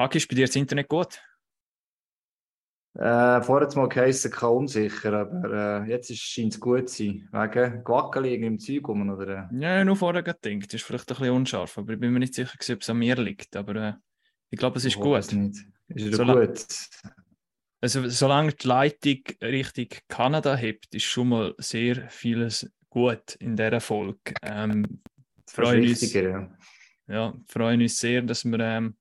Haki, 0.00 0.16
ist 0.16 0.28
bei 0.28 0.34
dir 0.34 0.46
das 0.46 0.56
Internet 0.56 0.88
gut? 0.88 1.20
Äh, 2.94 3.42
vorher 3.42 3.68
mal 3.76 3.86
geheißen, 3.88 4.30
kann 4.30 4.48
unsicher, 4.50 5.12
aber 5.12 5.84
äh, 5.84 5.90
jetzt 5.90 6.16
scheint 6.16 6.54
es 6.54 6.58
gut 6.60 6.88
zu 6.88 7.04
sein. 7.04 7.28
Wegen 7.32 7.84
Guackeli 7.84 8.34
im 8.34 8.58
Zeug 8.58 8.88
rum, 8.88 9.10
oder? 9.10 9.50
Ja, 9.52 9.84
nur 9.84 9.96
vorher 9.96 10.22
gedacht. 10.22 10.38
Das 10.44 10.74
ist 10.74 10.82
vielleicht 10.84 11.10
ein 11.10 11.16
bisschen 11.16 11.34
unscharf, 11.34 11.76
aber 11.76 11.92
ich 11.92 12.00
bin 12.00 12.12
mir 12.14 12.18
nicht 12.18 12.32
sicher, 12.34 12.54
ob 12.72 12.80
es 12.80 12.88
an 12.90 12.98
mir 12.98 13.14
liegt. 13.16 13.54
Aber 13.56 13.74
äh, 13.76 13.92
ich 14.48 14.58
glaube, 14.58 14.78
es 14.78 14.86
ist 14.86 14.94
Ich 14.96 15.00
gut. 15.00 15.32
nicht. 15.32 15.66
Ist 15.88 16.14
Solang- 16.14 16.46
gut? 16.46 16.66
Also, 17.82 18.08
solange 18.08 18.52
die 18.52 18.66
Leitung 18.66 19.20
Richtung 19.42 19.88
Kanada 20.08 20.56
hebt, 20.56 20.94
ist 20.94 21.04
schon 21.04 21.28
mal 21.28 21.54
sehr 21.58 22.08
vieles 22.08 22.70
gut 22.88 23.34
in 23.38 23.54
dieser 23.54 23.80
Folge. 23.80 24.32
Ähm, 24.42 25.02
freuen 25.46 25.86
uns, 25.88 26.12
ja. 26.12 26.50
ja, 27.06 27.34
freuen 27.46 27.82
uns 27.82 27.98
sehr, 27.98 28.22
dass 28.22 28.44
wir 28.44 28.58
ähm, 28.60 28.96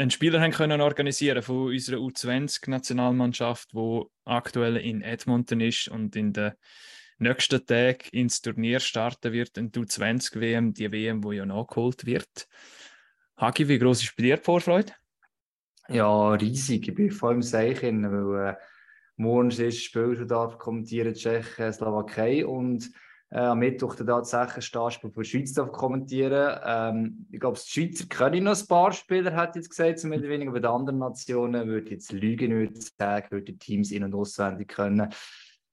einen 0.00 0.10
Spieler 0.10 0.40
haben 0.40 0.52
können 0.52 0.80
organisieren 0.80 1.42
von 1.42 1.66
unserer 1.68 1.98
U20-Nationalmannschaft, 1.98 3.74
wo 3.74 4.10
aktuell 4.24 4.78
in 4.78 5.02
Edmonton 5.02 5.60
ist 5.60 5.88
und 5.88 6.16
in 6.16 6.32
den 6.32 6.52
nächsten 7.18 7.64
Tagen 7.66 8.08
ins 8.12 8.40
Turnier 8.40 8.80
starten 8.80 9.34
wird, 9.34 9.58
in 9.58 9.70
die 9.70 9.80
U20-WM, 9.80 10.72
die 10.72 10.90
WM, 10.90 11.22
wo 11.22 11.32
ja 11.32 11.44
nachgeholt 11.44 12.06
wird. 12.06 12.48
Hagi, 13.36 13.68
wie 13.68 13.78
groß 13.78 14.02
ist 14.02 14.16
bei 14.16 14.22
dir 14.22 14.36
die 14.38 14.42
Vorfreude? 14.42 14.94
Ja, 15.88 16.30
riesig. 16.30 16.88
Ich 16.88 16.94
bin 16.94 17.10
voll 17.10 17.34
im 17.34 17.42
Seichen, 17.42 18.10
weil 18.10 18.52
äh, 18.52 18.56
morgen 19.16 19.50
ist 19.50 19.60
das 19.60 19.76
Spiel 19.76 20.16
schon 20.16 20.28
da 20.28 20.46
kommentieren 20.46 21.12
Tschechien, 21.12 21.72
Slowakei 21.74 22.46
und 22.46 22.90
äh, 23.30 23.38
am 23.38 23.58
Mittwoch 23.58 23.94
dann 23.94 24.06
tatsächlich 24.06 24.64
Startspiel 24.64 25.10
von 25.10 25.22
der 25.22 25.28
Schweiz 25.28 25.54
kommentieren. 25.72 26.60
Ähm, 26.64 27.26
ich 27.30 27.40
glaube, 27.40 27.58
die 27.58 27.70
Schweizer 27.70 28.06
können 28.06 28.44
noch 28.44 28.60
ein 28.60 28.66
paar 28.66 28.92
Spieler, 28.92 29.34
hat 29.34 29.56
jetzt 29.56 29.70
gesagt, 29.70 30.04
oder 30.04 30.22
weniger. 30.22 30.52
Bei 30.52 30.58
den 30.58 30.70
anderen 30.70 30.98
Nationen 30.98 31.68
würde 31.68 31.90
jetzt 31.90 32.12
lügen, 32.12 32.52
würde 32.52 32.74
ich 32.78 32.90
sagen, 32.98 33.26
würde 33.30 33.52
die 33.52 33.58
Teams 33.58 33.90
in- 33.90 34.04
und 34.04 34.14
auswendig 34.14 34.68
können. 34.68 35.08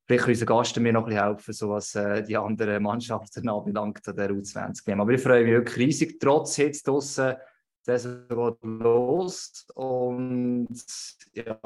Vielleicht 0.05 0.23
kann 0.23 0.33
unser 0.33 0.45
Gast 0.45 0.79
mir 0.79 0.93
noch 0.93 1.03
ein 1.03 1.09
bisschen 1.09 1.25
helfen, 1.25 1.53
so 1.53 1.69
was 1.69 1.95
äh, 1.95 2.23
die 2.23 2.37
anderen 2.37 2.81
Mannschaften 2.81 3.49
anbelangt 3.49 4.07
an 4.07 4.15
der 4.15 4.31
U20 4.31 4.97
Aber 4.97 5.11
ich 5.11 5.21
freue 5.21 5.43
mich 5.43 5.53
wirklich 5.53 5.77
riesig, 5.77 6.19
trotz 6.19 6.57
jetzt 6.57 6.87
draussen 6.87 7.35
das 7.87 8.03
geht 8.03 8.57
los 8.63 9.65
und 9.73 10.67
ja, 11.33 11.57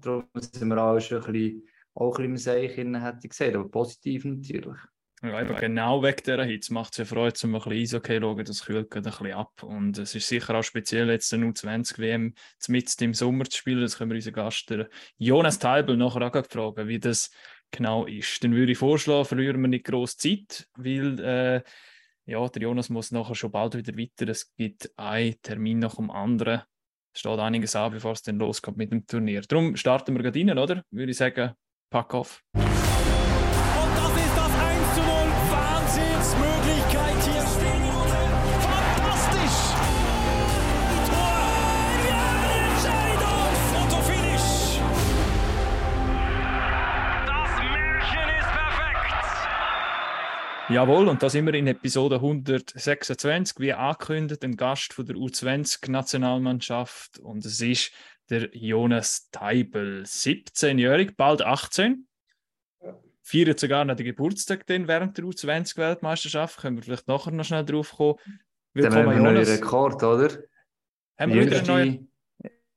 darum 0.00 0.24
sind 0.34 0.68
wir 0.68 0.82
auch 0.82 0.98
schon 0.98 1.24
ein 1.24 1.32
bisschen, 1.32 1.68
auch 1.94 2.18
ein 2.18 2.34
bisschen 2.34 2.56
im 2.58 2.68
Seichen, 2.68 3.00
hätte 3.00 3.20
ich 3.22 3.30
gesagt, 3.30 3.54
aber 3.54 3.68
positiv 3.68 4.24
natürlich. 4.24 4.76
Ja, 5.24 5.40
eben 5.40 5.56
genau 5.56 6.02
wegen 6.02 6.22
dieser 6.22 6.44
Hitze 6.44 6.74
macht 6.74 6.92
es 6.92 6.98
ja 6.98 7.04
Freude, 7.06 7.34
um 7.44 7.54
ein 7.54 7.62
bisschen 7.62 7.72
Eishockey 7.72 8.20
schauen, 8.20 8.44
das 8.44 8.64
kühlt 8.64 8.90
gerade 8.90 9.08
ein 9.08 9.16
bisschen 9.16 9.32
ab. 9.32 9.62
Und 9.62 9.96
es 9.96 10.14
ist 10.14 10.28
sicher 10.28 10.54
auch 10.54 10.62
speziell, 10.62 11.08
jetzt 11.08 11.32
eine 11.32 11.46
U20-WM 11.46 12.34
mitten 12.68 13.04
im 13.04 13.14
Sommer 13.14 13.46
zu 13.46 13.56
spielen. 13.56 13.80
Das 13.80 13.96
können 13.96 14.10
wir 14.10 14.16
unseren 14.16 14.34
Gast, 14.34 14.68
der 14.68 14.90
Jonas 15.16 15.58
Teibel, 15.58 15.96
nachher 15.96 16.26
auch 16.26 16.46
fragen, 16.46 16.88
wie 16.88 16.98
das 16.98 17.30
genau 17.70 18.04
ist. 18.04 18.44
Dann 18.44 18.54
würde 18.54 18.72
ich 18.72 18.78
vorschlagen, 18.78 19.24
verlieren 19.24 19.62
wir 19.62 19.68
nicht 19.68 19.86
groß 19.86 20.18
Zeit, 20.18 20.68
weil 20.76 21.18
äh, 21.20 21.62
ja, 22.26 22.46
der 22.48 22.62
Jonas 22.62 22.90
muss 22.90 23.10
nachher 23.10 23.34
schon 23.34 23.50
bald 23.50 23.76
wieder 23.76 23.96
weiter. 23.96 24.28
Es 24.28 24.54
gibt 24.54 24.90
einen 24.98 25.40
Termin 25.40 25.78
nach 25.78 25.96
dem 25.96 26.10
anderen. 26.10 26.62
Es 27.14 27.20
steht 27.20 27.38
einiges 27.38 27.74
an, 27.76 27.92
bevor 27.92 28.12
es 28.12 28.22
dann 28.22 28.36
losgeht 28.36 28.76
mit 28.76 28.92
dem 28.92 29.06
Turnier. 29.06 29.40
Darum 29.40 29.74
starten 29.76 30.14
wir 30.14 30.22
gerade 30.22 30.38
rein, 30.38 30.58
oder? 30.58 30.82
Würde 30.90 31.12
ich 31.12 31.16
sagen, 31.16 31.52
pack 31.88 32.12
auf. 32.12 32.42
Jawohl, 50.70 51.08
und 51.08 51.22
da 51.22 51.28
sind 51.28 51.44
wir 51.44 51.52
in 51.52 51.66
Episode 51.66 52.14
126, 52.16 53.60
wie 53.60 53.74
angekündigt, 53.74 54.42
ein 54.44 54.56
Gast 54.56 54.94
von 54.94 55.04
der 55.04 55.16
U20-Nationalmannschaft 55.16 57.18
und 57.18 57.44
es 57.44 57.60
ist 57.60 57.92
der 58.30 58.48
Jonas 58.56 59.28
Teibel, 59.30 60.04
17-jährig, 60.04 61.18
bald 61.18 61.42
18. 61.42 62.06
Feiert 63.22 63.60
sogar 63.60 63.84
noch 63.84 63.94
den 63.94 64.06
Geburtstag 64.06 64.66
dann 64.66 64.88
während 64.88 65.18
der 65.18 65.26
U20-Weltmeisterschaft. 65.26 66.58
Können 66.58 66.76
wir 66.76 66.82
vielleicht 66.82 67.08
nachher 67.08 67.32
noch 67.32 67.44
schnell 67.44 67.66
drauf 67.66 67.92
kommen. 67.92 68.18
Dann 68.72 68.86
haben 68.86 68.94
Willkommen, 68.94 69.06
wir 69.06 69.16
einen 69.16 69.26
Jonas. 69.36 69.50
Rekord, 69.50 70.02
oder? 70.02 70.30
Haben 71.18 71.34
wir 71.34 71.44
wieder 71.44 71.58
einen 71.58 71.66
neuen? 71.66 72.10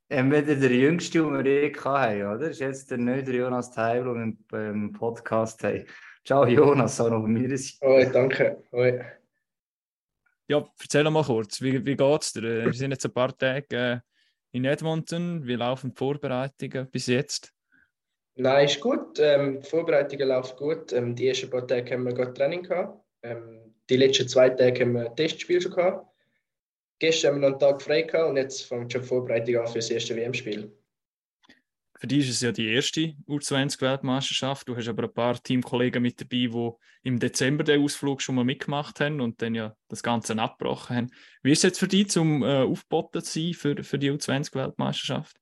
Entweder 0.09 0.55
der 0.55 0.71
jüngste, 0.71 1.19
den 1.19 1.33
wir 1.33 1.45
je 1.45 1.73
hatten, 1.73 2.21
oder? 2.21 2.39
Das 2.39 2.51
ist 2.51 2.59
jetzt 2.59 2.91
der 2.91 2.97
neue 2.97 3.23
Jonas 3.23 3.71
Teibel, 3.71 4.13
den 4.13 4.37
wir 4.37 4.45
beim 4.49 4.91
Podcast 4.91 5.63
haben. 5.63 5.85
Ciao 6.27 6.45
Jonas, 6.45 6.99
auch 6.99 7.09
noch 7.09 7.21
von 7.21 7.31
mir. 7.31 7.57
Oi, 7.79 8.11
danke. 8.11 8.61
Oi. 8.73 8.99
Ja, 10.49 10.67
erzähl 10.77 11.05
doch 11.05 11.11
mal 11.11 11.23
kurz, 11.23 11.61
wie, 11.61 11.85
wie 11.85 11.95
geht 11.95 12.21
es 12.21 12.33
dir? 12.33 12.65
Wir 12.65 12.73
sind 12.73 12.91
jetzt 12.91 13.05
ein 13.05 13.13
paar 13.13 13.38
Tage 13.38 13.77
äh, 13.77 13.99
in 14.51 14.66
Edmonton. 14.66 15.47
Wie 15.47 15.55
laufen 15.55 15.91
die 15.91 15.95
Vorbereitungen 15.95 16.89
bis 16.91 17.07
jetzt? 17.07 17.53
Nein, 18.35 18.66
ist 18.66 18.81
gut. 18.81 19.17
Ähm, 19.19 19.61
die 19.61 19.69
Vorbereitungen 19.69 20.27
laufen 20.27 20.57
gut. 20.57 20.91
Ähm, 20.91 21.16
die 21.16 21.29
ersten 21.29 21.49
paar 21.49 21.66
Tage 21.66 21.93
haben 21.93 22.03
wir 22.03 22.13
gerade 22.13 22.33
Training 22.33 22.63
gehabt. 22.63 23.01
Ähm, 23.23 23.73
die 23.89 23.95
letzten 23.95 24.27
zwei 24.27 24.49
Tage 24.49 24.81
haben 24.81 24.95
wir 24.95 25.09
ein 25.09 25.16
Testspiel 25.16 25.61
schon 25.61 25.71
gehabt. 25.71 26.13
Gestern 26.99 27.35
haben 27.35 27.41
wir 27.41 27.49
noch 27.51 27.61
einen 27.61 27.71
Tag 27.71 27.81
frei 27.81 28.01
gehabt 28.01 28.29
und 28.31 28.35
jetzt 28.35 28.63
fängt 28.63 28.91
schon 28.91 29.01
die 29.01 29.07
Vorbereitung 29.07 29.55
an 29.59 29.67
für 29.67 29.75
das 29.75 29.89
erste 29.89 30.13
WM-Spiel. 30.13 30.77
Für 32.00 32.08
dich 32.08 32.30
ist 32.30 32.35
es 32.35 32.41
ja 32.41 32.52
die 32.52 32.68
erste 32.68 33.16
U20-Weltmeisterschaft. 33.28 34.68
Du 34.68 34.75
hast 34.75 34.88
aber 34.88 35.03
ein 35.03 35.13
paar 35.13 35.41
Teamkollegen 35.41 36.02
mit 36.02 36.22
dabei, 36.22 36.47
die 36.47 36.72
im 37.03 37.19
Dezember 37.19 37.63
den 37.63 37.81
Ausflug 37.84 38.22
schon 38.22 38.35
mal 38.35 38.46
mitgemacht 38.46 39.00
haben 39.00 39.19
und 39.19 39.41
dann 39.41 39.56
ja 39.56 39.75
das 39.88 40.03
Ganze 40.03 40.38
abgebrochen 40.38 40.96
haben. 40.96 41.12
Wie 41.41 41.52
ist 41.52 41.59
es 41.59 41.63
jetzt 41.63 41.80
für 41.80 41.88
dich, 41.88 42.09
zum 42.09 42.44
äh, 42.44 42.62
Aufboten 42.62 43.24
zu 43.24 43.40
sein 43.40 43.53
für, 43.53 43.84
für 43.84 43.97
die 43.97 44.12
U20-Weltmeisterschaft? 44.12 45.38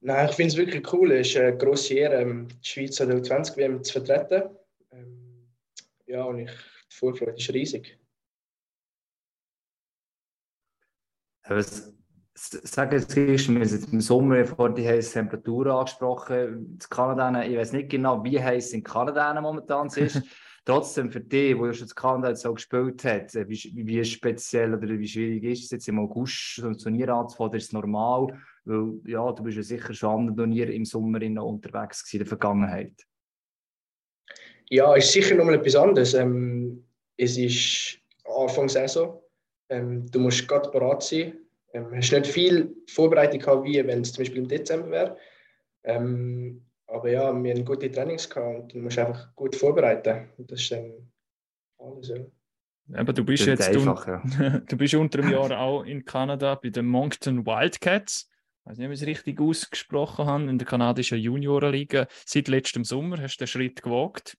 Nein, 0.00 0.28
ich 0.28 0.36
finde 0.36 0.52
es 0.52 0.56
wirklich 0.56 0.92
cool. 0.92 1.12
Es 1.12 1.28
ist 1.28 1.36
eine 1.36 1.56
grosse 1.56 1.94
Ehre, 1.94 2.22
ähm, 2.22 2.48
die 2.48 2.68
Schweiz 2.68 3.00
an 3.00 3.08
der 3.08 3.18
U20-WM 3.18 3.84
zu 3.84 3.92
vertreten. 3.92 4.56
Ähm, 4.92 5.48
ja, 6.06 6.22
und 6.22 6.38
ich, 6.38 6.50
die 6.50 6.94
Vorfreude 6.94 7.32
ist 7.32 7.52
riesig. 7.52 7.98
S- 12.36 12.54
s- 12.54 12.70
Sag 12.70 12.92
jetzt, 12.92 13.10
Christ, 13.12 13.48
wir 13.48 13.56
haben 13.56 13.62
jetzt 13.62 13.92
im 13.92 14.00
Sommer 14.00 14.44
vor 14.44 14.72
die 14.72 14.86
heiße 14.86 15.14
Temperaturen 15.14 15.72
angesprochen. 15.72 16.36
In 16.72 16.78
Kanada, 16.90 17.42
ich 17.44 17.56
weiß 17.56 17.72
nicht 17.72 17.88
genau, 17.88 18.22
wie 18.22 18.40
heiß 18.40 18.72
in 18.74 18.82
Kanada 18.82 19.40
momentan 19.40 19.88
ist. 19.88 20.22
Trotzdem 20.64 21.12
für 21.12 21.20
dich, 21.20 21.56
wo 21.56 21.66
ja 21.66 21.72
schon 21.72 21.86
in 21.86 21.94
Kanada 21.94 22.28
jetzt 22.30 22.44
auch 22.44 22.54
gespielt 22.54 23.04
hat, 23.04 23.34
äh, 23.36 23.48
wie, 23.48 23.72
wie 23.86 24.04
speziell 24.04 24.74
oder 24.74 24.88
wie 24.88 25.06
schwierig 25.08 25.44
ist 25.44 25.64
es 25.64 25.70
jetzt 25.70 25.88
im 25.88 26.00
August 26.00 26.56
so 26.56 26.66
ein 26.66 26.76
Turnier 26.76 27.08
anzufangen? 27.10 27.54
Ist 27.54 27.66
es 27.66 27.72
normal? 27.72 28.36
Weil 28.64 29.00
ja, 29.06 29.30
du 29.32 29.44
bist 29.44 29.56
ja 29.56 29.62
sicher 29.62 29.94
schon 29.94 30.10
an 30.10 30.16
anderen 30.20 30.36
Turnieren 30.36 30.72
im 30.72 30.84
Sommer 30.84 31.20
noch 31.20 31.44
unterwegs 31.46 32.02
gewesen, 32.04 32.16
in 32.16 32.18
der 32.18 32.26
Vergangenheit. 32.26 33.06
Ja, 34.68 34.94
ist 34.96 35.12
sicher 35.12 35.36
nochmal 35.36 35.54
etwas 35.54 35.76
anderes. 35.76 36.14
Ähm, 36.14 36.84
es 37.16 37.38
ist 37.38 38.00
Anfang 38.24 38.68
Saison. 38.68 39.22
Ähm, 39.68 40.10
du 40.10 40.18
musst 40.18 40.48
gerade 40.48 40.68
parat 40.70 41.04
sein. 41.04 41.45
Ähm, 41.76 41.94
hast 41.94 42.12
nicht 42.12 42.26
viel 42.26 42.74
Vorbereitung 42.88 43.40
gehabt, 43.40 43.64
wie 43.64 43.86
wenn 43.86 44.00
es 44.00 44.12
zum 44.12 44.22
Beispiel 44.22 44.38
im 44.38 44.48
Dezember 44.48 44.90
wäre. 44.90 45.16
Ähm, 45.84 46.64
aber 46.86 47.10
ja, 47.10 47.32
wir 47.32 47.54
haben 47.54 47.64
gute 47.64 47.90
Trainings 47.90 48.30
gehabt 48.30 48.62
und 48.62 48.74
du 48.74 48.78
musst 48.78 48.98
einfach 48.98 49.34
gut 49.34 49.54
vorbereiten. 49.54 50.30
Und 50.38 50.50
das 50.50 50.60
ist 50.60 50.72
dann 50.72 51.12
alles. 51.78 52.08
Ja. 52.08 53.00
Eben, 53.00 53.14
du 53.14 53.24
bist 53.24 53.46
jetzt 53.46 53.68
einfach, 53.68 54.06
ja. 54.06 54.22
du 54.68 54.76
bist 54.76 54.94
unter 54.94 55.18
einem 55.18 55.32
Jahr 55.32 55.58
auch 55.58 55.82
in 55.82 56.04
Kanada 56.04 56.54
bei 56.54 56.70
den 56.70 56.86
Moncton 56.86 57.44
Wildcats. 57.44 58.30
Ich 58.60 58.70
weiß 58.70 58.78
nicht, 58.78 58.86
ob 58.86 58.92
ich 58.92 59.00
es 59.02 59.06
richtig 59.06 59.40
ausgesprochen 59.40 60.26
habe, 60.26 60.44
in 60.44 60.58
der 60.58 60.66
kanadischen 60.66 61.18
Juniorenliga. 61.18 62.06
Seit 62.24 62.48
letztem 62.48 62.84
Sommer 62.84 63.20
hast 63.20 63.36
du 63.36 63.44
den 63.44 63.48
Schritt 63.48 63.82
gewagt. 63.82 64.38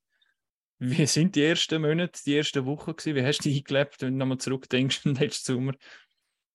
Wie 0.79 1.05
sind 1.05 1.35
die 1.35 1.43
ersten 1.43 1.81
Monate, 1.81 2.21
die 2.25 2.37
ersten 2.37 2.65
Wochen 2.65 2.95
gewesen? 2.95 3.15
Wie 3.15 3.23
hast 3.23 3.39
du 3.39 3.49
dich 3.49 3.59
eingelebt, 3.59 4.01
wenn 4.01 4.13
du 4.13 4.17
nochmal 4.19 4.37
zurückdenkst 4.37 5.01
an 5.05 5.13
den 5.13 5.23
letzten 5.23 5.53
Sommer? 5.53 5.73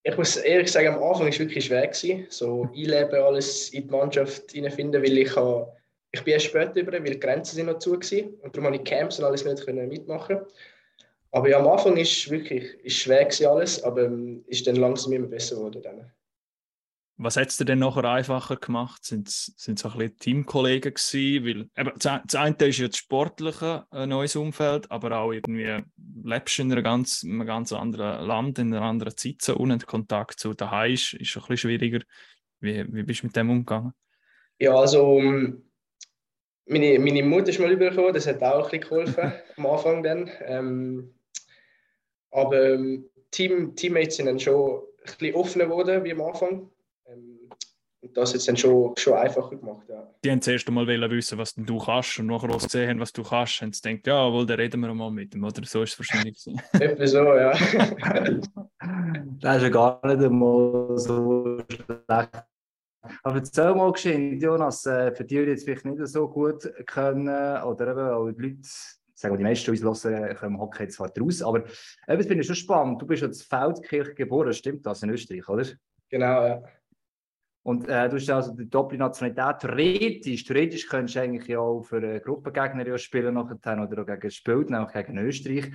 Ich 0.04 0.16
muss 0.16 0.36
ehrlich 0.36 0.70
sagen, 0.70 0.88
am 0.88 1.02
Anfang 1.02 1.22
war 1.22 1.28
es 1.28 1.38
wirklich 1.38 1.64
schwer. 1.64 1.86
Gewesen, 1.86 2.26
so 2.28 2.68
einleben, 2.74 3.22
alles 3.22 3.70
in 3.70 3.86
die 3.86 3.90
Mannschaft 3.90 4.50
hineinfinden, 4.50 5.02
weil 5.02 5.18
ich, 5.18 5.36
habe, 5.36 5.72
ich 6.10 6.22
bin 6.24 6.34
erst 6.34 6.46
später 6.46 6.80
über, 6.80 6.92
weil 6.92 7.04
die 7.04 7.20
Grenzen 7.20 7.54
sind 7.54 7.66
noch 7.66 7.78
zu 7.78 7.92
waren 7.92 8.34
und 8.42 8.56
darum 8.56 8.66
habe 8.66 8.76
ich 8.76 8.84
Camps 8.84 9.18
und 9.18 9.24
alles 9.24 9.44
nicht 9.44 9.66
mitmachen. 9.66 10.40
Aber 11.30 11.48
ja, 11.48 11.58
am 11.58 11.68
Anfang 11.68 11.96
ist 11.96 12.30
wirklich 12.30 12.64
ist 12.84 12.96
schwer 12.96 13.24
gewesen 13.24 13.46
alles, 13.46 13.82
aber 13.82 14.04
ähm, 14.04 14.44
ist 14.48 14.66
dann 14.66 14.76
langsam 14.76 15.12
immer 15.12 15.28
besser 15.28 15.56
geworden. 15.56 15.82
Was 17.18 17.36
hat 17.36 17.48
es 17.48 17.56
dir 17.56 17.66
denn 17.66 17.78
nachher 17.78 18.04
einfacher 18.04 18.56
gemacht? 18.56 19.04
Sind 19.04 19.28
es 19.28 19.54
ein 19.68 19.74
bisschen 19.74 20.18
Teamkollegen 20.18 20.94
gewesen? 20.94 21.44
Weil, 21.44 21.68
eben, 21.76 21.98
das 21.98 22.34
eine 22.34 22.56
ist 22.56 22.78
ja 22.78 22.88
das 22.88 22.96
sportliche 22.96 23.86
ein 23.90 24.08
neues 24.08 24.34
Umfeld, 24.34 24.90
aber 24.90 25.18
auch 25.18 25.32
irgendwie 25.32 25.84
lebst 26.24 26.58
du 26.58 26.62
in 26.62 26.72
einem 26.72 26.82
ganz, 26.82 27.22
einem 27.22 27.46
ganz 27.46 27.72
anderen 27.72 28.26
Land, 28.26 28.58
in 28.58 28.74
einer 28.74 28.84
anderen 28.84 29.16
Zeit 29.16 29.42
so 29.42 29.56
ohne 29.56 29.78
Kontakt 29.78 30.40
zu 30.40 30.54
daheim 30.54 30.94
ist, 30.94 31.14
ist 31.14 31.36
ein 31.36 31.40
bisschen 31.42 31.56
schwieriger. 31.56 32.00
Wie, 32.60 32.84
wie 32.92 33.02
bist 33.02 33.22
du 33.22 33.26
mit 33.26 33.36
dem 33.36 33.50
umgegangen? 33.50 33.92
Ja, 34.58 34.74
also 34.74 35.18
ähm, 35.18 35.64
meine, 36.66 36.98
meine 36.98 37.22
Mutter 37.22 37.48
ist 37.48 37.58
mal 37.58 37.72
übergekommen, 37.72 38.14
das 38.14 38.26
hat 38.26 38.42
auch 38.42 38.72
ein 38.72 38.80
bisschen 38.80 39.04
geholfen 39.04 39.32
am 39.56 39.66
Anfang 39.66 40.02
dann. 40.02 40.30
Ähm, 40.42 41.14
aber 42.30 42.74
ähm, 42.74 43.10
Team, 43.30 43.76
Teammates 43.76 44.16
sind 44.16 44.26
dann 44.26 44.40
schon 44.40 44.80
ein 44.80 45.14
bisschen 45.18 45.34
offener 45.34 45.64
geworden 45.64 46.04
wie 46.04 46.12
am 46.12 46.22
Anfang. 46.22 46.70
Und 48.02 48.16
das 48.16 48.30
hat 48.30 48.36
es 48.38 48.46
dann 48.46 48.56
schon, 48.56 48.96
schon 48.96 49.14
einfacher 49.14 49.56
gemacht. 49.56 49.88
Ja. 49.88 50.12
Die 50.24 50.30
haben 50.32 50.42
zuerst 50.42 50.66
einmal 50.66 50.88
wissen, 50.88 51.38
was 51.38 51.54
du 51.54 51.78
kannst 51.78 52.18
und 52.18 52.26
nachher, 52.26 52.48
was 52.48 52.64
gesehen 52.64 52.90
haben, 52.90 53.00
was 53.00 53.12
du 53.12 53.22
kannst, 53.22 53.62
haben 53.62 53.72
sie 53.72 53.80
gedacht, 53.80 54.06
ja, 54.08 54.32
wohl, 54.32 54.44
da 54.44 54.54
reden 54.54 54.80
wir 54.80 54.92
mal 54.92 55.10
mit 55.12 55.32
ihm. 55.36 55.44
Oder 55.44 55.64
so 55.64 55.84
ist 55.84 55.92
es 55.92 55.98
wahrscheinlich. 56.00 56.44
Etwa 56.72 57.06
so, 57.06 57.18
ja. 57.36 57.52
das 59.40 59.56
ist 59.56 59.62
ja 59.62 59.68
gar 59.68 60.00
nicht 60.04 60.24
einmal 60.24 60.98
so 60.98 61.58
schlecht. 61.68 62.44
Aber 63.22 63.36
erzähl 63.36 63.74
mal 63.74 63.92
geschehen, 63.92 64.40
Jonas, 64.40 64.84
äh, 64.86 65.14
für 65.14 65.24
die, 65.24 65.36
die 65.36 65.50
jetzt 65.50 65.64
vielleicht 65.64 65.84
nicht 65.84 66.04
so 66.08 66.28
gut 66.28 66.68
können, 66.86 67.28
oder 67.62 67.88
eben 67.88 68.10
auch 68.10 68.30
die 68.32 68.42
Leute, 68.42 68.58
sagen 69.14 69.34
wir, 69.34 69.38
die 69.38 69.44
meisten 69.44 69.70
uns 69.70 70.04
hören, 70.04 70.36
kommen 70.36 70.58
Hockey 70.58 70.88
zwar 70.88 71.08
draus, 71.10 71.40
aber 71.40 71.60
das 71.60 72.26
finde 72.26 72.40
ich 72.40 72.46
schon 72.46 72.56
spannend. 72.56 73.00
Du 73.00 73.06
bist 73.06 73.22
ja 73.22 73.28
in 73.28 73.34
Feldkirch 73.34 74.16
geboren, 74.16 74.52
stimmt 74.52 74.84
das, 74.86 75.04
in 75.04 75.10
Österreich, 75.10 75.48
oder? 75.48 75.66
Genau, 76.08 76.46
ja. 76.46 76.62
Und 77.64 77.88
äh, 77.88 78.08
du 78.08 78.16
hast 78.16 78.28
also 78.30 78.54
die 78.54 78.68
Doppelnationalität. 78.68 79.60
Theoretisch, 79.60 80.44
theoretisch 80.44 80.88
könntest 80.88 81.16
du 81.16 81.20
eigentlich 81.20 81.46
ja 81.46 81.60
auch 81.60 81.82
für 81.82 81.98
einen 81.98 82.20
Gruppengegner 82.20 82.86
ja 82.86 82.98
spielen 82.98 83.34
nachher 83.34 83.82
oder 83.82 84.02
auch 84.02 84.06
gegen 84.06 84.30
Spielt, 84.30 84.70
nämlich 84.70 84.92
gegen 84.92 85.18
Österreich. 85.18 85.70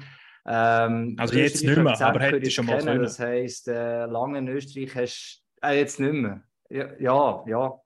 Ähm, 0.46 1.16
also 1.18 1.38
jetzt 1.38 1.64
nicht 1.64 1.78
mehr, 1.78 2.02
aber 2.02 2.20
hätte 2.20 2.50
schon 2.52 2.66
mal 2.66 2.80
können. 2.80 3.04
Das 3.04 3.20
heisst, 3.20 3.68
äh, 3.68 4.06
lange 4.06 4.40
in 4.40 4.48
Österreich 4.48 4.96
hast 4.96 5.44
du 5.62 5.68
äh, 5.68 5.80
jetzt 5.80 6.00
nicht 6.00 6.14
mehr. 6.14 6.42
Ja, 6.70 6.88
ja, 7.00 7.44
ja. 7.48 7.82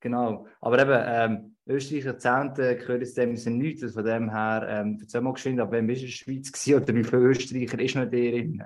Genau. 0.00 0.46
Aber 0.60 0.78
eben, 0.78 1.02
ähm, 1.06 1.56
Österreich 1.66 2.04
Jahrzehnte 2.04 2.76
gehört 2.76 3.00
jetzt 3.00 3.16
dem 3.16 3.36
sind 3.36 3.58
nichts. 3.58 3.82
Also 3.82 3.94
von 3.94 4.04
dem 4.04 4.30
her, 4.30 4.66
ähm, 4.68 4.98
erzähl 5.00 5.22
mal 5.22 5.32
geschwind, 5.32 5.60
aber 5.60 5.78
wann 5.78 5.86
bist 5.86 6.02
du 6.02 6.04
in 6.04 6.10
der 6.10 6.16
Schweiz 6.16 6.52
gewesen, 6.52 6.82
oder 6.82 6.94
wie 6.94 7.04
viele 7.04 7.22
Österreicher 7.22 7.78
ist 7.78 7.94
noch 7.94 8.10
der 8.10 8.30
drin? 8.30 8.62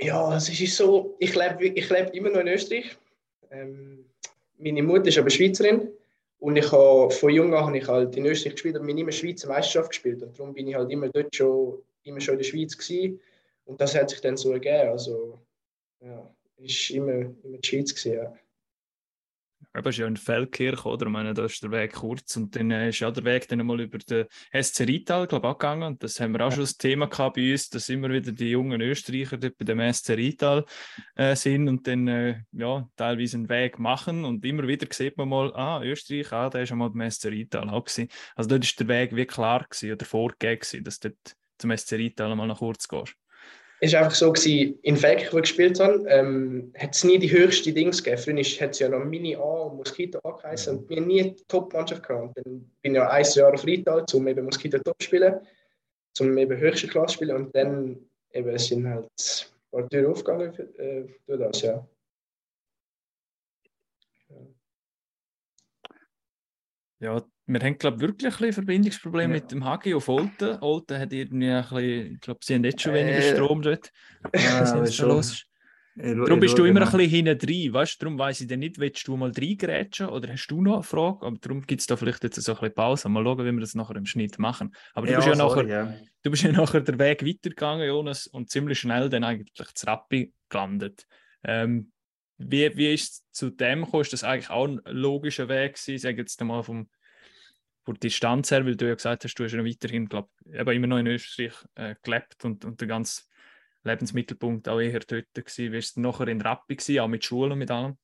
Ja, 0.00 0.36
es 0.36 0.48
ist 0.48 0.76
so, 0.76 1.16
ich 1.18 1.34
lebe 1.34 1.66
ich 1.66 1.90
leb 1.90 2.14
immer 2.14 2.30
noch 2.30 2.40
in 2.40 2.48
Österreich. 2.48 2.96
Ähm, 3.50 4.04
meine 4.58 4.82
Mutter 4.82 5.08
ist 5.08 5.18
aber 5.18 5.30
Schweizerin 5.30 5.88
und 6.38 6.56
ich 6.56 6.70
habe, 6.70 7.10
von 7.10 7.30
jung 7.30 7.54
an 7.54 7.66
habe 7.66 7.78
ich 7.78 7.88
halt 7.88 8.16
in 8.16 8.26
Österreich 8.26 8.54
gespielt, 8.54 8.76
aber 8.76 8.86
ich 8.86 8.96
immer 8.96 9.12
Schweizer 9.12 9.48
Meisterschaft 9.48 9.90
gespielt 9.90 10.22
und 10.22 10.38
darum 10.38 10.54
bin 10.54 10.68
ich 10.68 10.74
halt 10.74 10.90
immer 10.90 11.08
dort 11.08 11.34
schon, 11.34 11.82
immer 12.04 12.20
schon 12.20 12.34
in 12.34 12.38
der 12.38 12.44
Schweiz 12.44 12.76
gewesen. 12.76 13.20
und 13.64 13.80
das 13.80 13.94
hat 13.94 14.10
sich 14.10 14.20
dann 14.20 14.36
so 14.36 14.52
ergeben. 14.52 14.90
Also, 14.90 15.38
ja 16.00 16.30
ist 16.58 16.90
immer, 16.90 17.12
immer 17.12 17.58
die 17.58 17.68
Schweiz. 17.68 17.94
Gewesen, 17.94 18.14
ja. 18.14 18.34
Du 19.78 19.84
bist 19.84 19.98
ja 19.98 20.08
in 20.08 20.16
Feldkirch, 20.16 20.84
oder? 20.84 21.06
Ich 21.06 21.12
meine, 21.12 21.34
da 21.34 21.44
ist 21.44 21.62
der 21.62 21.70
Weg 21.70 21.92
kurz 21.92 22.36
und 22.36 22.56
dann 22.56 22.70
ist 22.72 22.98
ja 22.98 23.12
der 23.12 23.24
Weg 23.24 23.46
dann 23.46 23.64
mal 23.64 23.80
über 23.80 23.98
den 23.98 24.26
SC 24.52 24.80
Rital, 24.80 25.28
glaube 25.28 25.46
ich, 25.46 25.50
angegangen. 25.52 25.82
Und 25.84 26.02
das 26.02 26.18
haben 26.18 26.32
wir 26.32 26.44
auch 26.44 26.50
schon 26.50 26.62
das 26.62 26.76
Thema 26.76 27.06
gehabt 27.06 27.36
bei 27.36 27.52
uns, 27.52 27.68
dass 27.68 27.88
immer 27.88 28.10
wieder 28.10 28.32
die 28.32 28.50
jungen 28.50 28.80
Österreicher 28.80 29.36
dort 29.36 29.56
bei 29.56 29.64
dem 29.64 29.92
SC 29.92 30.10
Rital 30.10 30.64
äh, 31.14 31.36
sind 31.36 31.68
und 31.68 31.86
dann 31.86 32.08
äh, 32.08 32.40
ja, 32.50 32.88
teilweise 32.96 33.36
einen 33.36 33.48
Weg 33.48 33.78
machen. 33.78 34.24
Und 34.24 34.44
immer 34.44 34.66
wieder 34.66 34.88
sieht 34.90 35.16
man 35.16 35.28
mal, 35.28 35.54
ah, 35.54 35.80
Österreich, 35.84 36.32
ah, 36.32 36.50
der 36.50 36.62
ist 36.62 36.70
schon 36.70 36.78
mal 36.78 36.90
beim 36.90 37.08
SC 37.08 37.26
Rital 37.26 37.70
auch 37.70 37.84
gewesen. 37.84 38.08
Also 38.34 38.50
dort 38.50 38.64
ist 38.64 38.80
der 38.80 38.88
Weg 38.88 39.14
wie 39.14 39.26
klar 39.26 39.64
gewesen 39.68 39.92
oder 39.92 40.04
vorgegeben 40.04 40.60
gewesen, 40.60 40.82
dass 40.82 40.98
dort 40.98 41.36
zum 41.58 41.76
SC 41.76 41.92
Rital 41.92 42.34
mal 42.34 42.46
nach 42.46 42.58
kurz 42.58 42.88
gehst 42.88 43.17
es 43.80 43.92
war 43.92 44.00
einfach 44.00 44.14
so, 44.14 44.32
gewesen, 44.32 44.78
in 44.82 44.96
Fäck, 44.96 45.32
wo 45.32 45.36
ich 45.38 45.42
gespielt 45.42 45.78
habe, 45.78 46.04
ähm, 46.08 46.72
hat 46.76 46.94
es 46.94 47.04
nie 47.04 47.18
die 47.18 47.30
höchsten 47.30 47.74
Dings 47.74 48.02
gegeben. 48.02 48.22
Früher 48.22 48.42
hat 48.60 48.70
es 48.70 48.78
ja 48.80 48.88
noch 48.88 49.04
Mini 49.04 49.36
A 49.36 49.40
und 49.40 49.76
Mosquito 49.76 50.18
A 50.24 50.32
geheißen 50.32 50.78
und 50.78 50.88
wir 50.88 50.96
haben 50.96 51.06
nie 51.06 51.22
eine 51.22 51.36
Top-Mannschaft 51.46 52.02
gehabt. 52.02 52.36
dann 52.36 52.70
bin 52.82 52.92
ich 52.92 52.96
ja 52.96 53.08
ein 53.08 53.24
Jahr 53.24 53.54
auf 53.54 53.64
Rital, 53.64 54.04
um 54.12 54.28
eben 54.28 54.44
Mosquito 54.44 54.78
Top 54.78 55.00
zu 55.00 55.06
spielen, 55.06 55.40
um 56.18 56.38
eben 56.38 56.58
höchste 56.58 56.88
Klasse 56.88 57.12
zu 57.12 57.14
spielen 57.14 57.36
und 57.36 57.54
dann 57.54 57.98
eben 58.32 58.58
sind 58.58 58.88
halt 58.88 59.04
ein 59.06 59.70
paar 59.70 59.88
Türen 59.88 60.12
aufgegangen 60.12 60.52
äh, 60.78 61.04
durch 61.26 61.40
das, 61.40 61.62
ja. 61.62 61.86
Ja, 67.00 67.22
wir 67.46 67.60
haben, 67.60 67.78
glaube 67.78 68.00
wirklich 68.00 68.42
ein 68.42 68.52
Verbindungsproblem 68.52 69.30
ja. 69.30 69.36
mit 69.36 69.52
dem 69.52 69.64
HG 69.64 69.94
auf 69.94 70.08
Olten. 70.08 70.58
Olten 70.60 70.98
hat 70.98 71.12
irgendwie 71.12 71.50
ein 71.50 71.62
bisschen, 71.62 72.14
ich 72.14 72.20
glaube, 72.20 72.40
sie 72.42 72.54
haben 72.54 72.64
jetzt 72.64 72.82
schon 72.82 72.94
weniger 72.94 73.18
äh, 73.18 73.34
Strom 73.34 73.62
dort. 73.62 73.92
Was 74.32 74.72
ist 74.72 74.96
schon 74.96 75.08
los? 75.08 75.44
Darum 76.00 76.38
bist 76.38 76.56
du 76.56 76.64
immer 76.64 76.82
ein 76.82 76.90
bisschen 76.92 77.10
hinten 77.10 77.38
drin, 77.38 77.72
weißt 77.72 78.00
du? 78.00 78.04
Darum 78.04 78.18
weiss 78.18 78.40
ich 78.40 78.46
dann 78.46 78.60
nicht, 78.60 78.78
willst 78.78 79.08
du 79.08 79.16
mal 79.16 79.32
reingrätschen 79.36 80.08
oder 80.08 80.28
hast 80.28 80.46
du 80.46 80.60
noch 80.60 80.74
eine 80.74 80.82
Frage? 80.84 81.26
Aber 81.26 81.36
darum 81.40 81.62
gibt 81.62 81.80
es 81.80 81.88
da 81.88 81.96
vielleicht 81.96 82.22
jetzt 82.22 82.40
so 82.40 82.52
ein 82.52 82.58
bisschen 82.58 82.74
Pause. 82.74 83.08
Mal 83.08 83.24
schauen, 83.24 83.44
wie 83.44 83.52
wir 83.52 83.60
das 83.60 83.74
nachher 83.74 83.96
im 83.96 84.06
Schnitt 84.06 84.38
machen. 84.38 84.72
Aber 84.94 85.06
du, 85.06 85.12
ja, 85.12 85.18
bist, 85.18 85.28
ja 85.28 85.34
sorry, 85.34 85.66
nachher, 85.66 85.86
ja. 85.86 85.94
du 86.22 86.30
bist 86.30 86.42
ja 86.44 86.52
nachher 86.52 86.82
den 86.82 87.00
Weg 87.00 87.26
weitergegangen, 87.26 87.88
Jonas, 87.88 88.28
und 88.28 88.48
ziemlich 88.48 88.78
schnell 88.78 89.08
dann 89.08 89.24
eigentlich 89.24 89.52
zu 89.74 89.86
Rappi 89.86 90.32
gelandet. 90.48 91.04
Ähm, 91.42 91.90
wie, 92.38 92.76
wie 92.76 92.94
ist 92.94 93.12
es 93.12 93.30
zu 93.32 93.50
dem 93.50 93.84
gekommen? 93.84 94.02
Ist 94.02 94.12
das 94.12 94.24
eigentlich 94.24 94.50
auch 94.50 94.66
ein 94.66 94.80
logischer 94.86 95.48
Weg 95.48 95.74
gewesen, 95.74 95.98
sage 95.98 96.18
jetzt 96.18 96.42
mal 96.42 96.62
vom 96.62 96.88
von 97.84 97.94
der 97.94 98.00
Distanz 98.00 98.50
her, 98.50 98.66
weil 98.66 98.76
du 98.76 98.86
ja 98.86 98.94
gesagt 98.94 99.24
hast, 99.24 99.34
du 99.34 99.44
hast 99.44 99.52
ja 99.52 99.64
weiterhin, 99.64 100.10
glaube 100.10 100.28
ich, 100.44 100.58
immer 100.58 100.86
noch 100.86 100.98
in 100.98 101.06
Österreich 101.06 101.54
äh, 101.74 101.94
gelebt 102.02 102.44
und, 102.44 102.66
und 102.66 102.78
der 102.82 102.86
ganze 102.86 103.22
Lebensmittelpunkt 103.82 104.68
auch 104.68 104.78
eher 104.78 104.98
dort 104.98 105.32
gewesen. 105.32 105.72
Wie 105.72 105.78
es 105.78 105.96
nachher 105.96 106.28
in 106.28 106.42
Rappi 106.42 106.76
gewesen, 106.76 107.00
auch 107.00 107.08
mit 107.08 107.24
Schule 107.24 107.54
und 107.54 107.58
mit 107.58 107.70
allem? 107.70 107.96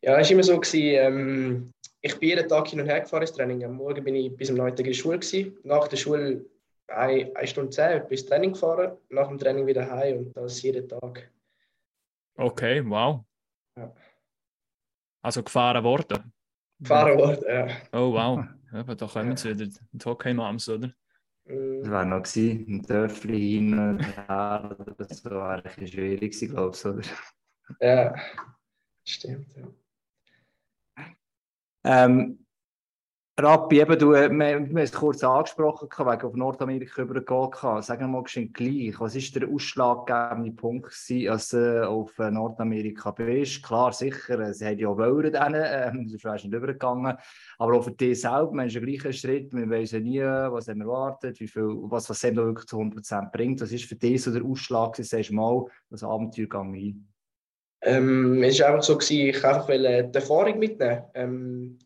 Ja, 0.00 0.18
es 0.18 0.28
war 0.28 0.32
immer 0.32 0.42
so, 0.44 0.58
gewesen, 0.58 0.80
ähm, 0.80 1.74
ich 2.00 2.18
bin 2.18 2.30
jeden 2.30 2.48
Tag 2.48 2.68
hin 2.68 2.80
und 2.80 2.86
her 2.86 3.00
gefahren 3.00 3.20
ins 3.20 3.32
Training. 3.32 3.62
Am 3.64 3.74
Morgen 3.74 4.02
bin 4.02 4.14
ich 4.14 4.34
bis 4.34 4.48
um 4.48 4.56
9 4.56 4.72
Uhr 4.72 4.78
in 4.78 4.84
der 4.84 4.92
Schule. 4.94 5.18
Gewesen. 5.18 5.58
Nach 5.62 5.86
der 5.86 5.98
Schule 5.98 6.46
eine, 6.88 7.36
eine 7.36 7.46
Stunde 7.46 7.68
zehn 7.68 8.08
bis 8.08 8.24
Training 8.24 8.54
gefahren, 8.54 8.96
nach 9.10 9.28
dem 9.28 9.38
Training 9.38 9.66
wieder 9.66 9.90
heim 9.90 10.18
und 10.18 10.36
das 10.36 10.62
jeden 10.62 10.88
Tag. 10.88 11.30
Okay, 12.40 12.80
wow. 12.88 13.22
Ja. 13.76 13.92
Also 15.22 15.42
gefahren 15.42 15.84
worden? 15.84 16.32
Gefahren 16.78 17.18
worden, 17.18 17.44
ja. 17.46 17.66
Oh, 17.92 18.12
wow. 18.14 18.44
Aber 18.72 18.94
da 18.94 19.06
kommen 19.06 19.36
sie 19.36 19.50
wieder. 19.50 19.66
Die 19.92 20.04
Hockey-Moms, 20.04 20.68
oder? 20.70 20.90
Das 21.44 21.90
war 21.90 22.04
noch 22.06 22.22
gewesen, 22.22 22.66
ein 22.66 22.82
Dörfli 22.82 23.38
hin 23.38 23.78
und 23.78 24.00
her. 24.00 24.76
Das 24.96 25.24
war 25.24 25.50
eigentlich 25.50 25.92
schwierig, 25.92 26.38
glaube 26.38 26.76
ich, 26.76 26.86
oder? 26.86 27.02
Ja, 27.80 28.14
stimmt. 29.04 29.54
Ja. 29.56 29.66
Ähm, 31.84 32.46
Rappi, 33.38 33.80
eben, 33.80 33.98
du, 33.98 34.10
wir, 34.10 34.30
wir 34.30 34.54
haben 34.54 34.76
es 34.76 34.92
kurz 34.92 35.24
angesprochen, 35.24 35.88
wegen 35.88 36.22
auf 36.22 36.34
Nordamerika 36.34 37.02
übergehen. 37.02 37.82
Sag 37.82 38.00
mal 38.02 38.22
gleich, 38.22 39.00
was 39.00 39.14
war 39.14 39.40
der 39.40 39.48
ausschlaggebende 39.48 40.52
Punkt, 40.52 40.90
gewesen, 40.90 41.30
als 41.30 41.48
du 41.48 41.88
auf 41.88 42.18
Nordamerika 42.18 43.12
bist? 43.12 43.62
Klar, 43.62 43.92
sicher, 43.92 44.52
sie 44.52 44.66
haben 44.66 44.78
ja 44.78 44.88
wollen, 44.88 45.34
ähm, 45.34 46.06
sonst 46.08 46.24
wärst 46.24 46.44
du 46.44 46.48
nicht 46.48 46.56
übergegangen. 46.56 47.16
Aber 47.58 47.76
auch 47.78 47.82
für 47.82 47.92
dich 47.92 48.20
selber, 48.20 48.52
man 48.52 48.66
ist 48.66 48.74
ja 48.74 48.80
gleich 48.80 49.06
ein 49.06 49.12
Schritt, 49.14 49.54
wir 49.54 49.70
wissen 49.70 50.02
nie, 50.02 50.20
was 50.20 50.68
haben 50.68 50.80
wir 50.80 50.86
erwartet, 50.86 51.40
wie 51.40 51.48
viel, 51.48 51.68
was, 51.84 52.10
was 52.10 52.20
da 52.20 52.34
wirklich 52.34 52.66
zu 52.66 52.76
100% 52.76 53.32
bringt. 53.32 53.62
Was 53.62 53.72
ist 53.72 53.84
für 53.84 53.96
dich 53.96 54.22
so 54.22 54.32
der 54.32 54.44
Ausschlag, 54.44 54.96
sagst 54.96 55.30
du 55.30 55.34
mal, 55.34 55.64
das 55.88 56.04
Abenteuer 56.04 56.60
ein? 56.60 57.06
Ähm, 57.82 58.42
es 58.42 58.60
war 58.60 58.68
einfach 58.68 58.82
so, 58.82 58.98
gewesen, 58.98 59.28
ich 59.28 59.42
einfach 59.42 59.66
die 59.68 60.14
Erfahrung 60.14 60.58
mitnehmen. 60.58 61.04
Ähm, 61.14 61.78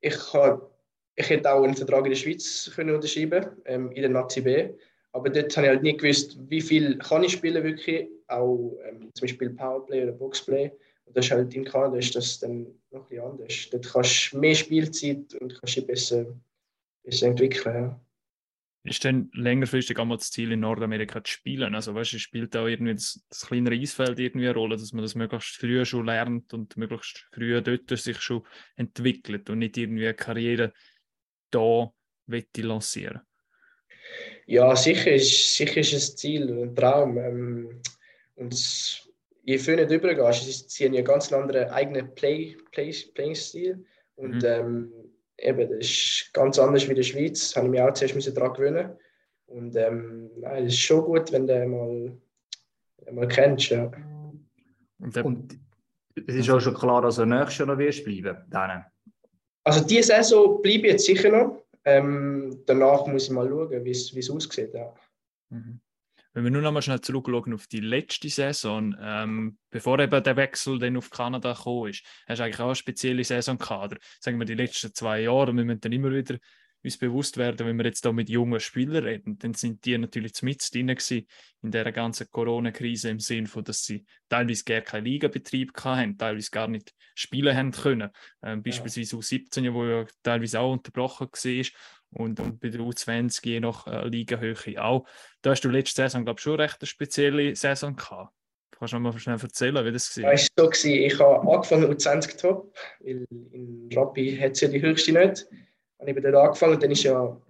ich, 0.00 0.32
habe, 0.32 0.70
ich 1.16 1.28
hätte 1.28 1.52
auch 1.52 1.62
einen 1.62 1.74
Vertrag 1.74 2.04
in 2.04 2.10
der 2.10 2.16
Schweiz 2.16 2.70
können 2.74 2.94
unterschreiben 2.94 3.46
ähm, 3.64 3.90
in 3.92 4.02
der 4.02 4.10
Nazi 4.10 4.40
B. 4.40 4.70
Aber 5.12 5.30
dort 5.30 5.56
habe 5.56 5.66
ich 5.66 5.70
halt 5.70 5.82
nicht 5.82 6.00
gewusst, 6.00 6.38
wie 6.48 6.60
viel 6.60 6.98
kann 6.98 7.24
ich 7.24 7.32
spielen 7.32 7.64
wirklich. 7.64 8.08
Auch 8.28 8.78
ähm, 8.84 9.10
zum 9.14 9.26
Beispiel 9.26 9.50
Powerplay 9.50 10.02
oder 10.02 10.12
Boxplay. 10.12 10.70
Und 11.06 11.16
das 11.16 11.26
ist 11.26 11.32
halt 11.32 11.54
in 11.54 11.64
Kanada 11.64 11.96
ist 11.96 12.14
das 12.14 12.38
dann 12.38 12.66
noch 12.90 13.02
ein 13.02 13.08
bisschen 13.08 13.24
anders. 13.24 13.68
Dort 13.70 13.92
kannst 13.92 14.32
du 14.32 14.38
mehr 14.38 14.54
Spielzeit 14.54 15.34
und 15.40 15.58
kannst 15.58 15.76
dich 15.76 15.86
besser, 15.86 16.26
besser 17.02 17.26
entwickeln. 17.28 17.74
Ja. 17.74 18.00
Ist 18.84 19.04
denn 19.04 19.30
längerfristig 19.34 19.98
einmal 19.98 20.18
das 20.18 20.30
Ziel 20.30 20.52
in 20.52 20.60
Nordamerika 20.60 21.22
zu 21.22 21.32
spielen? 21.32 21.74
Also 21.74 21.94
weißt 21.94 22.12
du, 22.14 22.18
spielt 22.18 22.54
da 22.54 22.66
irgendwie 22.66 22.94
das, 22.94 23.24
das 23.28 23.46
kleinere 23.46 23.74
Eisfeld 23.74 24.18
irgendwie 24.18 24.46
eine 24.48 24.54
Rolle, 24.54 24.76
dass 24.76 24.92
man 24.92 25.02
das 25.02 25.14
möglichst 25.14 25.56
früh 25.56 25.84
schon 25.84 26.06
lernt 26.06 26.54
und 26.54 26.76
möglichst 26.76 27.28
früh 27.32 27.60
dort 27.60 27.90
sich 27.98 28.20
schon 28.20 28.46
entwickelt 28.76 29.50
und 29.50 29.58
nicht 29.58 29.76
irgendwie 29.76 30.06
eine 30.06 30.14
Karriere 30.14 30.72
da 31.50 31.92
lancieren? 32.56 33.20
Ja, 34.46 34.74
sicher 34.74 35.12
ist, 35.12 35.56
sicher 35.56 35.80
ist 35.80 35.92
ein 35.92 36.16
Ziel, 36.16 36.62
ein 36.62 36.74
Traum. 36.74 37.18
Ähm, 37.18 37.82
und 38.36 39.08
je 39.44 39.58
früher 39.58 39.86
du 39.86 39.94
übergehst, 39.96 40.70
sie 40.70 40.86
haben 40.86 40.94
ja 40.94 41.02
ganz 41.02 41.32
anderen 41.32 41.68
eigenen 41.70 42.14
Play, 42.14 42.56
Play, 42.72 42.92
Playing-Stil. 43.14 43.84
Und 44.16 44.34
Mhm. 44.34 44.44
ähm, 44.44 44.92
eben, 45.38 45.70
das 45.70 45.78
ist 45.80 46.30
ganz 46.32 46.58
anders 46.58 46.84
wie 46.86 46.90
in 46.90 46.96
der 46.96 47.02
Schweiz. 47.02 47.52
Da 47.52 47.60
habe 47.60 47.68
ich 47.68 47.72
mich 47.72 47.80
auch 47.80 47.94
zuerst 47.94 48.36
daran 48.36 48.52
gewöhnen. 48.52 48.90
Und 49.46 49.76
ähm, 49.76 50.30
nein, 50.36 50.66
es 50.66 50.74
ist 50.74 50.80
schon 50.80 51.04
gut, 51.04 51.32
wenn 51.32 51.46
du 51.46 51.66
mal, 51.66 52.12
mal 53.12 53.28
kennst. 53.28 53.70
Ja. 53.70 53.90
Und 54.98 55.16
der, 55.16 55.24
Und 55.24 55.58
es 56.26 56.34
ist 56.34 56.50
auch 56.50 56.60
schon 56.60 56.74
klar, 56.74 57.02
dass 57.02 57.16
du 57.16 57.24
nächstes 57.24 57.58
Jahr 57.58 57.68
noch 57.68 57.78
wirst 57.78 58.04
bleiben 58.04 58.36
dann. 58.50 58.84
Also 59.64 59.84
diese 59.84 60.08
Saison 60.08 60.60
bleibe 60.60 60.86
ich 60.86 60.92
jetzt 60.92 61.06
sicher 61.06 61.30
noch. 61.30 61.64
Ähm, 61.84 62.62
danach 62.66 63.06
muss 63.06 63.24
ich 63.24 63.30
mal 63.30 63.48
schauen, 63.48 63.84
wie 63.84 63.90
es 63.90 64.14
wie 64.14 64.18
es 64.18 64.30
aussieht. 64.30 64.74
Ja. 64.74 64.94
Mhm. 65.50 65.80
Wenn 66.44 66.54
wir 66.54 66.60
noch 66.60 66.70
mal 66.70 66.82
schnell 66.82 67.00
zurückschauen 67.00 67.52
auf 67.52 67.66
die 67.66 67.80
letzte 67.80 68.28
Saison, 68.28 68.94
ähm, 69.00 69.58
bevor 69.70 69.98
eben 69.98 70.22
der 70.22 70.36
Wechsel 70.36 70.78
dann 70.78 70.96
auf 70.96 71.10
Kanada 71.10 71.50
ist, 71.50 72.04
hast 72.28 72.38
du 72.38 72.44
eigentlich 72.44 72.60
auch 72.60 72.66
eine 72.66 72.74
spezielle 72.76 73.24
Saison 73.24 73.58
gehabt. 73.58 73.92
Oder 73.92 74.00
Sagen 74.20 74.38
wir 74.38 74.46
die 74.46 74.54
letzten 74.54 74.94
zwei 74.94 75.22
Jahre, 75.22 75.52
wir 75.52 75.64
müssen 75.64 75.80
dann 75.80 75.92
immer 75.92 76.12
wieder 76.12 76.38
uns 76.84 76.98
bewusst 76.98 77.36
werden, 77.36 77.66
wenn 77.66 77.76
wir 77.76 77.86
jetzt 77.86 78.04
da 78.04 78.12
mit 78.12 78.28
jungen 78.28 78.60
Spielern 78.60 79.04
reden, 79.04 79.38
dann 79.38 79.54
sind 79.54 79.84
die 79.84 79.98
natürlich 79.98 80.42
mit 80.42 80.62
drin 80.72 80.88
in 80.88 81.70
dieser 81.70 81.92
ganzen 81.92 82.30
Corona-Krise 82.30 83.10
im 83.10 83.20
Sinne 83.20 83.48
von, 83.48 83.64
dass 83.64 83.84
sie 83.84 84.04
teilweise 84.28 84.64
gar 84.64 84.80
keinen 84.80 85.04
Ligabetrieb 85.04 85.72
hatten, 85.82 86.16
teilweise 86.16 86.50
gar 86.50 86.68
nicht 86.68 86.94
spielen 87.14 87.56
haben 87.56 87.72
können. 87.72 88.10
Ähm, 88.42 88.62
beispielsweise 88.62 89.16
U17, 89.16 89.64
ja, 89.64 89.74
wo 89.74 89.84
ja 89.84 90.06
teilweise 90.22 90.60
auch 90.60 90.72
unterbrochen 90.72 91.28
war 91.28 91.64
und, 92.10 92.40
und 92.40 92.60
bei 92.60 92.68
der 92.68 92.80
U20 92.80 93.46
je 93.46 93.60
nach 93.60 93.86
äh, 93.86 94.08
Ligahöhe 94.08 94.56
auch. 94.82 95.06
Da 95.42 95.50
hast 95.50 95.62
du 95.62 95.68
letzte 95.68 96.02
Saison, 96.02 96.24
glaube 96.24 96.38
ich, 96.38 96.42
schon 96.42 96.60
recht 96.60 96.76
eine 96.80 96.86
spezielle 96.86 97.54
Saison 97.54 97.96
gehabt. 97.96 98.32
Kannst 98.78 98.94
du 98.94 99.00
mal 99.00 99.18
schnell 99.18 99.38
erzählen, 99.40 99.84
wie 99.84 99.92
das 99.92 100.14
Ja, 100.14 100.28
war? 100.28 100.32
es 100.34 100.48
war 100.56 100.72
so, 100.72 100.88
ich 100.88 101.18
habe 101.18 101.52
angefangen 101.52 101.88
mit 101.88 102.00
20 102.00 102.36
Top, 102.36 102.72
weil 103.00 103.26
in 103.30 103.88
Rappi 103.92 104.36
hat 104.36 104.52
es 104.52 104.60
ja 104.60 104.68
die 104.68 104.80
höchste 104.80 105.12
nicht. 105.12 105.46
Und 105.98 106.08
ich 106.08 106.14
bin 106.14 106.22
dort 106.22 106.36
angefangen 106.36 106.74
und 106.74 106.82
dann 106.82 106.90
ist 106.90 107.02
ja, 107.02 107.40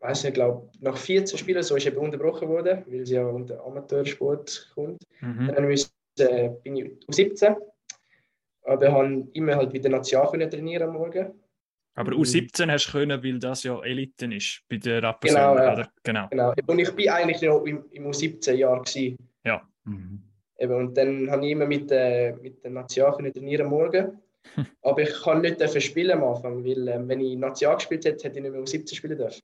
weiß 0.00 0.24
nicht, 0.24 0.34
glaube 0.34 0.70
nach 0.80 0.96
14 0.96 1.38
Spielen 1.38 1.62
so 1.62 1.76
ist 1.76 1.86
eben 1.86 1.98
unterbrochen 1.98 2.48
worden, 2.48 2.84
weil 2.86 3.06
sie 3.06 3.14
ja 3.14 3.26
unter 3.26 3.64
Amateursport 3.64 4.72
kommt. 4.74 5.02
Mhm. 5.20 5.52
Dann 5.54 5.68
musste, 5.68 5.92
äh, 6.18 6.50
bin 6.62 6.76
ich 6.76 6.84
U17, 7.08 7.56
aber 8.64 8.92
habe 8.92 9.28
immer 9.32 9.56
halt 9.56 9.72
wieder 9.72 9.88
National 9.88 10.30
können 10.30 10.50
trainieren 10.50 10.88
am 10.88 10.94
Morgen. 10.94 11.32
Aber 11.94 12.12
Mhm. 12.12 12.22
U17 12.22 12.70
hast 12.70 12.86
du 12.86 12.92
können, 12.92 13.22
weil 13.22 13.38
das 13.38 13.64
ja 13.64 13.78
Eliten 13.82 14.32
ist 14.32 14.62
bei 14.68 14.76
der 14.76 15.00
Genau, 15.00 15.08
Rapperswil, 15.08 15.38
ja. 15.38 15.72
oder? 15.72 15.92
Genau. 16.02 16.28
Genau. 16.30 16.54
Und 16.66 16.78
ich 16.78 16.92
bin 16.92 17.08
eigentlich 17.10 17.42
noch 17.42 17.64
im, 17.64 17.84
im 17.90 18.06
U17-Jahr 18.06 18.82
gewesen. 18.82 19.18
Mhm. 19.84 20.22
Eben, 20.58 20.74
und 20.74 20.96
dann 20.96 21.30
habe 21.30 21.44
ich 21.44 21.52
immer 21.52 21.66
mit, 21.66 21.90
äh, 21.90 22.32
mit 22.40 22.62
der 22.62 22.70
National 22.70 23.16
können 23.16 23.32
trainieren 23.32 23.66
am 23.66 23.70
Morgen. 23.70 24.21
Aber 24.82 25.02
ich 25.02 25.12
kann 25.22 25.40
nicht 25.40 25.60
dürfen 25.60 25.80
spielen 25.80 26.12
am 26.12 26.24
Anfang, 26.24 26.64
weil 26.64 26.88
ähm, 26.88 27.08
wenn 27.08 27.20
ich 27.20 27.36
National 27.36 27.76
gespielt 27.76 28.04
hätte, 28.04 28.24
hätte 28.24 28.38
ich 28.38 28.42
nicht 28.42 28.52
mehr 28.52 28.62
U17 28.62 28.94
spielen 28.94 29.18
dürfen. 29.18 29.42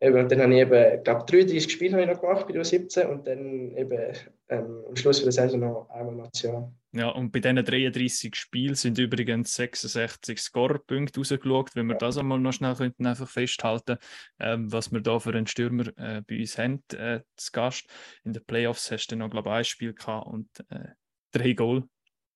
Eben, 0.00 0.28
dann 0.28 0.42
habe 0.42 0.52
ich 0.52 0.60
eben, 0.60 1.02
glaube 1.04 1.24
33 1.24 1.72
Spiele 1.72 1.92
habe 1.92 2.02
ich 2.02 2.08
noch 2.08 2.20
gemacht 2.20 2.46
bei 2.46 2.52
der 2.52 2.62
U17 2.62 3.06
und 3.06 3.26
dann 3.26 3.74
eben 3.76 4.14
ähm, 4.48 4.84
am 4.86 4.96
Schluss 4.96 5.22
der 5.22 5.32
Saison 5.32 5.60
noch 5.60 5.88
einmal 5.88 6.16
National. 6.16 6.72
Ja, 6.92 7.08
und 7.08 7.32
bei 7.32 7.40
diesen 7.40 7.64
33 7.64 8.34
Spielen 8.34 8.74
sind 8.74 8.98
übrigens 8.98 9.54
66 9.54 10.38
Scorepunkte 10.38 11.20
rausgeschaut. 11.20 11.74
Wenn 11.74 11.86
wir 11.86 11.96
das 11.96 12.18
einmal 12.18 12.38
noch 12.38 12.52
schnell 12.52 12.74
könnten 12.74 13.06
einfach 13.06 13.28
festhalten, 13.28 13.96
ähm, 14.38 14.70
was 14.70 14.92
wir 14.92 15.00
da 15.00 15.18
für 15.18 15.30
einen 15.30 15.46
Stürmer 15.46 15.86
äh, 15.96 16.22
bei 16.26 16.38
uns 16.38 16.58
haben, 16.58 16.82
äh, 16.92 17.20
zu 17.36 17.52
Gast. 17.52 17.88
In 18.24 18.32
den 18.32 18.44
Playoffs 18.44 18.90
hast 18.90 19.08
du 19.08 19.16
noch, 19.16 19.30
glaube 19.30 19.48
ich, 19.48 19.54
ein 19.54 19.64
Spiel 19.64 19.94
gehabt 19.94 20.26
und 20.26 20.48
äh, 20.70 20.88
drei 21.32 21.52
Goal 21.54 21.84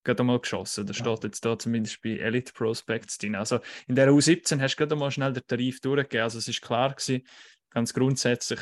gerade 0.09 0.23
einmal 0.23 0.41
geschossen. 0.41 0.87
Das 0.87 0.97
steht 0.97 1.25
jetzt 1.25 1.45
da 1.45 1.59
zumindest 1.59 2.01
bei 2.03 2.17
Elite 2.17 2.53
Prospects 2.53 3.19
drin. 3.19 3.35
Also 3.35 3.61
in 3.87 3.95
der 3.95 4.09
U17 4.09 4.61
hast 4.61 4.75
du 4.75 4.79
gerade 4.79 4.95
einmal 4.95 5.11
schnell 5.11 5.33
den 5.33 5.47
Tarif 5.47 5.81
durchgegeben. 5.81 6.23
Also 6.23 6.39
es 6.39 6.49
ist 6.49 6.63
klar 6.63 6.95
gewesen, 6.95 7.27
ganz 7.71 7.93
grundsätzlich, 7.93 8.61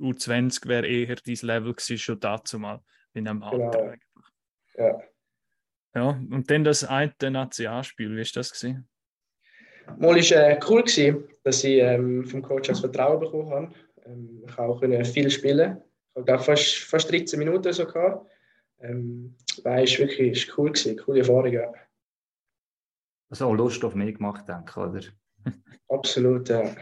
U20 0.00 0.66
wäre 0.66 0.86
eher 0.86 1.16
dein 1.16 1.38
Level 1.42 1.74
gewesen, 1.74 1.98
schon 1.98 2.18
dazu 2.18 2.58
mal 2.58 2.80
in 3.14 3.28
einem 3.28 3.42
Alter. 3.42 3.70
Genau. 3.70 3.84
eigentlich. 3.84 4.00
Ja. 4.76 5.00
Ja, 5.92 6.08
und 6.10 6.48
dann 6.48 6.62
das 6.62 6.84
eine 6.84 7.12
Nationalspiel, 7.20 8.12
wie 8.12 8.18
war 8.18 8.24
das? 8.34 8.52
Gewesen? 8.52 8.88
Mal 9.98 10.14
war 10.14 10.16
äh, 10.16 10.60
cool, 10.68 10.82
gewesen, 10.82 11.24
dass 11.42 11.64
ich 11.64 11.80
ähm, 11.80 12.24
vom 12.24 12.42
Coach 12.42 12.68
das 12.68 12.80
Vertrauen 12.80 13.18
bekommen 13.18 13.50
habe. 13.50 13.74
Ähm, 14.06 14.44
ich 14.46 14.56
habe 14.56 14.68
auch 14.72 15.04
viel 15.04 15.30
spielen. 15.30 15.82
Ich 16.14 16.28
habe 16.28 16.42
fast, 16.42 16.78
fast 16.84 17.10
13 17.10 17.38
Minuten 17.38 17.72
so 17.72 17.86
gehabt. 17.86 18.24
Ähm, 18.80 19.36
ist 19.56 19.98
wirklich 19.98 20.32
ist 20.32 20.58
cool 20.58 20.72
gewesen, 20.72 20.96
coole 20.98 21.20
Erfahrung. 21.20 21.52
Ja. 21.52 21.72
Also 23.28 23.46
auch 23.46 23.54
Lust 23.54 23.84
auf 23.84 23.94
mehr 23.94 24.12
gemacht, 24.12 24.48
denke 24.48 24.70
ich, 24.70 24.76
oder? 24.76 25.00
Absolut, 25.88 26.48
ja. 26.48 26.74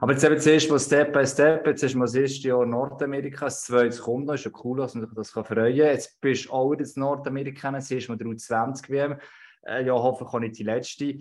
Aber 0.00 0.12
jetzt 0.12 0.24
eben 0.24 0.38
zuerst 0.38 0.70
mal 0.70 0.78
Step 0.78 1.12
by 1.12 1.26
Step, 1.26 1.66
jetzt 1.66 1.82
ist 1.82 1.94
mal 1.94 2.04
das 2.04 2.14
erste 2.14 2.48
Jahr 2.48 2.64
Nordamerika, 2.64 3.46
das 3.46 3.64
zweite 3.64 3.98
kommt 3.98 4.26
noch, 4.26 4.34
ist 4.34 4.44
ja 4.44 4.50
cool, 4.62 4.78
dass 4.78 4.94
man 4.94 5.04
sich 5.04 5.14
das 5.14 5.32
kann 5.32 5.44
freuen 5.44 5.76
kann. 5.76 5.86
Jetzt 5.86 6.20
bist 6.20 6.46
du 6.46 6.52
auch 6.52 6.72
in 6.72 6.86
Nordamerika, 6.94 7.72
jetzt 7.74 7.90
ist 7.90 8.08
mal 8.08 8.16
der 8.16 8.28
U20-WM, 8.28 9.18
äh, 9.66 9.84
ja 9.84 9.94
hoffentlich 9.94 10.34
auch 10.34 10.38
nicht 10.38 10.58
die 10.58 10.64
letzte. 10.64 11.18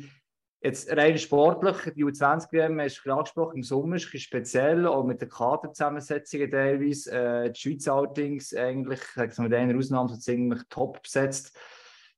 Jetzt 0.60 0.92
rein 0.92 1.18
sportlich, 1.20 1.94
die 1.96 2.04
U20-WM 2.04 2.82
hast 2.82 3.04
du 3.06 3.12
angesprochen, 3.12 3.58
im 3.58 3.64
Sommer 3.64 3.98
ist 3.98 4.12
es 4.12 4.22
speziell, 4.22 4.88
auch 4.88 5.06
mit 5.06 5.22
den 5.22 5.30
Kaderzusammensetzungen 5.30 6.50
teilweise. 6.50 7.12
Äh, 7.12 7.52
die 7.52 7.60
Schweiz 7.60 7.88
allerdings 7.88 8.56
eigentlich, 8.56 9.00
mit 9.38 9.54
einer 9.54 9.78
Ausnahme, 9.78 10.10
so 10.10 10.18
ziemlich 10.18 10.62
top 10.70 11.04
besetzt. 11.04 11.56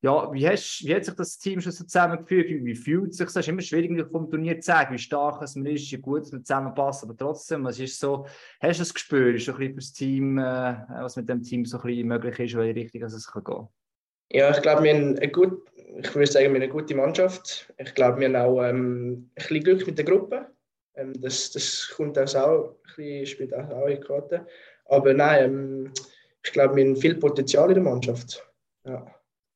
Ja, 0.02 0.32
wie, 0.32 0.48
hast, 0.48 0.86
wie 0.86 0.96
hat 0.96 1.04
sich 1.04 1.16
das 1.16 1.38
Team 1.38 1.60
schon 1.60 1.74
so 1.74 1.84
zusammengefügt? 1.84 2.50
Wie, 2.50 2.64
wie 2.64 2.76
fühlt 2.76 3.12
es 3.12 3.18
sich? 3.18 3.28
Es 3.28 3.36
ist 3.36 3.50
immer 3.50 3.62
schwierig, 3.62 4.10
vom 4.10 4.30
Turnier 4.30 4.62
zu 4.62 4.68
sagen, 4.68 4.94
wie 4.94 5.00
stark 5.00 5.42
es 5.42 5.58
ist, 5.58 5.92
wie 5.92 5.98
gut 5.98 6.22
es 6.22 6.30
zusammenpasst, 6.30 7.04
aber 7.04 7.18
trotzdem, 7.18 7.66
was 7.66 7.80
ist 7.80 8.00
so, 8.00 8.26
hast 8.62 8.78
du 8.78 8.82
das 8.84 8.94
Gespür, 8.94 9.36
ist 9.36 9.50
ein 9.50 9.74
fürs 9.74 9.92
Team, 9.92 10.38
äh, 10.38 10.76
was 11.02 11.18
mit 11.18 11.28
dem 11.28 11.44
Team 11.44 11.66
so 11.66 11.78
ein 11.80 11.84
bisschen 11.84 12.08
möglich 12.08 12.40
ist, 12.40 12.56
welche 12.56 12.76
Richtung 12.80 13.04
es 13.04 13.28
kann 13.28 13.44
gehen 13.44 13.68
Ja, 14.32 14.52
ich 14.52 14.62
glaube, 14.62 14.84
wir 14.84 14.94
haben 14.94 15.18
eine 15.18 15.30
gut, 15.30 15.70
ich 15.98 16.16
würde 16.16 16.32
sagen, 16.32 16.46
wir 16.46 16.50
haben 16.50 16.56
eine 16.56 16.70
gute 16.70 16.96
Mannschaft. 16.96 17.74
Ich 17.78 17.94
glaube, 17.96 18.20
wir 18.20 18.28
haben 18.28 18.36
auch 18.36 18.62
ähm, 18.64 19.12
ein 19.12 19.32
bisschen 19.36 19.64
Glück 19.64 19.88
mit 19.88 19.98
der 19.98 20.06
Gruppe. 20.06 20.48
Ähm, 20.96 21.14
das, 21.20 21.52
das 21.52 21.92
kommt 21.96 22.18
auch, 22.18 22.70
ein 22.70 22.76
bisschen, 22.84 23.26
spielt 23.26 23.54
auch, 23.54 23.70
auch 23.70 23.88
in 23.88 24.00
die 24.00 24.08
Karte. 24.08 24.46
Aber 24.86 25.14
nein, 25.14 25.44
ähm, 25.46 25.94
ich 26.44 26.52
glaube, 26.52 26.76
wir 26.76 26.86
haben 26.86 26.96
viel 26.96 27.16
Potenzial 27.16 27.70
in 27.70 27.76
der 27.76 27.84
Mannschaft. 27.84 28.46
Ja. 28.86 29.06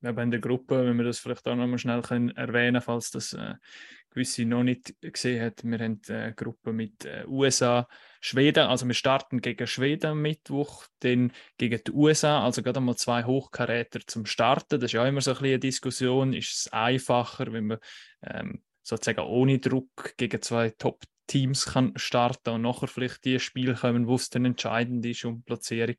Haben 0.04 0.20
in 0.20 0.32
der 0.32 0.40
Gruppe, 0.42 0.86
wenn 0.86 0.98
wir 0.98 1.06
das 1.06 1.20
vielleicht 1.20 1.48
auch 1.48 1.56
noch 1.56 1.68
mal 1.68 1.78
schnell 1.78 2.02
können 2.02 2.36
erwähnen 2.36 2.82
falls 2.82 3.10
das 3.12 3.34
äh, 3.34 3.54
gewisse 4.14 4.46
noch 4.46 4.64
nicht 4.64 4.96
gesehen 5.02 5.44
hat, 5.44 5.64
wir 5.64 5.80
haben 5.80 6.02
eine 6.08 6.34
Gruppe 6.34 6.72
mit 6.72 7.06
äh, 7.06 7.26
USA, 7.28 7.88
Schweden, 8.22 8.68
also 8.68 8.88
wir 8.88 8.94
starten 8.94 9.42
gegen 9.42 9.68
Schweden 9.68 10.12
am 10.12 10.22
Mittwoch, 10.22 10.86
dann 11.00 11.32
gegen 11.58 11.82
die 11.86 11.92
USA, 11.92 12.44
also 12.44 12.64
gerade 12.64 12.78
einmal 12.78 12.96
zwei 12.96 13.24
Hochkaräter 13.24 14.00
zum 14.06 14.26
Starten. 14.26 14.80
Das 14.80 14.86
ist 14.86 14.94
ja 14.94 15.06
immer 15.06 15.22
so 15.22 15.32
ein 15.32 15.36
bisschen 15.36 15.48
eine 15.48 15.60
Diskussion, 15.60 16.34
ist 16.34 16.54
es 16.54 16.74
einfacher, 16.74 17.52
wenn 17.52 17.68
man 17.68 17.78
ähm, 18.24 18.64
sozusagen 18.82 19.28
ohne 19.28 19.60
Druck 19.60 20.16
gegen 20.18 20.42
zwei 20.42 20.70
Top-Teams 20.70 21.66
kann 21.66 21.94
starten 21.96 22.50
und 22.52 22.62
nachher 22.62 22.88
vielleicht 22.88 23.26
die 23.26 23.40
Spiele 23.40 23.74
kommen, 23.74 24.08
wo 24.08 24.16
es 24.16 24.30
dann 24.30 24.46
entscheidend 24.46 25.06
ist 25.06 25.26
um 25.26 25.44
Platzierung. 25.44 25.96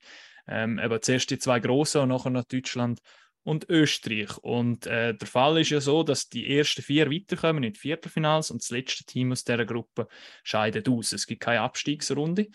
Ähm, 0.47 0.79
aber 0.79 1.01
zuerst 1.01 1.31
die 1.31 1.39
zwei 1.39 1.61
großen 1.61 2.03
und 2.03 2.11
nachher 2.11 2.31
noch 2.31 2.45
Deutschland 2.45 3.01
und 3.45 3.69
Österreich. 3.69 4.37
Und 4.39 4.87
äh, 4.87 5.15
der 5.15 5.29
Fall 5.29 5.61
ist 5.61 5.71
ja 5.71 5.81
so, 5.81 6.03
dass 6.03 6.29
die 6.29 6.57
ersten 6.59 6.83
vier 6.83 7.11
weiterkommen 7.11 7.63
in 7.63 7.73
die 7.75 7.79
Viertelfinals 7.79 8.51
und 8.51 8.63
das 8.63 8.71
letzte 8.71 9.05
Team 9.05 9.33
aus 9.33 9.45
dieser 9.45 9.65
Gruppe 9.67 10.09
scheidet 10.43 10.89
aus. 10.89 11.13
Es 11.13 11.27
gibt 11.27 11.43
keine 11.43 11.61
Abstiegsrunde. 11.61 12.49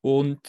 Und 0.00 0.40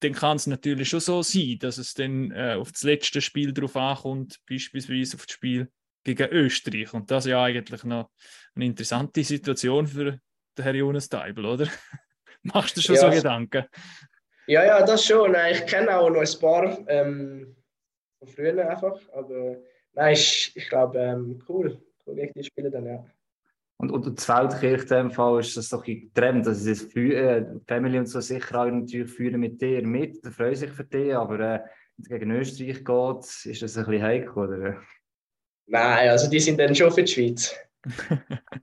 dann 0.00 0.12
kann 0.12 0.36
es 0.36 0.46
natürlich 0.46 0.90
schon 0.90 1.00
so 1.00 1.22
sein, 1.22 1.56
dass 1.58 1.78
es 1.78 1.94
dann 1.94 2.30
äh, 2.32 2.56
auf 2.58 2.70
das 2.72 2.82
letzte 2.82 3.20
Spiel 3.22 3.54
drauf 3.54 3.74
ankommt, 3.76 4.38
beispielsweise 4.48 5.16
auf 5.16 5.24
das 5.26 5.34
Spiel 5.34 5.70
gegen 6.04 6.28
Österreich. 6.28 6.92
Und 6.92 7.10
das 7.10 7.24
ist 7.24 7.30
ja 7.30 7.42
eigentlich 7.42 7.82
noch 7.84 8.10
eine 8.54 8.66
interessante 8.66 9.24
Situation 9.24 9.86
für 9.86 10.20
den 10.58 10.62
Herrn 10.62 10.76
Jonas 10.76 11.08
Teibel, 11.08 11.46
oder? 11.46 11.68
Machst 12.42 12.76
du 12.76 12.82
schon 12.82 12.96
Ja. 12.96 13.10
so 13.10 13.10
Gedanken? 13.10 13.64
ja, 14.46 14.64
ja, 14.66 14.84
das 14.84 15.06
schon. 15.06 15.34
Ich 15.50 15.64
kenne 15.64 15.96
auch 15.96 16.10
noch 16.10 16.20
ein 16.20 16.38
paar 16.40 16.88
ähm, 16.88 17.56
von 18.24 18.34
früher 18.34 18.68
einfach. 18.70 18.98
Aber 19.12 19.56
nein, 19.92 20.12
ich, 20.12 20.52
ich 20.54 20.68
glaube, 20.68 20.98
ähm, 20.98 21.42
cool. 21.48 21.78
Cool, 22.06 22.14
gegen 22.16 22.32
die 22.34 22.44
Spiele 22.44 22.70
dann, 22.70 22.86
ja. 22.86 23.04
Und, 23.76 23.90
und 23.90 24.18
die 24.18 24.22
Feldkirche 24.24 24.82
in 24.94 25.08
dem 25.08 25.10
Fall 25.10 25.40
ist 25.40 25.56
das 25.56 25.68
doch 25.68 25.82
getrennt. 25.82 26.46
Also 26.46 26.68
das 26.70 26.84
äh, 26.94 27.42
die 27.42 27.60
Family 27.66 27.98
und 27.98 28.06
so 28.06 28.20
sicher 28.20 28.60
auch 28.60 28.70
natürlich 28.70 29.10
führen 29.10 29.40
mit 29.40 29.60
dir 29.60 29.84
mit, 29.86 30.24
da 30.24 30.30
freuen 30.30 30.54
sich 30.54 30.70
für 30.70 30.84
dich, 30.84 31.14
aber 31.14 31.40
äh, 31.40 31.60
wenn 31.96 32.02
es 32.02 32.08
gegen 32.08 32.30
Österreich 32.30 32.84
geht, 32.84 33.46
ist 33.52 33.62
das 33.62 33.76
ein 33.76 33.84
bisschen 33.86 34.02
heikel, 34.02 34.30
oder? 34.30 34.82
Nein, 35.66 36.08
also 36.10 36.30
die 36.30 36.40
sind 36.40 36.58
dann 36.60 36.74
schon 36.74 36.92
für 36.92 37.02
die 37.02 37.12
Schweiz. 37.12 37.54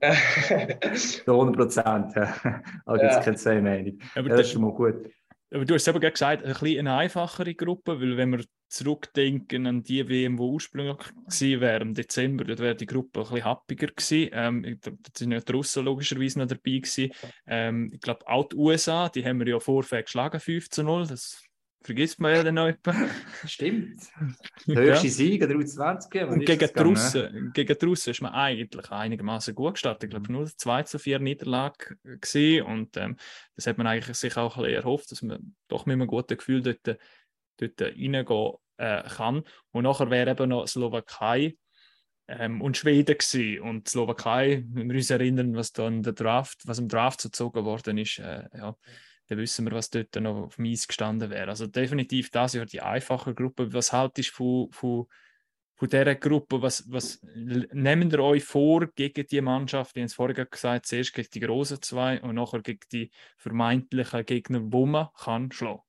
Zu 1.24 1.32
100 1.32 1.56
Prozent. 1.56 2.14
Ja. 2.16 2.62
Aber 2.84 2.98
gibt 2.98 3.10
es 3.10 3.16
Ja. 3.16 3.22
keine 3.22 3.36
zwei 3.36 3.60
Meinung. 3.60 3.98
Aber 4.14 4.28
Ja, 4.28 4.36
das 4.36 4.46
ist 4.46 4.52
schon 4.52 4.62
mal 4.62 4.72
gut. 4.72 5.10
Aber 5.52 5.64
du 5.64 5.74
hast 5.74 5.86
eben 5.86 6.00
gesagt, 6.00 6.44
ein 6.44 6.52
bisschen 6.52 6.78
eine 6.78 6.96
einfachere 6.96 7.54
Gruppe, 7.54 8.00
weil 8.00 8.16
wenn 8.16 8.32
wir 8.32 8.44
zurückdenken 8.68 9.66
an 9.66 9.82
die 9.82 10.08
WM, 10.08 10.36
die 10.36 10.42
ursprünglich 10.42 10.96
gewesen 11.26 11.60
wäre, 11.60 11.82
im 11.82 11.94
Dezember, 11.94 12.44
dort 12.44 12.60
wäre 12.60 12.74
die 12.74 12.86
Gruppe 12.86 13.20
ein 13.20 13.26
bisschen 13.26 13.44
happiger 13.44 13.86
gewesen. 13.88 14.30
Ähm, 14.32 14.78
da 14.80 14.90
sind 15.14 15.32
ja 15.32 15.40
die 15.40 15.52
Russen 15.52 15.84
logischerweise 15.84 16.38
noch 16.38 16.46
dabei 16.46 16.78
gewesen. 16.78 17.12
Ähm, 17.46 17.90
ich 17.92 18.00
glaube, 18.00 18.26
auch 18.26 18.48
die 18.48 18.56
USA, 18.56 19.10
die 19.10 19.24
haben 19.24 19.40
wir 19.40 19.48
ja 19.48 19.60
vorher 19.60 20.02
geschlagen, 20.02 20.40
5 20.40 20.70
zu 20.70 20.82
0. 20.82 21.06
Das 21.06 21.42
vergisst 21.82 22.20
man 22.20 22.34
ja 22.34 22.42
dann 22.42 22.54
noch 22.54 22.68
etwa. 22.68 22.94
Stimmt. 23.46 24.00
Der 24.66 24.76
höchste 24.82 25.06
ja. 25.06 25.12
Sieg, 25.12 25.40
der 25.40 25.50
U20. 25.50 26.24
Und 26.24 26.44
gegen 26.44 26.70
die, 26.74 26.80
Russen, 26.80 27.50
gegen 27.52 27.78
die 27.78 27.84
Russen 27.84 28.10
ist 28.10 28.22
man 28.22 28.32
eigentlich 28.32 28.90
einigermaßen 28.90 29.54
gut 29.54 29.74
gestartet. 29.74 30.04
Ich 30.04 30.10
glaube, 30.10 30.32
nur 30.32 30.46
2 30.46 30.82
zu 30.84 30.98
4 30.98 31.18
Niederlage 31.18 31.96
gesehen 32.20 32.66
und 32.66 32.96
ähm, 32.96 33.16
das 33.56 33.66
hat 33.66 33.78
man 33.78 33.86
eigentlich 33.86 34.16
sich 34.16 34.36
auch 34.36 34.56
ein 34.56 34.62
bisschen 34.62 34.76
erhofft, 34.76 35.10
dass 35.10 35.22
man 35.22 35.54
doch 35.68 35.86
mit 35.86 35.94
einem 35.94 36.06
guten 36.06 36.36
Gefühl 36.36 36.62
dort, 36.62 36.98
dort 37.58 37.82
reingehen 37.82 38.26
äh, 38.76 39.02
kann. 39.08 39.42
Und 39.70 39.84
nachher 39.84 40.10
wäre 40.10 40.30
eben 40.30 40.48
noch 40.48 40.66
Slowakei 40.66 41.56
ähm, 42.28 42.60
und 42.60 42.76
Schweden 42.76 43.18
gewesen. 43.18 43.60
Und 43.60 43.88
Slowakei, 43.88 44.64
wenn 44.68 44.88
wir 44.88 44.96
uns 44.96 45.10
erinnern, 45.10 45.54
was 45.54 45.72
dann 45.72 46.02
der 46.02 46.12
Draft, 46.12 46.60
was 46.66 46.78
im 46.78 46.88
Draft 46.88 47.22
gezogen 47.22 47.64
worden 47.64 47.98
ist, 47.98 48.18
äh, 48.18 48.44
ja, 48.56 48.76
dann 49.32 49.42
wissen 49.42 49.64
wir, 49.64 49.72
was 49.72 49.90
dort 49.90 50.14
noch 50.16 50.44
auf 50.44 50.56
dem 50.56 50.66
Eis 50.66 50.86
gestanden 50.86 51.30
wäre. 51.30 51.48
Also 51.48 51.66
definitiv 51.66 52.30
das 52.30 52.52
Jahr 52.52 52.66
die 52.66 52.82
einfache 52.82 53.34
Gruppe. 53.34 53.72
Was 53.72 53.92
haltest 53.92 54.30
du 54.30 54.68
von, 54.68 54.72
von, 54.72 55.06
von 55.74 55.88
dieser 55.88 56.14
Gruppe? 56.14 56.60
Was, 56.60 56.84
was 56.90 57.20
nehmt 57.34 58.12
ihr 58.12 58.20
euch 58.20 58.44
vor 58.44 58.86
gegen 58.94 59.26
die 59.26 59.40
Mannschaft? 59.40 59.96
Ich 59.96 60.02
habe 60.02 60.06
es 60.06 60.14
vorher 60.14 60.44
gesagt, 60.44 60.86
zuerst 60.86 61.14
gegen 61.14 61.28
die 61.32 61.40
großen 61.40 61.80
zwei 61.80 62.20
und 62.20 62.34
nachher 62.34 62.60
gegen 62.60 62.86
die 62.92 63.10
vermeintlichen 63.38 64.26
Gegner, 64.26 64.60
wo 64.64 64.84
man 64.84 65.08
kann 65.18 65.50
schlagen 65.50 65.80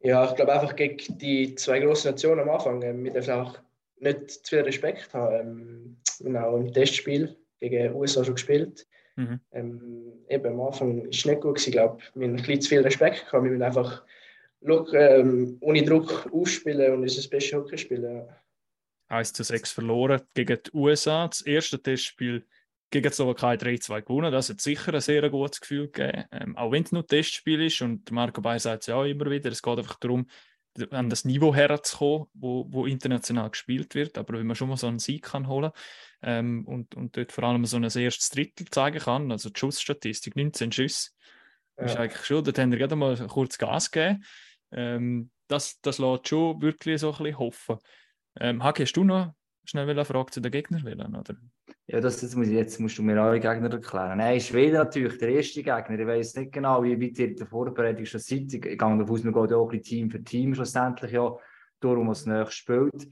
Ja, 0.00 0.28
ich 0.30 0.36
glaube 0.36 0.52
einfach 0.52 0.76
gegen 0.76 1.18
die 1.18 1.56
zwei 1.56 1.80
großen 1.80 2.12
Nationen 2.12 2.40
am 2.40 2.50
Anfang. 2.50 2.80
Ähm, 2.82 3.04
wir 3.04 3.12
dürfen 3.12 3.34
auch 3.34 3.58
nicht 3.98 4.30
zu 4.30 4.50
viel 4.50 4.60
Respekt 4.60 5.12
haben. 5.14 5.98
Ähm, 6.22 6.36
auch 6.36 6.56
im 6.56 6.72
Testspiel 6.72 7.36
gegen 7.60 7.94
USA 7.94 8.24
schon 8.24 8.34
gespielt. 8.34 8.86
Mhm. 9.16 9.40
Ähm, 9.52 10.12
eben 10.28 10.46
am 10.46 10.60
Anfang 10.60 11.02
war 11.02 11.08
es 11.08 11.24
nicht 11.24 11.40
gut. 11.40 11.56
Gewesen, 11.56 11.72
glaube 11.72 12.02
wir 12.14 12.26
haben 12.26 12.34
ein 12.34 12.36
bisschen 12.36 12.60
zu 12.60 12.68
viel 12.70 12.80
Respekt 12.80 13.26
gehabt. 13.26 13.44
Wir 13.44 13.50
müssen 13.50 13.62
einfach 13.62 14.02
ähm, 14.92 15.58
ohne 15.60 15.84
Druck 15.84 16.30
aufspielen 16.32 16.92
und 16.94 17.02
unser 17.02 17.28
bestes 17.28 17.52
Hockey 17.52 17.78
spielen. 17.78 18.26
1 19.08 19.32
zu 19.32 19.44
6 19.44 19.72
verloren 19.72 20.22
gegen 20.34 20.58
die 20.64 20.70
USA. 20.76 21.28
Das 21.28 21.42
erste 21.42 21.80
Testspiel 21.80 22.44
gegen 22.90 23.08
die 23.08 23.14
Slowakei 23.14 23.54
3-2 23.54 24.02
gewonnen. 24.02 24.32
Das 24.32 24.48
hat 24.48 24.60
sicher 24.60 24.94
ein 24.94 25.00
sehr 25.00 25.28
gutes 25.28 25.60
Gefühl 25.60 25.90
gegeben. 25.90 26.24
Ähm, 26.32 26.56
auch 26.56 26.72
wenn 26.72 26.84
es 26.84 26.92
nur 26.92 27.02
ein 27.02 27.06
Testspiel 27.06 27.62
ist 27.62 27.82
und 27.82 28.10
Marco 28.10 28.40
Bayer 28.40 28.58
sagt 28.58 28.82
es 28.82 28.86
ja 28.88 28.96
auch 28.96 29.04
immer 29.04 29.30
wieder, 29.30 29.50
es 29.50 29.62
geht 29.62 29.78
einfach 29.78 29.98
darum, 29.98 30.26
an 30.90 31.10
das 31.10 31.24
Niveau 31.24 31.54
herzukommen, 31.54 32.26
wo, 32.34 32.66
wo 32.68 32.86
international 32.86 33.50
gespielt 33.50 33.94
wird. 33.94 34.18
Aber 34.18 34.38
wenn 34.38 34.46
man 34.46 34.56
schon 34.56 34.68
mal 34.68 34.76
so 34.76 34.86
einen 34.86 34.98
Sieg 34.98 35.24
kann 35.24 35.48
holen 35.48 35.70
ähm, 36.22 36.66
und, 36.66 36.94
und 36.94 37.16
dort 37.16 37.32
vor 37.32 37.44
allem 37.44 37.64
so 37.66 37.76
ein 37.76 37.84
erstes 37.84 38.30
Drittel 38.30 38.68
zeigen 38.70 38.98
kann, 38.98 39.30
also 39.30 39.50
die 39.50 39.58
Schussstatistik, 39.58 40.36
19 40.36 40.72
Schüsse, 40.72 41.10
ja. 41.78 41.84
ist 41.84 41.96
eigentlich 41.96 42.24
schon, 42.24 42.44
dort 42.44 42.58
haben 42.58 42.70
wir 42.70 42.78
gerade 42.78 42.96
mal 42.96 43.16
kurz 43.28 43.58
Gas 43.58 43.90
gegeben. 43.90 44.24
Ähm, 44.72 45.30
das, 45.48 45.80
das 45.80 45.98
lässt 45.98 46.28
schon 46.28 46.60
wirklich 46.62 47.00
so 47.00 47.12
ein 47.12 47.18
bisschen 47.18 47.38
hoffen. 47.38 47.78
Ähm, 48.40 48.62
Hagi, 48.62 48.84
hast 48.84 48.96
du 48.96 49.04
noch 49.04 49.34
schnell 49.64 49.88
eine 49.88 50.04
Frage 50.04 50.32
zu 50.32 50.40
den 50.40 50.52
Gegnern 50.52 50.84
wählen, 50.84 51.14
oder? 51.14 51.36
Ja, 51.86 52.00
das, 52.00 52.18
das 52.18 52.34
muss 52.34 52.48
jetzt 52.48 52.80
musst 52.80 52.96
du 52.96 53.02
mir 53.02 53.20
alle 53.20 53.38
Gegner 53.38 53.70
erklären. 53.70 54.16
Nein, 54.16 54.40
Schweden 54.40 54.76
natürlich, 54.76 55.18
der 55.18 55.28
erste 55.28 55.62
Gegner. 55.62 55.98
Ich 55.98 56.06
weiß 56.06 56.36
nicht 56.36 56.52
genau, 56.52 56.82
wie 56.82 56.98
weit 56.98 57.18
ihr 57.18 57.28
in 57.28 57.36
der 57.36 57.46
Vorbereitung 57.46 58.06
schon 58.06 58.20
seid. 58.20 58.54
Ich 58.54 58.62
gehe 58.62 58.76
davon 58.76 59.02
aus, 59.02 59.22
wir 59.22 59.32
gehen 59.32 59.52
auch 59.52 59.70
Team 59.70 60.10
für 60.10 60.24
Team 60.24 60.54
schlussendlich 60.54 61.12
ja, 61.12 61.36
darum, 61.80 62.08
was 62.08 62.24
nächstes 62.24 62.54
spielt. 62.54 63.08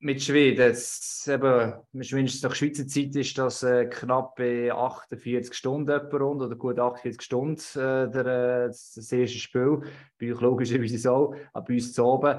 Mit 0.00 0.22
Schweden, 0.22 0.60
jetzt 0.60 1.26
eben, 1.28 1.72
mindestens 1.92 2.42
nach 2.42 2.54
Schweizer 2.54 2.86
Zeit 2.86 3.16
ist 3.16 3.38
das 3.38 3.62
äh, 3.62 3.86
knapp 3.86 4.38
48 4.38 5.54
Stunden 5.54 5.98
rund, 5.98 6.42
oder 6.42 6.56
gut 6.56 6.78
48 6.78 7.22
Stunden 7.22 7.58
äh, 7.76 8.10
der, 8.10 8.26
äh, 8.26 8.66
das 8.66 9.10
erste 9.10 9.38
Spiel. 9.38 9.80
Bei 10.20 10.30
euch 10.30 10.40
logischerweise 10.42 11.10
aber 11.10 11.38
bei 11.54 11.72
uns 11.72 11.94
zu 11.94 12.04
oben. 12.04 12.38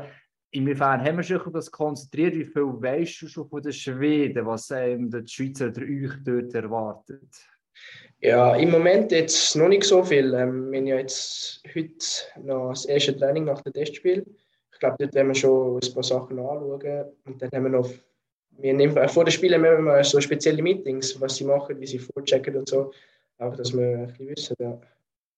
Inwiefern 0.55 1.03
haben 1.03 1.17
wir 1.17 1.23
sich 1.23 1.35
auf 1.35 1.51
das 1.51 1.69
konzentriert? 1.69 2.33
Wie 2.33 2.45
viel 2.45 2.63
weißt 2.63 3.21
du 3.21 3.27
schon 3.27 3.49
von 3.49 3.61
den 3.61 3.73
Schweden, 3.73 4.45
was 4.45 4.71
ähm, 4.71 5.11
die 5.11 5.27
Schweizer 5.27 5.67
oder 5.67 5.81
euch 5.81 6.13
dort 6.23 6.55
erwartet? 6.55 7.27
Ja, 8.21 8.55
im 8.55 8.71
Moment 8.71 9.11
jetzt 9.11 9.53
noch 9.57 9.67
nicht 9.67 9.83
so 9.83 10.01
viel. 10.01 10.33
Ähm, 10.33 10.71
wir 10.71 10.79
haben 10.79 10.87
ja 10.87 10.95
jetzt 10.97 11.61
heute 11.75 12.05
noch 12.41 12.69
das 12.69 12.85
erste 12.85 13.17
Training 13.17 13.43
nach 13.43 13.61
dem 13.63 13.73
Testspiel. 13.73 14.25
Ich 14.71 14.79
glaube, 14.79 14.95
dort 14.97 15.13
werden 15.13 15.27
wir 15.27 15.35
schon 15.35 15.77
ein 15.77 15.93
paar 15.93 16.03
Sachen 16.03 16.39
anschauen. 16.39 17.05
Und 17.25 17.41
dann 17.41 17.49
haben 17.51 17.63
wir 17.63 17.71
noch, 17.71 17.89
wir 18.51 18.73
nehmen, 18.73 19.09
vor 19.09 19.25
den 19.25 19.31
Spielen 19.31 19.65
haben 19.65 19.83
wir 19.83 20.03
so 20.05 20.21
spezielle 20.21 20.63
Meetings, 20.63 21.19
was 21.19 21.35
sie 21.35 21.43
machen, 21.43 21.81
wie 21.81 21.87
sie 21.87 21.99
vorchecken 21.99 22.55
und 22.55 22.69
so. 22.69 22.93
Auch, 23.39 23.57
dass 23.57 23.73
wir 23.73 23.85
ein 23.85 24.07
bisschen 24.07 24.29
wissen. 24.29 24.55
Ja. 24.59 24.79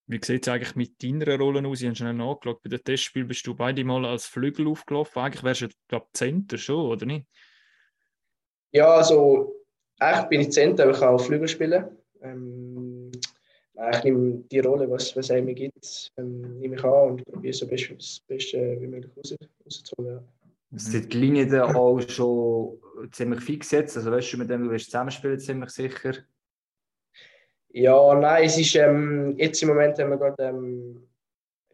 Wie 0.09 0.19
sieht 0.23 0.47
es 0.47 0.53
eigentlich 0.53 0.75
mit 0.75 1.03
deiner 1.03 1.37
Rolle 1.37 1.67
aus? 1.67 1.81
Ich 1.81 1.87
habe 1.87 1.95
schnell 1.95 2.13
nachgeschaut. 2.13 2.63
Bei 2.63 2.69
dem 2.69 2.83
Testspiel 2.83 3.25
bist 3.25 3.45
du 3.45 3.53
beide 3.53 3.83
mal 3.83 4.05
als 4.05 4.25
Flügel 4.25 4.67
aufgelaufen. 4.67 5.21
Eigentlich 5.21 5.43
wärst 5.43 5.61
du, 5.61 5.67
glaube 5.89 6.07
Center 6.13 6.57
schon, 6.57 6.85
oder 6.91 7.05
nicht? 7.05 7.27
Ja, 8.71 8.87
also 8.87 9.53
echt 9.99 10.29
bin 10.29 10.41
ich 10.41 10.51
Center, 10.51 10.83
aber 10.83 10.93
ich 10.93 10.99
kann 10.99 11.09
auch 11.09 11.21
Flügel 11.21 11.47
spielen. 11.49 11.85
Ähm, 12.21 13.11
ich 13.91 14.03
nehme 14.03 14.43
die 14.49 14.59
Rolle, 14.59 14.89
was, 14.89 15.15
was 15.15 15.29
er 15.29 15.41
mir 15.41 15.53
gibt, 15.53 16.11
ähm, 16.17 16.57
nehme 16.57 16.75
ich 16.75 16.83
an 16.83 17.11
und 17.11 17.25
probiere 17.25 17.53
so 17.53 17.67
best, 17.67 17.91
das 17.95 18.21
Beste 18.27 18.77
wie 18.79 18.87
möglich 18.87 19.11
raus, 19.15 19.35
rauszuholen. 19.65 20.23
Ja. 20.71 20.79
Sind 20.79 21.13
die 21.13 21.17
Linien 21.17 21.49
da 21.49 21.73
auch 21.75 21.99
schon 22.09 22.79
ziemlich 23.11 23.41
fix 23.41 23.71
jetzt? 23.71 23.97
Also 23.97 24.11
weißt 24.11 24.33
du, 24.33 24.37
mit 24.37 24.49
dem 24.49 24.67
du 24.67 24.77
zusammenspielen 24.77 25.39
ziemlich 25.39 25.69
sicher? 25.69 26.13
Ja, 27.79 28.15
nein, 28.15 28.45
es 28.45 28.57
ist 28.57 28.73
ähm, 28.73 29.35
jetzt 29.37 29.61
im 29.61 29.69
Moment 29.69 29.99
haben 29.99 30.09
wir 30.09 30.17
gerade, 30.17 30.43
ähm, 30.43 31.07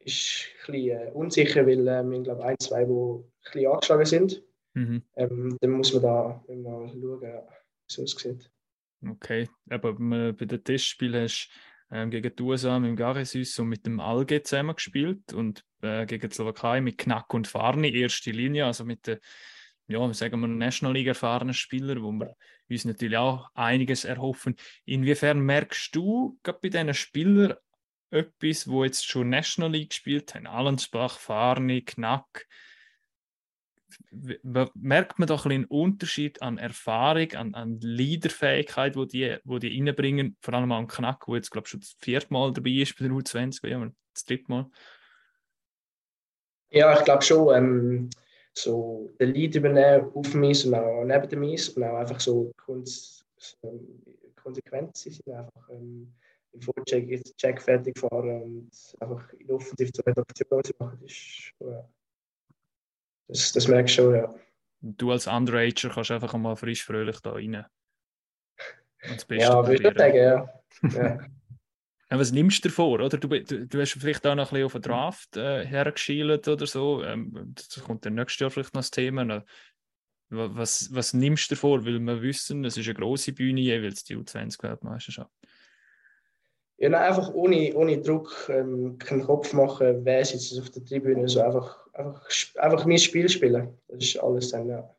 ist 0.03 0.47
ein 0.67 0.73
bisschen 0.73 0.99
äh, 0.99 1.11
unsicher, 1.11 1.65
weil 1.65 1.87
äh, 1.87 2.03
wir 2.03 2.21
glaube 2.23 2.43
ein, 2.43 2.59
zwei, 2.59 2.83
die 2.83 2.91
ein 2.91 3.23
bisschen 3.41 3.71
angeschlagen 3.71 4.05
sind. 4.05 4.43
Mhm. 4.73 5.01
Ähm, 5.15 5.57
dann 5.61 5.71
muss 5.71 5.93
man 5.93 6.03
da 6.03 6.43
mal 6.49 6.89
schauen, 6.89 7.21
wie 7.21 7.27
es 7.87 7.99
aussieht. 7.99 8.51
Okay, 9.11 9.47
aber 9.69 9.93
bei 9.93 10.45
den 10.45 10.61
Testspielen 10.61 11.23
hast 11.23 11.49
du 11.89 11.95
ähm, 11.95 12.11
gegen 12.11 12.35
die 12.35 12.43
USA 12.43 12.79
mit 12.79 12.99
dem 12.99 13.57
und 13.59 13.69
mit 13.69 13.85
dem 13.85 14.01
Alge 14.01 14.43
zusammen 14.43 14.75
gespielt 14.75 15.31
und 15.31 15.63
äh, 15.83 16.05
gegen 16.05 16.27
die 16.27 16.35
Slowakei 16.35 16.81
mit 16.81 16.97
Knack 16.97 17.33
und 17.33 17.47
Farni, 17.47 17.95
erste 17.95 18.31
Linie, 18.31 18.65
also 18.65 18.83
mit 18.83 19.07
den 19.07 19.19
ja, 19.87 20.13
sagen 20.13 20.39
wir, 20.39 20.47
National 20.47 20.93
League 20.93 21.07
erfahrenen 21.07 21.53
Spieler, 21.53 22.01
wo 22.01 22.11
wir 22.11 22.35
uns 22.73 22.85
natürlich 22.85 23.17
auch 23.17 23.49
einiges 23.53 24.05
erhoffen. 24.05 24.55
Inwiefern 24.85 25.39
merkst 25.39 25.95
du 25.95 26.39
gerade 26.43 26.59
bei 26.61 26.69
diesen 26.69 26.93
Spielern 26.93 27.53
etwas, 28.11 28.67
wo 28.67 28.83
jetzt 28.83 29.05
schon 29.07 29.29
National 29.29 29.71
League 29.71 29.89
gespielt 29.89 30.35
haben, 30.35 30.47
Allensbach, 30.47 31.17
Farni, 31.17 31.81
Knack, 31.81 32.47
merkt 34.73 35.19
man 35.19 35.27
doch 35.27 35.45
ein 35.45 35.51
einen 35.51 35.65
Unterschied 35.65 36.41
an 36.41 36.57
Erfahrung, 36.57 37.31
an, 37.33 37.53
an 37.53 37.79
Leaderfähigkeit, 37.79 38.95
wo 38.95 39.05
die, 39.05 39.37
wo 39.43 39.59
die 39.59 39.67
reinbringen, 39.67 40.37
vor 40.41 40.53
allem 40.53 40.71
an 40.71 40.87
Knack, 40.87 41.27
wo 41.27 41.35
jetzt 41.35 41.51
glaube 41.51 41.65
ich 41.65 41.71
schon 41.71 41.79
das 41.79 41.95
vierte 41.99 42.33
Mal 42.33 42.51
dabei 42.53 42.71
ist 42.71 42.97
bei 42.97 43.05
der 43.05 43.13
U20, 43.13 43.67
ja, 43.67 43.91
das 44.13 44.25
dritte 44.25 44.45
Mal. 44.47 44.69
Ja, 46.69 46.97
ich 46.97 47.03
glaube 47.03 47.21
schon. 47.21 47.55
Ähm, 47.55 48.09
so 48.53 49.13
den 49.19 49.33
Lead 49.33 49.55
übernehmen 49.55 50.11
auf 50.13 50.35
Eis 50.35 50.65
und 50.65 50.75
auch 50.75 51.03
neben 51.03 51.43
Eis 51.43 51.69
und 51.69 51.83
auch 51.83 51.97
einfach 51.97 52.19
so 52.19 52.51
konsequent 54.35 54.95
sein, 54.95 55.35
einfach 55.35 55.69
ähm, 55.69 56.13
im 56.53 56.61
Vorcheck 56.61 57.23
Check 57.37 57.61
fertig 57.61 57.97
fahren 57.97 58.43
und 58.43 58.71
einfach 58.99 59.33
in 59.33 59.51
offensiv 59.51 59.91
zur 59.91 60.05
Redaktion 60.05 60.61
machen, 60.79 61.03
ist, 61.03 61.53
ja. 61.59 61.89
das, 63.27 63.51
das 63.51 63.67
merkst 63.67 63.97
du 63.97 64.01
schon, 64.03 64.15
ja. 64.15 64.35
Du 64.81 65.11
als 65.11 65.27
Underager 65.27 65.89
kannst 65.89 66.11
einfach 66.11 66.33
mal 66.33 66.55
frisch 66.55 66.83
fröhlich 66.83 67.19
da 67.21 67.31
rein. 67.31 67.65
ja, 69.29 69.67
würde 69.67 69.89
ich 69.89 69.97
sagen, 69.97 70.15
ja. 70.15 70.61
ja. 70.93 71.19
Was 72.19 72.31
nimmst 72.31 72.63
du 72.63 72.69
davor? 72.69 72.99
Oder? 72.99 73.17
Du, 73.17 73.27
du, 73.27 73.67
du 73.67 73.81
hast 73.81 73.93
vielleicht 73.93 74.25
auch 74.27 74.35
noch 74.35 74.51
ein 74.51 74.53
bisschen 74.53 74.65
auf 74.65 74.73
den 74.73 74.81
Draft 74.81 75.37
äh, 75.37 75.65
hergeschielt 75.65 76.47
oder 76.47 76.67
so. 76.67 77.03
Ähm, 77.03 77.53
das 77.55 77.83
kommt 77.83 78.05
dann 78.05 78.15
nächstes 78.15 78.39
Jahr 78.39 78.51
vielleicht 78.51 78.73
noch 78.73 78.81
das 78.81 78.91
Thema. 78.91 79.43
Was, 80.29 80.89
was 80.93 81.13
nimmst 81.13 81.49
du 81.49 81.55
davor? 81.55 81.85
Weil 81.85 81.99
wir 81.99 82.21
wissen, 82.21 82.65
es 82.65 82.77
ist 82.77 82.87
eine 82.87 82.95
grosse 82.95 83.33
Bühne, 83.33 83.61
jeweils 83.61 84.03
die 84.03 84.17
U20-Weltmeisterschaft. 84.17 85.31
Ja, 86.77 86.89
nein, 86.89 87.03
einfach 87.03 87.33
ohne, 87.33 87.73
ohne 87.75 88.01
Druck, 88.01 88.49
ähm, 88.49 88.97
keinen 88.97 89.23
Kopf 89.23 89.53
machen, 89.53 90.03
wer 90.03 90.21
ist 90.21 90.33
jetzt 90.33 90.59
auf 90.59 90.69
der 90.71 90.83
Tribüne. 90.83 91.27
So 91.27 91.41
einfach, 91.41 91.87
einfach, 91.93 92.27
einfach 92.55 92.85
mein 92.85 92.97
Spiel 92.97 93.29
spielen. 93.29 93.77
Das 93.87 94.03
ist 94.03 94.17
alles 94.17 94.49
dann, 94.49 94.67
ja. 94.67 94.95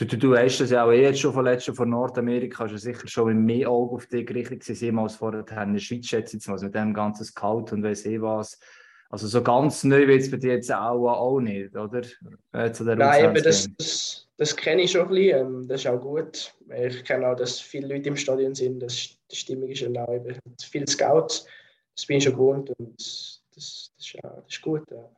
Du, 0.00 0.06
du, 0.06 0.16
du 0.16 0.30
weißt 0.30 0.60
das 0.60 0.70
ja 0.70 0.86
auch 0.86 0.92
eh 0.92 1.02
jetzt 1.02 1.20
schon 1.20 1.34
von 1.34 1.44
letztem 1.44 1.74
von 1.74 1.90
Nordamerika, 1.90 2.64
hast 2.64 2.72
du 2.72 2.78
sicher 2.78 3.06
schon 3.06 3.34
mit 3.34 3.36
mehr 3.36 3.68
Augen 3.68 3.96
auf 3.96 4.06
dich 4.06 4.24
gerichtet 4.24 4.60
gewesen, 4.60 4.98
als 4.98 5.16
vorher 5.16 5.44
in 5.62 5.74
der 5.74 5.78
Schweiz, 5.78 6.06
schätze 6.06 6.38
ich 6.38 6.46
mal, 6.46 6.54
also 6.54 6.64
mit 6.64 6.74
dem 6.74 6.94
ganzen 6.94 7.24
Scout 7.24 7.66
und 7.72 7.82
weiss 7.82 8.06
eh 8.06 8.18
was. 8.18 8.58
Also 9.10 9.26
so 9.26 9.42
ganz 9.42 9.84
neu 9.84 10.06
wird 10.06 10.22
es 10.22 10.30
bei 10.30 10.38
dir 10.38 10.54
jetzt 10.54 10.72
auch, 10.72 11.06
auch 11.06 11.40
nicht, 11.40 11.76
oder? 11.76 12.00
Äh, 12.52 12.72
Nein, 12.80 13.24
eben 13.26 13.44
das, 13.44 13.68
das, 13.76 14.26
das 14.38 14.56
kenne 14.56 14.82
ich 14.82 14.92
schon 14.92 15.02
ein 15.02 15.08
bisschen. 15.08 15.38
Ähm, 15.38 15.68
das 15.68 15.82
ist 15.82 15.86
auch 15.86 16.00
gut. 16.00 16.54
Ich 16.74 17.04
kenne 17.04 17.28
auch, 17.28 17.36
dass 17.36 17.60
viele 17.60 17.94
Leute 17.94 18.08
im 18.08 18.16
Stadion 18.16 18.54
sind. 18.54 18.80
Das, 18.80 19.10
die 19.30 19.36
Stimmung 19.36 19.68
ist 19.68 19.82
dann 19.82 19.98
auch 19.98 20.14
eben 20.14 20.34
viele 20.62 20.86
Scouts. 20.88 21.44
Das 21.94 22.06
bin 22.06 22.16
ich 22.16 22.24
schon 22.24 22.32
gewohnt 22.32 22.70
und 22.78 22.98
das, 22.98 23.42
das, 23.54 23.92
ist, 23.98 24.12
ja, 24.14 24.30
das 24.30 24.44
ist 24.48 24.62
gut. 24.62 24.90
Ja. 24.90 25.10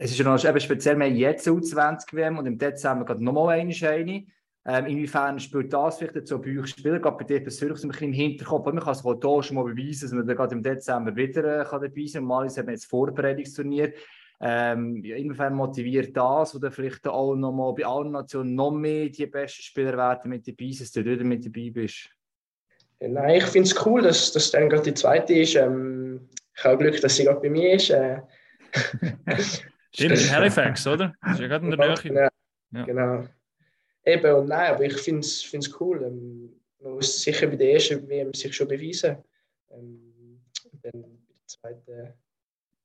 Es 0.00 0.12
ist 0.12 0.18
ja 0.18 0.24
noch 0.24 0.42
eben 0.42 0.60
speziell, 0.60 0.96
wir 0.96 1.06
haben 1.06 1.16
jetzt 1.16 1.48
U20-WM 1.48 2.38
und 2.38 2.46
im 2.46 2.56
Dezember 2.56 3.04
gerade 3.04 3.22
nochmal 3.22 3.58
eine. 3.58 3.74
eine. 3.82 4.26
Ähm, 4.64 4.86
inwiefern 4.86 5.40
spielt 5.40 5.72
das 5.72 5.98
vielleicht 5.98 6.28
so 6.28 6.38
bei 6.38 6.58
euch 6.58 6.68
Spieler, 6.68 7.00
gerade 7.00 7.16
bei 7.16 7.24
dir 7.24 7.42
persönlich 7.42 7.78
so 7.78 7.88
ein 7.88 7.90
bisschen 7.90 8.08
im 8.08 8.12
Hinterkopf? 8.12 8.66
Man 8.66 8.78
kann 8.78 8.92
es 8.92 9.04
auch 9.04 9.18
hier 9.20 9.42
schon 9.42 9.56
mal 9.56 9.64
beweisen, 9.64 10.02
dass 10.02 10.12
man 10.12 10.26
dann 10.26 10.36
gerade 10.36 10.54
im 10.54 10.62
Dezember 10.62 11.16
wieder 11.16 11.62
äh, 11.62 11.64
kann 11.64 11.80
dabei 11.80 12.06
sein 12.06 12.12
kann. 12.12 12.22
Normalerweise 12.22 12.60
haben 12.60 12.66
wir 12.68 12.74
jetzt 12.74 12.84
Vorbereitungsturnier. 12.84 13.92
Ähm, 14.40 15.02
inwiefern 15.02 15.54
motiviert 15.54 16.16
das 16.16 16.54
oder 16.54 16.70
vielleicht 16.70 17.08
auch 17.08 17.34
noch 17.34 17.50
mal 17.50 17.72
bei 17.72 17.84
allen 17.84 18.12
Nationen 18.12 18.54
noch 18.54 18.70
mehr 18.70 19.08
die 19.08 19.26
besten 19.26 19.62
Spieler 19.62 19.96
werden 19.96 20.28
mit 20.28 20.46
dabei 20.46 20.70
sind, 20.70 20.80
dass 20.82 20.92
du 20.92 21.04
wieder 21.04 21.24
mit 21.24 21.44
dabei 21.44 21.70
bist? 21.70 22.10
Nein, 23.00 23.36
ich 23.36 23.44
finde 23.44 23.68
es 23.68 23.86
cool, 23.86 24.02
dass 24.02 24.30
das 24.30 24.52
dann 24.52 24.68
gerade 24.68 24.84
die 24.84 24.94
zweite 24.94 25.34
ist. 25.34 25.56
Ähm, 25.56 26.28
ich 26.54 26.62
habe 26.62 26.78
Glück, 26.78 27.00
dass 27.00 27.16
sie 27.16 27.24
gerade 27.24 27.40
bei 27.40 27.50
mir 27.50 27.72
ist. 27.72 27.90
Äh. 27.90 28.20
Stimmt, 29.94 30.20
in 30.20 30.30
Halifax, 30.30 30.86
oder? 30.86 31.14
Das 31.22 31.34
ist 31.34 31.40
ja 31.40 31.48
gerade 31.48 31.64
in 31.66 31.70
der 31.76 31.88
Nähe. 32.04 32.30
Ja, 32.72 32.84
Genau. 32.84 33.26
Eben, 34.04 34.34
und 34.34 34.48
nein, 34.48 34.74
aber 34.74 34.84
ich 34.84 34.96
finde 34.96 35.20
es 35.20 35.80
cool. 35.80 36.02
Ähm, 36.02 36.60
man 36.80 36.94
muss 36.94 37.20
sicher 37.22 37.46
bei 37.46 37.56
der 37.56 37.74
ersten 37.74 38.08
WM 38.08 38.32
sich 38.32 38.54
schon 38.54 38.68
beweisen. 38.68 39.18
Ähm, 39.70 40.40
und 40.72 40.84
dann 40.84 41.02
bei 41.02 41.08
der 41.08 41.46
zweiten 41.46 42.14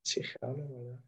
sicher 0.04 0.38
auch 0.42 0.58
noch. 0.58 0.70
Ja. 0.70 1.00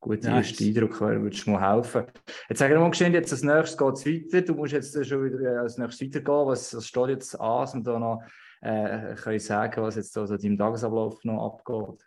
Guter 0.00 0.30
nice. 0.30 0.50
erster 0.50 0.64
Eindruck, 0.64 1.00
würdest 1.00 1.46
du 1.46 1.50
mal 1.50 1.74
helfen. 1.74 2.04
Jetzt 2.50 2.58
sag 2.58 2.70
ich 2.70 2.76
mal 2.76 2.90
geschehen, 2.90 3.14
jetzt 3.14 3.32
als 3.32 3.42
nächstes 3.42 3.78
geht 3.78 3.94
es 3.94 4.06
weiter. 4.06 4.46
Du 4.46 4.54
musst 4.54 4.72
jetzt 4.74 5.06
schon 5.06 5.24
wieder 5.24 5.40
äh, 5.40 5.58
als 5.58 5.78
nächstes 5.78 6.06
weitergehen. 6.06 6.46
Was, 6.46 6.76
was 6.76 6.86
steht 6.86 7.08
jetzt 7.08 7.40
an, 7.40 7.60
dass 7.60 7.74
wir 7.74 7.82
da 7.82 7.98
noch 7.98 8.22
äh, 8.60 9.14
können 9.14 9.38
sagen, 9.38 9.82
was 9.82 9.96
jetzt 9.96 10.14
da 10.14 10.26
so 10.26 10.36
deinem 10.36 10.58
Tagesablauf 10.58 11.24
noch 11.24 11.46
abgeht? 11.46 12.04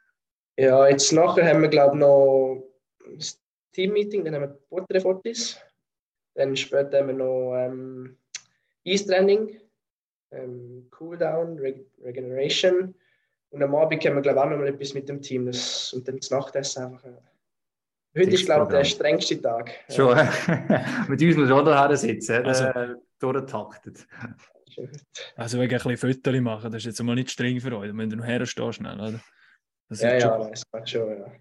Ja, 0.58 0.88
jetzt 0.88 1.12
nachher 1.12 1.48
haben 1.48 1.62
wir, 1.62 1.70
glaube 1.70 1.96
ich, 1.96 2.00
noch 2.00 2.64
das 3.16 3.40
Team-Meeting, 3.74 4.26
dann 4.26 4.36
haben 4.36 4.42
wir 4.42 4.60
Porträtfotos. 4.70 5.60
Dann 6.34 6.56
später 6.56 7.00
haben 7.00 7.08
wir 7.08 7.14
noch 7.14 7.56
ähm, 7.56 8.18
Ease-Training, 8.84 9.60
ähm, 10.32 10.88
Cooldown, 10.92 11.60
Reg 11.60 11.86
Regeneration. 12.04 12.96
Und 13.50 13.64
am 13.64 13.76
Abend 13.76 14.04
haben 14.04 14.16
wir, 14.16 14.22
glaube 14.22 14.40
ich, 14.40 14.46
auch 14.46 14.50
noch 14.50 14.58
mal 14.58 14.68
etwas 14.68 14.94
mit 14.94 15.08
dem 15.08 15.22
Team. 15.22 15.46
Das, 15.46 15.94
und 15.94 16.08
dann 16.08 16.18
das 16.18 16.32
Nachtessen 16.32 16.86
einfach. 16.86 17.06
Äh, 17.06 17.18
Heute 18.18 18.32
ist, 18.32 18.46
glaube 18.46 18.64
ich, 18.64 18.70
der 18.70 18.84
strengste 18.84 19.40
Tag. 19.40 19.72
Schon. 19.90 20.18
Mit 21.08 21.22
uns 21.22 21.38
muss 21.38 21.50
man 21.50 21.66
da 21.66 21.96
sitzen, 21.96 22.46
also, 22.46 22.64
äh, 22.66 22.96
durchgetaktet. 23.20 24.08
Also, 25.36 25.60
wenn 25.60 25.68
ich 25.68 25.74
ein 25.74 25.92
bisschen 25.92 26.14
Fotos 26.16 26.42
machen, 26.42 26.72
das 26.72 26.82
ist 26.82 26.86
jetzt 26.86 27.04
mal 27.04 27.14
nicht 27.14 27.30
streng 27.30 27.60
für 27.60 27.78
euch. 27.78 27.96
Wenn 27.96 28.10
du 28.10 28.16
noch 28.16 28.26
herstehst, 28.26 28.76
schnell, 28.76 29.00
oder? 29.00 29.20
Das 29.90 30.02
ja, 30.02 30.14
ja, 30.14 30.20
schon... 30.20 30.52
das 30.52 30.72
geht 30.72 30.90
schon, 30.90 31.10
ja. 31.10 31.32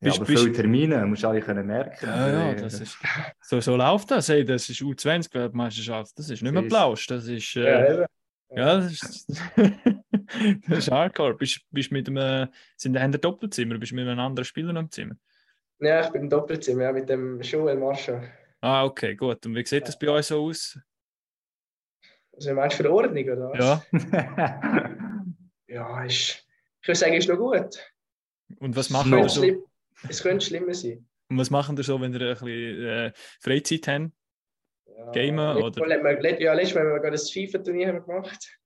ja 0.00 0.12
aber 0.12 0.26
viele 0.26 0.52
Termine, 0.52 1.06
musst 1.06 1.22
du 1.22 1.28
alle 1.28 1.40
können 1.40 1.66
merken. 1.66 2.06
Ja, 2.06 2.50
ja, 2.50 2.54
das 2.54 2.80
ist, 2.80 2.98
so, 3.40 3.60
so 3.60 3.76
läuft 3.76 4.10
das. 4.10 4.28
Hey, 4.28 4.44
das 4.44 4.68
ist 4.68 4.80
U20-Weltmeisterschaft, 4.80 6.18
das 6.18 6.28
ist 6.30 6.42
nicht 6.42 6.52
mehr 6.52 6.62
Plausch, 6.62 7.06
das 7.06 7.28
ist... 7.28 7.56
Äh, 7.56 8.00
ja, 8.00 8.06
ja, 8.50 8.76
das 8.78 8.92
ist, 8.92 9.26
das 10.68 10.78
ist 10.78 10.90
hardcore. 10.90 11.34
Bist, 11.34 11.60
bist 11.70 11.92
mit 11.92 12.08
einem, 12.08 12.48
sind 12.76 12.94
da 12.94 13.06
Doppelzimmer, 13.06 13.78
bist 13.78 13.92
du 13.92 13.96
mit 13.96 14.08
einem 14.08 14.18
anderen 14.18 14.44
Spieler 14.44 14.74
im 14.74 14.90
Zimmer? 14.90 15.16
Ja, 15.80 16.04
ich 16.04 16.08
bin 16.10 16.22
im 16.22 16.30
Doppelzimmer, 16.30 16.84
ja, 16.84 16.92
mit 16.92 17.08
dem 17.08 17.40
Joel 17.42 17.76
Marshall. 17.76 18.28
Ah, 18.60 18.84
okay, 18.84 19.14
gut. 19.14 19.44
Und 19.46 19.54
wie 19.54 19.64
sieht 19.64 19.86
das 19.86 19.98
bei 19.98 20.08
euch 20.08 20.26
so 20.26 20.44
aus? 20.44 20.78
Also 22.34 22.54
meinst 22.54 22.74
du 22.74 22.76
für 22.78 22.82
die 22.84 22.88
Ordnung, 22.88 23.24
oder 23.24 23.50
was? 23.50 23.86
Ja. 23.92 24.96
ja, 25.68 26.04
ist, 26.04 26.47
ich 26.88 27.00
würde 27.00 27.00
sagen, 27.00 27.14
ist 27.14 27.28
noch 27.28 27.36
gut. 27.36 27.92
Und 28.60 28.74
was 28.74 28.88
machen 28.88 29.12
wir 29.12 29.28
so? 29.28 29.44
Es 30.08 30.22
könnte 30.22 30.46
schlimmer 30.46 30.72
sein. 30.72 31.06
Und 31.28 31.36
was 31.36 31.50
machen 31.50 31.76
wir 31.76 31.84
so, 31.84 32.00
wenn 32.00 32.14
wir 32.14 32.20
ein 32.20 32.34
bisschen 32.34 32.86
äh, 32.86 33.12
Freizeit 33.40 33.88
haben? 33.88 34.14
Ja, 34.86 35.10
Gamen 35.10 35.62
oder? 35.62 35.82
Wir, 35.82 36.40
ja, 36.40 36.54
letztes 36.54 36.74
Mal 36.74 36.84
haben 36.84 36.92
wir 36.94 37.00
gerade 37.00 37.12
das 37.12 37.30
FIFA-Turnier 37.30 38.00
gemacht. 38.00 38.58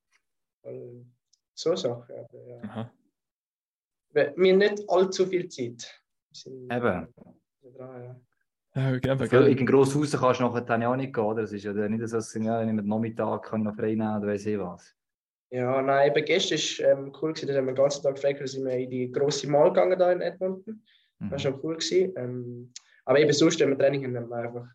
So 1.54 1.74
Sachen. 1.74 2.14
Aber, 2.14 2.46
ja. 2.46 2.62
Aha. 2.62 2.92
Wir 4.10 4.26
haben 4.28 4.58
nicht 4.58 4.88
allzu 4.88 5.26
viel 5.26 5.48
Zeit. 5.48 6.00
Eben. 6.46 6.70
Dran, 6.70 7.08
ja. 8.04 8.20
Ja, 8.74 8.98
gerne, 9.00 9.28
gerne. 9.28 9.48
In 9.48 9.58
ein 9.58 9.66
grosses 9.66 9.96
Haus 9.96 10.12
kannst 10.12 10.40
du 10.40 10.44
nachher 10.44 10.60
dann 10.60 10.82
ja 10.82 10.92
auch 10.92 10.96
nicht 10.96 11.12
gehen, 11.12 11.24
oder? 11.24 11.42
Es 11.42 11.52
ist 11.52 11.64
ja 11.64 11.72
nicht 11.72 12.08
so, 12.08 12.16
dass 12.16 12.32
ja, 12.34 12.62
ich 12.62 12.72
Nachmittag 12.72 13.42
kann 13.42 13.64
noch 13.64 13.74
frei 13.74 13.96
nehmen 13.96 14.16
oder 14.16 14.28
weiß 14.28 14.46
ich 14.46 14.58
was. 14.58 14.94
Ja, 15.52 15.82
nein, 15.82 16.10
eben 16.10 16.24
gestern 16.24 16.58
war 16.58 16.92
ähm, 16.92 17.12
cool, 17.20 17.34
gewesen, 17.34 17.46
da 17.46 17.54
haben 17.54 17.66
wir 17.66 17.72
den 17.72 17.76
ganzen 17.76 18.02
Tag 18.02 18.18
frei, 18.18 18.34
sind 18.46 18.64
wir 18.64 18.72
in 18.72 18.88
die 18.88 19.12
grosse 19.12 19.46
Mall 19.50 19.68
gegangen 19.68 19.98
da 19.98 20.10
in 20.10 20.22
Edmonton. 20.22 20.82
Das 21.18 21.30
war 21.30 21.36
mhm. 21.36 21.42
schon 21.42 21.60
cool. 21.62 21.76
Gewesen. 21.76 22.12
Ähm, 22.16 22.72
aber 23.04 23.20
eben 23.20 23.32
sonst, 23.34 23.60
wenn 23.60 23.68
wir 23.68 23.78
Training 23.78 24.06
haben, 24.06 24.16
haben 24.16 24.30
wir 24.30 24.36
einfach 24.36 24.66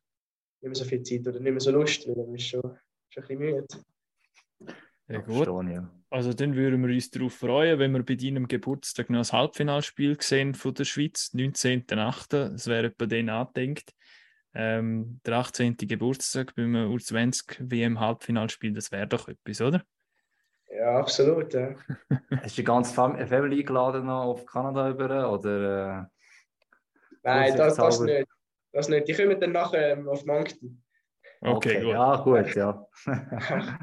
nicht 0.62 0.70
mehr 0.70 0.76
so 0.76 0.86
viel 0.86 1.02
Zeit 1.02 1.28
oder 1.28 1.40
nicht 1.40 1.52
mehr 1.52 1.60
so 1.60 1.72
Lust, 1.72 2.08
weil 2.08 2.14
dann 2.14 2.36
ist 2.36 2.48
schon, 2.48 2.62
schon 3.10 3.24
ein 3.24 3.28
bisschen 3.28 3.40
müde. 3.40 3.68
Ja, 5.10 5.22
gut. 5.22 5.48
Also 6.12 6.34
dann 6.34 6.56
würden 6.56 6.86
wir 6.86 6.94
uns 6.94 7.10
darauf 7.10 7.34
freuen, 7.34 7.80
wenn 7.80 7.94
wir 7.94 8.04
bei 8.04 8.16
deinem 8.16 8.48
Geburtstag 8.48 9.10
noch 9.10 9.20
das 9.22 9.34
Halbfinalspiel 9.34 10.18
sehen 10.22 10.54
von 10.54 10.76
der 10.76 10.86
Schweiz, 10.86 11.32
19.08. 11.34 12.50
Das 12.50 12.68
wäre 12.68 12.88
etwa 12.88 13.08
den 13.08 13.30
angedenkt. 13.30 13.94
Ähm, 14.54 15.20
der 15.26 15.38
18. 15.38 15.76
Geburtstag 15.78 16.54
beim 16.56 16.76
U20 16.76 17.70
WM 17.72 18.00
Halbfinalspiel, 18.00 18.74
das 18.74 18.92
wäre 18.92 19.08
doch 19.08 19.28
etwas, 19.28 19.62
oder? 19.62 19.84
Ja, 20.78 21.00
absolut. 21.00 21.54
Ja. 21.54 21.76
Hast 22.42 22.58
du 22.58 22.62
die 22.62 22.64
ganze 22.64 22.94
Family 22.94 23.60
eingeladen 23.60 24.06
noch 24.06 24.26
auf 24.26 24.46
Kanada 24.46 24.90
über? 24.90 25.32
Oder, 25.32 26.10
äh, 26.10 27.18
Nein, 27.24 27.58
das, 27.58 27.76
das, 27.76 28.00
nicht. 28.02 28.28
das 28.72 28.90
nicht. 28.90 29.08
Die 29.08 29.14
kommen 29.14 29.40
dann 29.40 29.52
nachher 29.52 29.94
ähm, 29.94 30.08
auf 30.08 30.26
Moncton. 30.26 30.84
Okay, 31.42 31.78
okay, 31.78 31.82
gut. 31.82 31.92
Ja, 31.92 32.16
gut, 32.18 32.56
ja. 32.56 32.88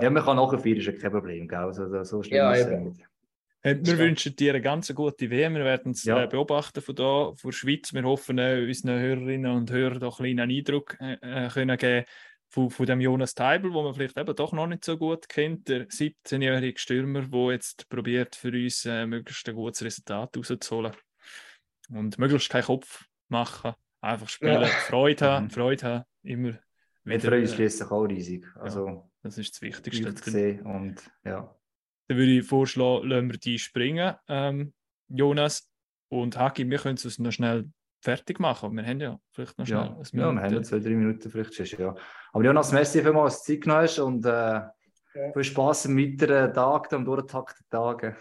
Ja, 0.00 0.08
man 0.08 0.22
kann 0.22 0.36
nachher 0.36 0.60
feiern, 0.60 0.76
ist 0.76 1.02
kein 1.02 1.10
Problem, 1.10 1.48
gell? 1.48 1.58
Also, 1.58 2.04
so 2.04 2.22
schlimm 2.22 2.36
ja, 2.36 2.52
ist 2.52 2.68
es 2.68 2.78
nicht. 2.78 3.04
Wir 3.62 3.98
wünschen 3.98 4.36
dir 4.36 4.52
eine 4.52 4.62
ganz 4.62 4.94
gute 4.94 5.28
WM. 5.28 5.54
Wir 5.54 5.64
werden 5.64 5.92
es 5.92 6.04
ja. 6.04 6.22
äh, 6.22 6.28
beobachten 6.28 6.80
von 6.80 6.94
hier, 6.94 7.32
von 7.36 7.50
der 7.50 7.52
Schweiz. 7.52 7.92
Wir 7.92 8.04
hoffen, 8.04 8.38
äh, 8.38 8.64
unseren 8.66 9.00
Hörerinnen 9.00 9.50
und 9.50 9.70
Hörern 9.70 9.98
doch 9.98 10.20
einen 10.20 10.36
kleinen 10.36 10.56
Eindruck 10.56 10.96
äh, 11.00 11.14
äh, 11.20 11.48
können 11.48 11.76
geben 11.76 12.04
von, 12.50 12.68
von 12.68 12.86
dem 12.86 13.00
Jonas 13.00 13.34
Teibel, 13.34 13.72
wo 13.72 13.82
man 13.82 13.94
vielleicht 13.94 14.18
eben 14.18 14.34
doch 14.34 14.52
noch 14.52 14.66
nicht 14.66 14.84
so 14.84 14.98
gut 14.98 15.28
kennt. 15.28 15.68
Der 15.68 15.88
17-jährige 15.88 16.78
Stürmer, 16.78 17.22
der 17.22 17.52
jetzt 17.52 17.88
probiert, 17.88 18.34
für 18.34 18.52
uns 18.52 18.84
äh, 18.84 19.06
möglichst 19.06 19.48
ein 19.48 19.54
gutes 19.54 19.84
Resultat 19.84 20.36
rauszuholen. 20.36 20.92
Und 21.90 22.18
möglichst 22.18 22.50
keinen 22.50 22.64
Kopf 22.64 23.06
machen. 23.28 23.72
Einfach 24.00 24.28
spielen, 24.28 24.62
ja. 24.62 24.66
Freude 24.66 25.26
haben, 25.26 25.44
mhm. 25.44 25.50
Freude 25.50 25.86
haben, 25.86 26.04
immer 26.22 26.48
wieder. 26.48 26.60
Wir 27.04 27.20
freuen 27.20 27.42
uns 27.42 27.54
schließlich 27.54 27.90
auch 27.90 28.04
riesig. 28.04 28.46
Also, 28.56 28.86
ja. 28.86 29.10
Das 29.22 29.38
ist 29.38 29.54
das 29.54 29.62
Wichtigste. 29.62 30.12
Gesehen 30.12 30.62
und, 30.62 31.10
ja. 31.24 31.54
Dann 32.08 32.16
würde 32.16 32.38
ich 32.38 32.46
vorschlagen, 32.46 33.08
lassen 33.08 33.30
wir 33.30 33.38
die 33.38 33.58
springen, 33.58 34.14
ähm, 34.26 34.72
Jonas 35.08 35.70
und 36.08 36.36
Haki. 36.36 36.68
Wir 36.68 36.78
können 36.78 36.96
es 36.96 37.18
noch 37.18 37.30
schnell 37.30 37.70
fertig 38.00 38.40
machen. 38.40 38.74
Wir 38.76 38.84
haben 38.84 39.00
ja 39.00 39.18
vielleicht 39.30 39.58
noch 39.58 39.66
schnell. 39.66 39.78
Ja, 39.78 39.96
ja 40.12 40.34
wir 40.34 40.42
haben 40.42 40.54
ja 40.54 40.62
zwei, 40.62 40.78
drei 40.78 40.90
Minuten 40.90 41.30
vielleicht 41.30 41.68
schon. 41.68 41.80
Ja. 41.80 41.94
Aber 42.32 42.44
Jonas, 42.44 42.72
merci 42.72 43.02
für 43.02 43.12
mal, 43.12 43.24
dass 43.24 43.42
du 43.42 43.52
Zeit 43.52 43.62
genommen 43.62 43.82
hast 43.82 43.98
und 43.98 44.24
äh, 44.24 44.28
ja. 44.28 45.32
viel 45.32 45.44
Spaß 45.44 45.86
am 45.86 45.98
weiteren 45.98 46.52
Tag, 46.54 46.92
am 46.92 47.04
durchtakten 47.04 47.66
Tagen. 47.70 48.16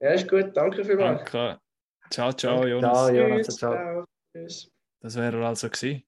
Ja, 0.00 0.10
ist 0.10 0.28
gut. 0.28 0.56
Danke 0.56 0.84
vielmals. 0.84 1.30
Danke. 1.30 1.60
Ciao, 2.10 2.32
ciao, 2.32 2.66
Jonas. 2.66 2.92
Ciao, 2.92 3.10
Jonas. 3.10 3.46
Tschüss, 3.46 3.56
ciao. 3.56 4.04
Tschüss. 4.32 4.70
Das 5.00 5.16
wäre 5.16 5.46
also 5.46 5.68
gewesen. 5.68 6.02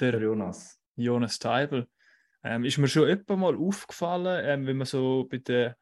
Der 0.00 0.18
Jonas. 0.18 0.80
Jonas 0.96 1.38
Teibel. 1.38 1.86
Ähm, 2.42 2.64
ist 2.64 2.78
mir 2.78 2.88
schon 2.88 3.04
öfter 3.04 3.36
mal 3.36 3.56
aufgefallen, 3.56 4.44
ähm, 4.44 4.66
wenn 4.66 4.76
man 4.76 4.86
so 4.86 5.24
bei 5.24 5.38
den, 5.38 5.74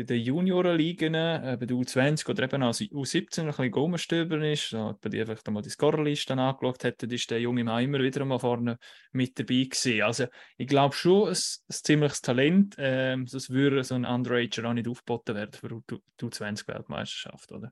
bei 0.00 0.04
den 0.04 0.22
Juniorenligen, 0.22 1.14
äh, 1.14 1.58
bei 1.60 1.66
der 1.66 1.76
U20 1.76 2.26
oder 2.30 2.44
eben 2.44 2.62
auch 2.62 2.72
U17 2.72 3.40
ein 3.40 3.46
bisschen 3.48 3.70
Gommenstöbern 3.70 4.42
ist, 4.42 4.70
so, 4.70 4.96
bei 4.98 5.10
dir 5.10 5.26
vielleicht 5.26 5.46
einmal 5.46 5.62
die 5.62 5.68
Scorerliste 5.68 6.32
angeschaut 6.32 6.84
hätte, 6.84 7.06
ist 7.06 7.30
der 7.30 7.40
junge 7.40 7.64
Mann 7.64 7.84
immer 7.84 8.00
wieder 8.00 8.24
mal 8.24 8.38
vorne 8.38 8.78
mit 9.12 9.38
dabei 9.38 9.64
gewesen. 9.64 10.02
Also 10.02 10.26
ich 10.56 10.68
glaube 10.68 10.94
schon, 10.94 11.28
ein, 11.28 11.34
ein 11.34 11.36
ziemliches 11.68 12.22
Talent, 12.22 12.76
ähm, 12.78 13.26
sonst 13.26 13.50
würde 13.50 13.84
so 13.84 13.94
ein 13.94 14.06
Underager 14.06 14.70
auch 14.70 14.72
nicht 14.72 14.88
aufgeboten 14.88 15.34
werden 15.34 15.52
für 15.52 15.68
die 15.68 16.24
U20-Weltmeisterschaft, 16.24 17.52
oder? 17.52 17.70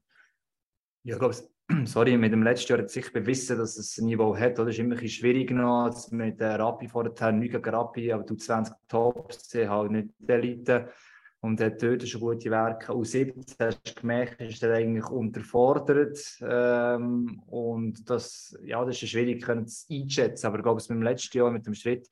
Ja, 1.04 1.14
ich 1.14 1.18
glaube, 1.20 1.36
sorry, 1.86 2.18
mit 2.18 2.32
dem 2.32 2.42
letzten 2.42 2.72
Jahr 2.72 2.82
hat 2.82 2.90
sich 2.90 3.10
bewiesen, 3.10 3.56
dass 3.56 3.78
es 3.78 3.96
ein 3.96 4.04
Niveau 4.04 4.36
hat. 4.36 4.58
Oder? 4.58 4.68
Es 4.68 4.74
ist 4.74 4.80
immer 4.80 4.98
ein 4.98 5.08
schwierig 5.08 5.50
noch, 5.50 6.10
mit 6.10 6.40
der 6.40 6.58
Rappi 6.58 6.88
vorher, 6.88 7.32
nicht 7.32 7.52
gegen 7.52 7.74
Rappi, 7.74 8.12
aber 8.12 8.24
du 8.24 8.34
20 8.34 8.74
Tops, 8.86 9.54
halt 9.54 9.92
nicht 9.92 10.10
die 10.18 10.32
Elite. 10.32 10.90
Und 11.40 11.60
hat 11.60 11.82
dort 11.82 12.06
schon 12.06 12.20
gute 12.20 12.50
Werke. 12.50 12.92
Aus 12.92 13.12
17 13.12 13.44
hast 13.60 13.80
du 13.84 14.00
gemerkt, 14.00 14.40
ist 14.40 14.62
er 14.62 14.74
eigentlich 14.74 15.08
unterfordert. 15.08 16.18
Ähm, 16.40 17.42
und 17.46 18.08
das, 18.10 18.58
ja, 18.62 18.84
das 18.84 19.00
ist 19.02 19.10
schwierig 19.10 19.44
zu 19.44 19.86
einschätzen. 19.90 20.46
Aber 20.46 20.56
ich 20.58 20.62
glaube, 20.62 20.78
es 20.78 20.88
mit 20.88 20.96
dem 20.96 21.02
letzten 21.02 21.38
Jahr 21.38 21.50
mit 21.50 21.66
dem 21.66 21.74
Schritt, 21.74 22.08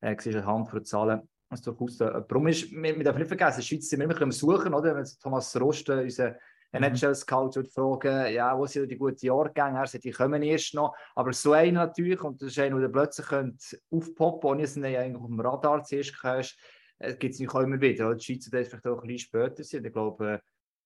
äh, 0.00 0.14
siehst 0.18 0.36
du 0.36 0.40
anhand 0.40 0.68
von 0.68 0.84
Zahlen, 0.84 1.22
was 1.48 1.62
durchaus 1.62 1.96
der 1.96 2.24
Warum 2.28 2.48
ist, 2.48 2.70
wir, 2.70 2.96
wir 2.96 3.04
dürfen 3.04 3.18
nicht 3.18 3.28
vergessen, 3.28 3.60
in 3.60 3.60
der 3.60 3.66
Schweiz 3.66 3.88
sind 3.88 4.00
wir 4.00 4.04
immer 4.04 4.22
am 4.22 4.32
Suchen, 4.32 4.74
oder? 4.74 4.94
Wenn 4.94 5.06
Thomas 5.22 5.58
Rosten, 5.58 6.00
unser 6.00 6.36
NHL-Scout, 6.72 7.54
würde 7.54 7.70
fragen, 7.70 8.34
ja, 8.34 8.58
wo 8.58 8.66
sind 8.66 8.90
die 8.90 8.98
guten 8.98 9.24
Jahrgänge? 9.24 9.78
Er 9.78 9.86
sagt, 9.86 10.04
die 10.04 10.10
kommen 10.10 10.42
erst 10.42 10.74
noch. 10.74 10.94
Aber 11.14 11.32
so 11.32 11.52
einer 11.52 11.86
natürlich, 11.86 12.22
und 12.22 12.42
das 12.42 12.50
ist 12.50 12.58
einer, 12.58 12.78
der 12.80 12.88
plötzlich 12.88 13.26
aufpoppen 13.90 14.40
könnte, 14.40 14.46
ohne 14.46 14.62
dass 14.62 14.74
du 14.74 14.84
eigentlich 14.84 15.16
auf 15.16 15.26
dem 15.28 15.40
Radar 15.40 15.82
zuerst 15.84 16.22
hast, 16.22 16.58
es 16.98 17.18
gibt 17.18 17.34
es 17.34 17.40
nicht 17.40 17.54
immer 17.54 17.80
wieder. 17.80 18.14
Die 18.14 18.24
Schweizer 18.24 18.50
das 18.50 18.68
vielleicht 18.68 18.86
auch 18.86 19.02
ein 19.02 19.08
bisschen 19.08 19.18
später 19.18 19.64
sind. 19.64 19.86
Ich 19.86 19.92
glaube, 19.92 20.40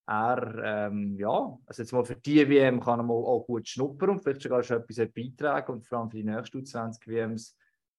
er, 0.06 0.88
ähm, 0.88 1.16
ja, 1.18 1.56
also 1.66 1.82
jetzt 1.82 1.92
mal 1.92 2.04
für 2.04 2.16
die 2.16 2.48
WM 2.48 2.80
kann 2.80 2.98
er 2.98 3.04
mal 3.04 3.14
auch 3.14 3.44
gut 3.46 3.68
schnuppern 3.68 4.10
und 4.10 4.20
vielleicht 4.20 4.42
sogar 4.42 4.62
schon 4.62 4.78
etwas 4.78 5.08
beitragen 5.12 5.72
und 5.72 5.86
vor 5.86 5.98
allem 5.98 6.10
für 6.10 6.16
die 6.16 6.24
nächsten 6.24 6.64
20 6.64 7.06
WMs 7.06 7.56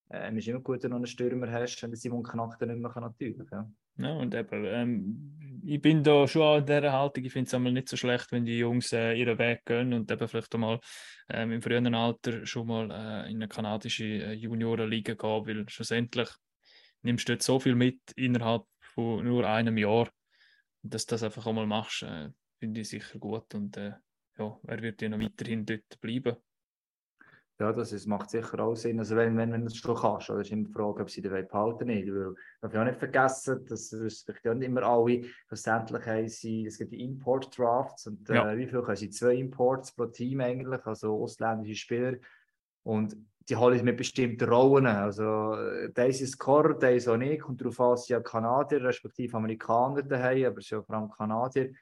äh, 0.09 0.35
ist 0.37 0.47
immer 0.47 0.59
gut, 0.59 0.83
wenn 0.83 0.91
du 0.91 0.97
einen 0.97 1.07
Stürmer 1.07 1.49
hast, 1.49 1.81
wenn 1.81 1.95
Simon 1.95 2.23
Knack 2.23 2.59
dann 2.59 2.69
nicht 2.69 2.81
mehr 2.81 2.91
kann, 2.91 3.03
natürlich. 3.03 3.49
Ja. 3.49 3.69
ja, 3.97 4.13
und 4.13 4.35
eben, 4.35 4.65
ähm, 4.65 5.61
ich 5.63 5.81
bin 5.81 6.03
da 6.03 6.27
schon 6.27 6.41
an 6.41 6.65
dieser 6.65 6.91
Haltung, 6.91 7.23
ich 7.23 7.31
finde 7.31 7.55
es 7.55 7.73
nicht 7.73 7.87
so 7.87 7.95
schlecht, 7.95 8.29
wenn 8.33 8.43
die 8.43 8.57
Jungs 8.57 8.91
äh, 8.91 9.13
ihren 9.13 9.37
Weg 9.37 9.63
gehen 9.65 9.93
und 9.93 10.11
eben 10.11 10.27
vielleicht 10.27 10.53
einmal 10.53 10.81
ähm, 11.29 11.53
im 11.53 11.61
frühen 11.61 11.95
Alter 11.95 12.45
schon 12.45 12.67
mal 12.67 12.91
äh, 12.91 13.29
in 13.31 13.37
eine 13.37 13.47
kanadische 13.47 14.03
äh, 14.03 14.33
Juniorenliga 14.33 15.13
gehen, 15.13 15.47
weil 15.47 15.69
schlussendlich 15.69 16.29
nimmst 17.01 17.27
du 17.27 17.33
dort 17.33 17.43
so 17.43 17.59
viel 17.59 17.75
mit 17.75 17.99
innerhalb 18.15 18.65
von 18.81 19.23
nur 19.23 19.47
einem 19.47 19.77
Jahr, 19.77 20.09
dass 20.83 21.05
du 21.05 21.13
das 21.13 21.23
einfach 21.23 21.45
einmal 21.47 21.67
machst, 21.67 22.03
äh, 22.03 22.29
finde 22.59 22.81
ich 22.81 22.89
sicher 22.89 23.19
gut 23.19 23.53
und 23.55 23.77
äh, 23.77 23.93
ja, 24.37 24.59
er 24.67 24.81
wird 24.81 25.01
ja 25.01 25.09
noch 25.09 25.19
weiterhin 25.19 25.65
dort 25.65 25.99
bleiben. 25.99 26.35
Ja, 27.61 27.71
das 27.71 27.91
ist, 27.91 28.07
macht 28.07 28.31
sicher 28.31 28.59
auch 28.59 28.73
Sinn. 28.73 28.97
Also 28.97 29.15
wenn, 29.15 29.37
wenn, 29.37 29.51
wenn 29.51 29.61
du 29.61 29.67
es 29.67 29.77
schon 29.77 29.95
kannst, 29.95 30.31
oder 30.31 30.41
ist 30.41 30.51
immer 30.51 30.65
die 30.67 30.73
Frage, 30.73 31.03
ob 31.03 31.11
sie 31.11 31.21
den 31.21 31.31
behalten 31.47 31.85
nicht. 31.85 32.07
Weil, 32.07 32.33
darf 32.59 32.73
ich 32.73 32.79
auch 32.79 32.85
nicht 32.85 32.97
vergessen, 32.97 33.63
dass 33.67 33.93
es 33.93 34.23
vielleicht 34.23 34.45
nicht 34.45 34.63
immer 34.63 34.81
alle, 34.81 35.25
schlussendlich 35.47 36.03
haben 36.07 36.27
sie, 36.27 36.65
es 36.65 36.79
gibt 36.79 36.91
die 36.91 37.03
Import-Drafts 37.03 38.07
und 38.07 38.27
äh, 38.31 38.33
ja. 38.33 38.57
wie 38.57 38.65
viel 38.65 38.81
haben 38.81 38.95
sie? 38.95 39.11
Zwei 39.11 39.35
Imports 39.35 39.91
pro 39.91 40.07
Team 40.07 40.41
eigentlich, 40.41 40.83
also 40.87 41.21
ausländische 41.21 41.75
Spieler. 41.75 42.17
Und 42.81 43.15
die 43.51 43.57
holen 43.57 43.83
mit 43.83 43.97
bestimmten 43.97 44.49
Rollen. 44.49 44.85
Also, 44.85 45.55
der 45.89 46.07
ist 46.07 46.25
Scorer, 46.25 46.73
der 46.73 46.95
ist 46.95 47.09
auch 47.09 47.17
nicht. 47.17 47.41
Kommt 47.41 47.59
darauf 47.59 47.79
an, 47.81 47.97
sie 47.97 48.13
ja 48.13 48.21
Kanadier, 48.21 48.81
respektive 48.81 49.35
Amerikaner 49.35 50.03
daheim, 50.03 50.45
aber 50.45 50.61
sind 50.61 50.71
ja 50.77 50.81
vor 50.81 50.95
allem 50.95 51.11
Kanadier. 51.11 51.73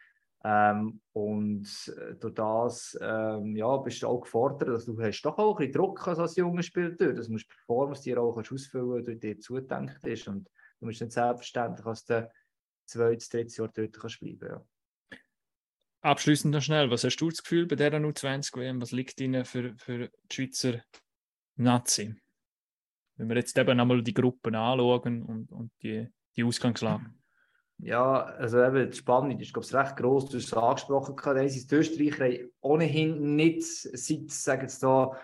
Ähm, 0.44 1.00
und 1.14 1.68
äh, 1.96 2.16
durch 2.16 2.34
das 2.34 2.98
ähm, 3.02 3.56
ja, 3.56 3.78
bist 3.78 4.02
du 4.02 4.08
auch 4.08 4.22
gefordert, 4.22 4.70
dass 4.70 4.86
du 4.86 5.00
hast 5.00 5.22
doch 5.22 5.38
auch 5.38 5.60
ein 5.60 5.68
bisschen 5.68 5.74
Druck 5.74 6.06
hast 6.08 6.20
als 6.20 6.36
junger 6.38 6.64
Spieler. 6.64 7.14
Dass 7.14 7.28
du 7.28 7.34
musst 7.34 7.50
Performance 7.50 8.04
dir 8.04 8.20
auch 8.20 8.34
kannst 8.34 8.52
ausfüllen 8.52 9.06
kannst, 9.06 9.24
dir 9.24 9.40
zudenkt 9.40 10.08
ist. 10.08 10.28
Und 10.28 10.50
du 10.80 10.88
musst 10.88 11.02
nicht 11.02 11.12
selbstverständlich 11.12 11.86
als 11.86 12.06
der 12.06 12.32
zweites, 12.86 13.30
drittes 13.30 13.58
Jahr 13.58 13.70
dort 13.72 14.00
kannst 14.00 14.20
bleiben 14.20 14.50
ja. 14.50 14.66
Abschließend 16.02 16.54
noch 16.54 16.62
schnell, 16.62 16.90
was 16.90 17.04
hast 17.04 17.18
du 17.18 17.30
das 17.30 17.44
Gefühl 17.44 17.68
bei 17.68 17.76
der 17.76 17.92
U20 17.92 18.56
WM? 18.58 18.82
Was 18.82 18.92
liegt 18.92 19.20
Ihnen 19.20 19.44
für, 19.44 19.76
für 19.76 20.10
die 20.32 20.34
Schweizer 20.34 20.82
Nazi. 21.60 22.16
Wenn 23.18 23.30
wir 23.30 23.36
jetzt 23.36 23.58
eben 23.58 23.80
einmal 23.80 24.02
die 24.02 24.14
Gruppen 24.14 24.56
anschauen 24.56 25.24
und, 25.24 25.52
und 25.52 25.72
die, 25.84 26.08
die 26.36 26.44
Ausgangslage. 26.44 27.06
Ja, 27.80 28.24
also 28.24 28.62
eben, 28.62 28.92
die 28.92 28.98
Spannung 28.98 29.40
ist, 29.40 29.54
glaube 29.54 29.66
ich, 29.66 29.74
recht 29.74 29.98
groß. 29.98 30.30
Du 30.30 30.38
hast 30.38 30.46
es 30.46 30.54
angesprochen, 30.54 31.16
die 31.16 31.76
Österreicher 31.76 32.48
ohnehin 32.62 33.36
nicht 33.36 33.64
seit, 33.64 34.32
sagen 34.32 34.62
jetzt 34.62 34.84
da, 34.84 35.18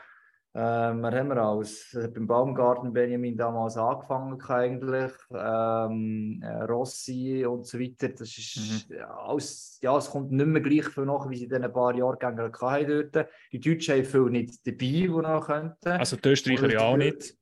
ähm, 0.58 1.04
was 1.04 1.14
haben 1.14 1.28
wir 1.28 1.38
alles? 1.38 1.98
Beim 2.14 2.28
Baumgarten 2.28 2.94
Benjamin 2.94 3.36
damals 3.36 3.76
angefangen 3.76 4.42
eigentlich, 4.42 5.12
ähm, 5.32 6.42
äh, 6.42 6.64
Rossi 6.64 7.46
und 7.46 7.68
so 7.68 7.78
weiter. 7.78 8.08
Das 8.08 8.38
ist 8.38 8.90
mhm. 8.90 8.96
alles, 9.18 9.80
ja, 9.82 9.98
es 9.98 10.10
kommt 10.10 10.32
nicht 10.32 10.46
mehr 10.46 10.62
gleich 10.62 10.86
viel 10.86 11.04
nach, 11.04 11.30
wie 11.30 11.36
sie 11.36 11.46
in 11.46 11.62
ein 11.62 11.74
paar 11.74 11.94
Jahrgängen 11.94 12.54
hatten 12.54 13.10
dort. 13.12 13.28
Die 13.52 13.60
Deutschen 13.60 13.96
haben 13.96 14.06
viel 14.06 14.30
nicht 14.30 14.66
dabei, 14.66 14.78
die 14.78 15.08
noch 15.10 15.46
könnten. 15.46 15.90
Also 15.90 16.16
die 16.16 16.30
Österreicher 16.30 16.72
ja 16.72 16.80
auch 16.80 16.96
nicht. 16.96 17.36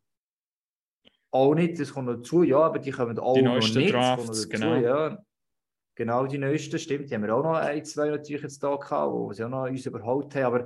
Auch 1.30 1.54
nicht, 1.54 1.80
das 1.80 1.93
kommt 1.93 2.10
dazu, 2.10 2.41
ja, 2.41 2.62
aber 2.62 2.80
die 2.80 2.89
kommen 2.89 3.19
auch 3.19 3.36
die 3.36 3.43
noch 3.43 3.60
nicht. 3.60 3.93
Drafts, 3.93 4.26
dazu, 4.26 4.49
genau. 4.49 4.76
Ja. 4.76 5.19
Genau, 5.95 6.26
die 6.26 6.39
neuesten, 6.39 6.80
stimmt. 6.80 7.12
Die 7.12 7.13
haben 7.13 7.21
wir 7.21 7.36
auch 7.36 7.43
noch 7.43 7.54
ein, 7.54 7.86
zwei 7.86 8.10
natürlich 8.10 8.41
jetzt 8.41 8.63
da 8.63 8.76
gehabt, 8.76 9.13
wo 9.13 9.32
sie 9.32 9.43
auch 9.43 9.49
noch 9.49 9.69
uns 9.69 9.86
überholt 9.86 10.34
haben. 10.34 10.45
Aber 10.45 10.65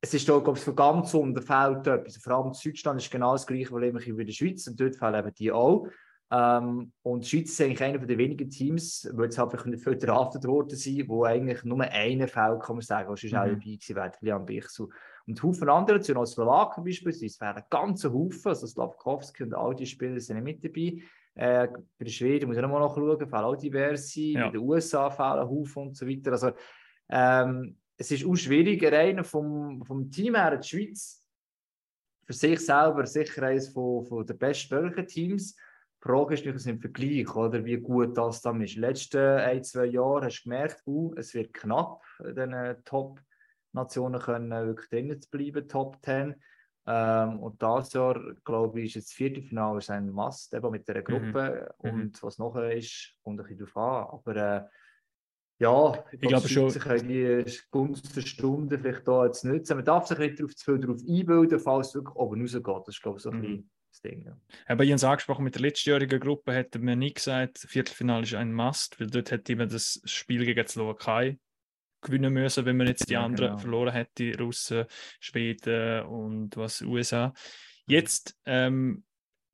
es 0.00 0.14
ist 0.14 0.28
da, 0.28 0.38
glaube 0.38 0.58
ich, 0.58 0.64
für 0.64 0.74
ganz 0.74 1.12
unten 1.14 1.42
fehlt 1.42 1.86
etwas. 1.86 2.16
Vor 2.18 2.32
allem 2.34 2.52
Deutschland 2.52 3.00
ist 3.00 3.10
genau 3.10 3.32
das 3.32 3.46
gleiche 3.46 3.70
Problem 3.70 3.98
wie 3.98 4.10
in 4.10 4.26
der 4.26 4.32
Schweiz 4.32 4.66
und 4.66 4.78
dort 4.78 4.96
fehlen 4.96 5.14
eben 5.14 5.34
die 5.34 5.50
auch. 5.50 5.88
Ähm, 6.30 6.92
und 7.02 7.24
die 7.24 7.28
Schweiz 7.28 7.50
ist 7.50 7.60
eigentlich 7.62 7.82
einer 7.82 7.98
der 7.98 8.18
wenigen 8.18 8.50
Teams, 8.50 9.10
wo 9.14 9.22
jetzt 9.22 9.40
einfach 9.40 9.64
nicht 9.64 9.82
viel 9.82 9.96
draftet 9.96 10.44
worden 10.44 10.76
sind, 10.76 11.08
wo 11.08 11.24
eigentlich 11.24 11.64
nur 11.64 11.80
einen 11.80 12.28
Fall, 12.28 12.58
kann 12.58 12.76
man 12.76 12.82
sagen, 12.82 13.10
was 13.10 13.24
ist 13.24 13.32
mhm. 13.32 13.38
auch 13.38 13.46
dabei 13.46 13.56
gewesen 13.56 13.96
wäre, 13.96 14.12
Liam 14.20 14.44
Bichsu. 14.44 14.88
Und 15.26 15.42
Haufen 15.42 15.68
andere, 15.68 16.00
zu 16.00 16.12
Slowaken 16.26 16.84
beispielsweise, 16.84 17.26
es 17.26 17.40
wären 17.40 17.62
ganze 17.70 18.12
Haufen, 18.12 18.48
also 18.48 18.66
Slavkowski 18.66 19.42
und 19.44 19.54
all 19.54 19.74
die 19.74 19.86
Spieler 19.86 20.20
sind 20.20 20.42
nicht 20.42 20.62
mit 20.62 20.64
dabei. 20.64 21.02
Äh, 21.34 21.68
bei 21.68 22.04
der 22.04 22.10
Schweden 22.10 22.46
muss 22.46 22.56
ich 22.56 22.62
nochmal 22.62 22.80
nachschauen, 22.80 23.18
fehlen 23.18 23.44
auch 23.44 23.56
diverse, 23.56 24.20
ja. 24.20 24.46
bei 24.46 24.52
den 24.52 24.60
USA 24.60 25.10
fehlen 25.10 25.48
Haufen 25.48 25.88
und 25.88 25.96
so 25.96 26.06
weiter. 26.06 26.32
Also, 26.32 26.50
ähm, 27.08 27.77
es 27.98 28.10
ist 28.12 28.24
auch 28.24 28.36
schwierig, 28.36 28.82
rein 28.84 29.24
vom, 29.24 29.84
vom 29.84 30.10
Team 30.10 30.36
her, 30.36 30.56
die 30.56 30.68
Schweiz 30.68 31.24
für 32.24 32.32
sich 32.32 32.60
selber 32.60 33.06
sicher 33.06 33.42
eines 33.42 33.70
von, 33.70 34.04
von 34.04 34.24
der 34.24 34.34
bestmöglichen 34.34 35.06
Teams. 35.06 35.54
Die 35.54 36.08
Frage 36.08 36.34
ist 36.34 36.44
natürlich 36.44 36.66
im 36.66 36.80
Vergleich, 36.80 37.34
oder, 37.34 37.64
wie 37.64 37.78
gut 37.78 38.16
das 38.16 38.40
dann 38.42 38.60
ist. 38.60 38.76
In 38.76 38.82
den 38.82 38.90
letzten 38.90 39.18
ein, 39.18 39.64
zwei 39.64 39.86
Jahren 39.86 40.24
hast 40.24 40.40
du 40.40 40.50
gemerkt, 40.50 40.82
uh, 40.86 41.12
es 41.16 41.34
wird 41.34 41.52
knapp, 41.52 42.02
den 42.20 42.54
Top-Nationen 42.84 44.20
können 44.20 44.50
wirklich 44.50 44.90
drinnen 44.90 45.20
zu 45.20 45.30
bleiben, 45.30 45.66
Top 45.66 45.96
10. 46.04 46.36
Ähm, 46.86 47.40
und 47.40 47.62
das 47.62 47.92
Jahr, 47.94 48.20
glaube 48.44 48.80
ich, 48.80 48.94
ist 48.94 49.06
das 49.06 49.12
Viertelfinale 49.12 49.80
ein 49.88 50.10
Must, 50.10 50.54
eben 50.54 50.70
mit 50.70 50.86
dieser 50.86 51.00
mhm. 51.00 51.04
Gruppe. 51.04 51.74
Mhm. 51.82 51.90
Und 51.90 52.22
was 52.22 52.38
nachher 52.38 52.76
ist, 52.76 53.14
kommt 53.24 53.40
ein 53.40 53.46
bisschen 53.46 53.66
darauf 53.74 53.76
an. 53.76 54.18
Aber 54.18 54.36
äh, 54.36 54.64
ja, 55.58 56.04
ich, 56.12 56.22
ich 56.22 56.28
glaube 56.28 56.48
schon. 56.48 56.70
Sich 56.70 56.82
die 56.84 57.44
Gunst 57.70 58.16
der 58.16 58.22
Stunde 58.22 58.78
vielleicht 58.78 59.08
da 59.08 59.26
jetzt 59.26 59.44
nutzen. 59.44 59.76
Man 59.76 59.84
darf 59.84 60.06
sich 60.06 60.18
nicht 60.18 60.38
darauf, 60.38 60.54
zu 60.54 60.64
viel 60.64 60.80
darauf 60.80 61.00
einbilden, 61.08 61.58
falls 61.58 61.88
es 61.88 61.94
wirklich 61.94 62.14
oben 62.14 62.40
rausgeht. 62.40 62.86
Das 62.86 62.94
ist, 62.94 63.02
glaube 63.02 63.18
ich, 63.18 63.22
so 63.22 63.30
ein 63.30 63.40
mhm. 63.40 63.70
das 63.90 64.00
Ding. 64.00 64.24
Ja. 64.24 64.38
Aber 64.66 64.84
ich 64.84 64.90
habe 64.90 64.96
es 64.96 65.04
angesprochen, 65.04 65.44
mit 65.44 65.56
der 65.56 65.62
letztjährigen 65.62 66.20
Gruppe 66.20 66.52
hätte 66.52 66.78
man 66.78 67.00
nie 67.00 67.12
gesagt, 67.12 67.58
Viertelfinale 67.58 68.22
ist 68.22 68.34
ein 68.34 68.52
Must, 68.52 69.00
weil 69.00 69.08
dort 69.08 69.32
hätte 69.32 69.56
man 69.56 69.68
das 69.68 70.00
Spiel 70.04 70.44
gegen 70.44 70.64
die 70.64 70.70
Slowakei 70.70 71.38
gewinnen 72.00 72.32
müssen, 72.32 72.64
wenn 72.64 72.76
man 72.76 72.86
jetzt 72.86 73.08
die 73.08 73.14
ja, 73.14 73.24
anderen 73.24 73.50
genau. 73.50 73.60
verloren 73.60 73.92
hätte, 73.92 74.38
Russen, 74.38 74.84
Schweden 75.18 76.06
und 76.06 76.56
was 76.56 76.82
USA. 76.82 77.34
Jetzt 77.86 78.36
ähm, 78.44 79.02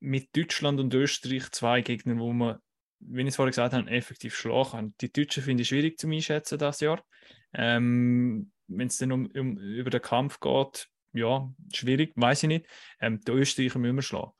mit 0.01 0.37
Deutschland 0.37 0.81
und 0.81 0.93
Österreich 0.93 1.51
zwei 1.53 1.81
Gegner, 1.81 2.19
wo 2.19 2.33
man 2.35 2.59
wie 3.07 3.23
ich 3.23 3.29
es 3.29 3.37
vorhin 3.37 3.51
gesagt 3.51 3.75
habe, 3.75 3.91
effektiv 3.91 4.35
schlagen 4.35 4.71
kann. 4.71 4.95
Die 5.01 5.13
Deutschen 5.13 5.43
finde 5.43 5.63
ich 5.63 5.69
schwierig 5.69 5.99
zu 5.99 6.09
einschätzen 6.09 6.59
das 6.59 6.81
Jahr. 6.81 7.05
Ähm, 7.53 8.51
Wenn 8.67 8.87
es 8.87 8.99
dann 8.99 9.13
um, 9.13 9.27
um, 9.27 9.59
über 9.59 9.91
den 9.91 10.03
Kampf 10.03 10.41
geht, 10.41 10.89
ja, 11.13 11.49
schwierig, 11.73 12.13
weiß 12.17 12.45
ich 12.45 12.49
nicht. 12.49 12.67
Ähm, 13.01 13.21
die 13.21 13.33
Österreicher 13.33 13.79
müssen 13.79 13.97
wir 13.97 14.03
schlagen. 14.03 14.33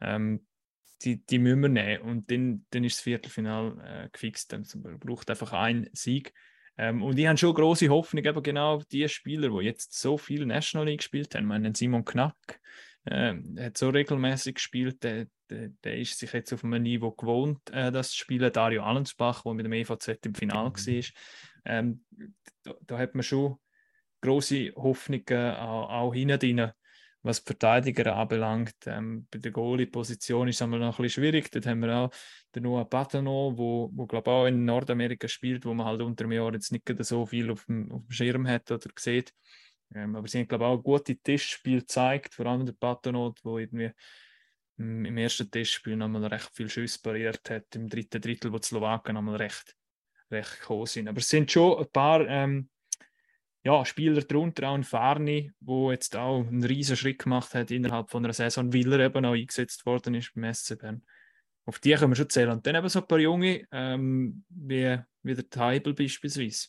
Ähm, 0.00 0.46
die, 1.02 1.24
die 1.24 1.38
müssen 1.38 1.62
wir 1.62 1.68
nehmen 1.68 2.02
und 2.02 2.30
dann, 2.30 2.66
dann 2.70 2.84
ist 2.84 2.98
das 2.98 3.02
Viertelfinal 3.02 3.78
äh, 3.82 4.08
gefixt. 4.10 4.52
Dann 4.52 4.64
braucht 5.00 5.30
einfach 5.30 5.52
einen 5.52 5.88
Sieg. 5.92 6.32
Ähm, 6.76 7.02
und 7.02 7.18
ich 7.18 7.26
habe 7.26 7.36
schon 7.36 7.54
große 7.54 7.88
Hoffnung, 7.88 8.24
eben 8.24 8.42
genau 8.42 8.82
die 8.90 9.08
Spieler, 9.08 9.50
die 9.50 9.64
jetzt 9.64 9.98
so 9.98 10.16
viel 10.18 10.46
National 10.46 10.86
League 10.86 10.98
gespielt 10.98 11.34
haben. 11.34 11.44
Ich 11.44 11.48
meine, 11.48 11.74
Simon 11.74 12.04
Knack 12.04 12.60
äh, 13.04 13.34
hat 13.58 13.78
so 13.78 13.90
regelmäßig 13.90 14.56
gespielt, 14.56 15.02
der, 15.02 15.26
der, 15.48 15.70
der, 15.84 15.98
ist 15.98 16.18
sich 16.18 16.32
jetzt 16.32 16.52
auf 16.52 16.64
einem 16.64 16.82
Niveau 16.82 17.10
gewohnt, 17.12 17.70
äh, 17.70 17.90
das 17.90 18.10
zu 18.10 18.18
spielen. 18.18 18.52
Dario 18.52 18.82
Allensbach, 18.82 19.42
der 19.42 19.54
mit 19.54 19.66
dem 19.66 19.72
EVZ 19.72 20.26
im 20.26 20.34
Finale 20.34 20.70
mhm. 20.70 20.74
war, 20.74 21.04
ähm, 21.64 22.04
da, 22.62 22.74
da, 22.86 22.98
hat 22.98 23.14
man 23.14 23.22
schon 23.22 23.56
große 24.20 24.72
Hoffnungen 24.76 25.54
auch, 25.56 25.90
auch 25.90 26.14
hinten 26.14 26.72
was 27.22 27.42
die 27.42 27.48
Verteidiger 27.48 28.16
anbelangt. 28.16 28.74
Ähm, 28.86 29.26
bei 29.30 29.38
der 29.38 29.52
Goalie-Position 29.52 30.48
ist 30.48 30.60
es 30.60 30.66
noch 30.66 30.80
ein 30.80 30.90
bisschen 30.90 31.10
schwierig. 31.10 31.50
Dort 31.50 31.66
haben 31.66 31.80
wir 31.80 31.94
auch 31.94 32.10
den 32.54 32.62
Noah 32.62 32.88
Patano, 32.88 33.52
wo, 33.56 33.90
wo 33.92 34.06
glaube 34.06 34.30
auch 34.30 34.46
in 34.46 34.64
Nordamerika 34.64 35.28
spielt, 35.28 35.64
wo 35.66 35.74
man 35.74 35.86
halt 35.86 36.00
unter 36.00 36.24
dem 36.24 36.32
Jahr 36.32 36.52
jetzt 36.52 36.72
nicht 36.72 36.88
so 37.04 37.26
viel 37.26 37.50
auf 37.50 37.64
dem, 37.66 37.92
auf 37.92 38.06
dem 38.06 38.10
Schirm 38.10 38.48
hat 38.48 38.70
oder 38.70 38.88
sieht. 38.98 39.32
Ähm, 39.94 40.16
aber 40.16 40.28
sie 40.28 40.38
haben 40.38 40.48
glaube 40.48 40.66
auch 40.66 40.78
gute 40.78 41.16
Tischspiel 41.16 41.80
gezeigt, 41.80 42.34
vor 42.34 42.46
allem 42.46 42.64
der 42.64 42.72
Patano, 42.72 43.34
wo 43.42 43.58
irgendwie 43.58 43.90
im 44.76 45.16
ersten 45.18 45.50
Testspiel 45.50 45.96
nochmal 45.96 46.24
recht 46.26 46.50
viel 46.54 46.70
Schuss 46.70 46.98
pariert 46.98 47.50
hat, 47.50 47.74
im 47.74 47.88
dritten 47.88 48.20
Drittel, 48.20 48.52
wo 48.52 48.58
die 48.58 48.66
Slowaken 48.66 49.14
nochmal 49.14 49.36
recht, 49.36 49.76
recht 50.30 50.60
gekommen 50.60 50.86
sind. 50.86 51.08
Aber 51.08 51.18
es 51.18 51.28
sind 51.28 51.50
schon 51.50 51.78
ein 51.78 51.90
paar 51.92 52.26
ähm, 52.26 52.70
ja, 53.62 53.84
Spieler 53.84 54.22
darunter, 54.22 54.70
auch 54.70 54.74
ein 54.74 54.84
Farni, 54.84 55.52
wo 55.60 55.92
jetzt 55.92 56.16
auch 56.16 56.46
einen 56.46 56.64
riesen 56.64 56.96
Schritt 56.96 57.18
gemacht 57.18 57.54
hat 57.54 57.70
innerhalb 57.70 58.10
von 58.10 58.24
einer 58.24 58.32
Saison, 58.32 58.72
weil 58.72 58.92
er 58.92 59.00
eben 59.00 59.24
auch 59.26 59.34
eingesetzt 59.34 59.84
worden 59.84 60.14
ist 60.14 60.32
beim 60.34 60.52
SC 60.52 60.78
Bern. 60.78 61.04
Auf 61.66 61.78
die 61.78 61.92
können 61.94 62.12
wir 62.12 62.16
schon 62.16 62.30
zählen. 62.30 62.50
Und 62.50 62.66
dann 62.66 62.74
eben 62.74 62.88
so 62.88 63.00
ein 63.00 63.06
paar 63.06 63.18
Junge, 63.18 63.66
ähm, 63.70 64.44
wie, 64.48 64.98
wie 65.22 65.34
der 65.34 65.50
Teibel 65.50 65.92
beispielsweise. 65.92 66.68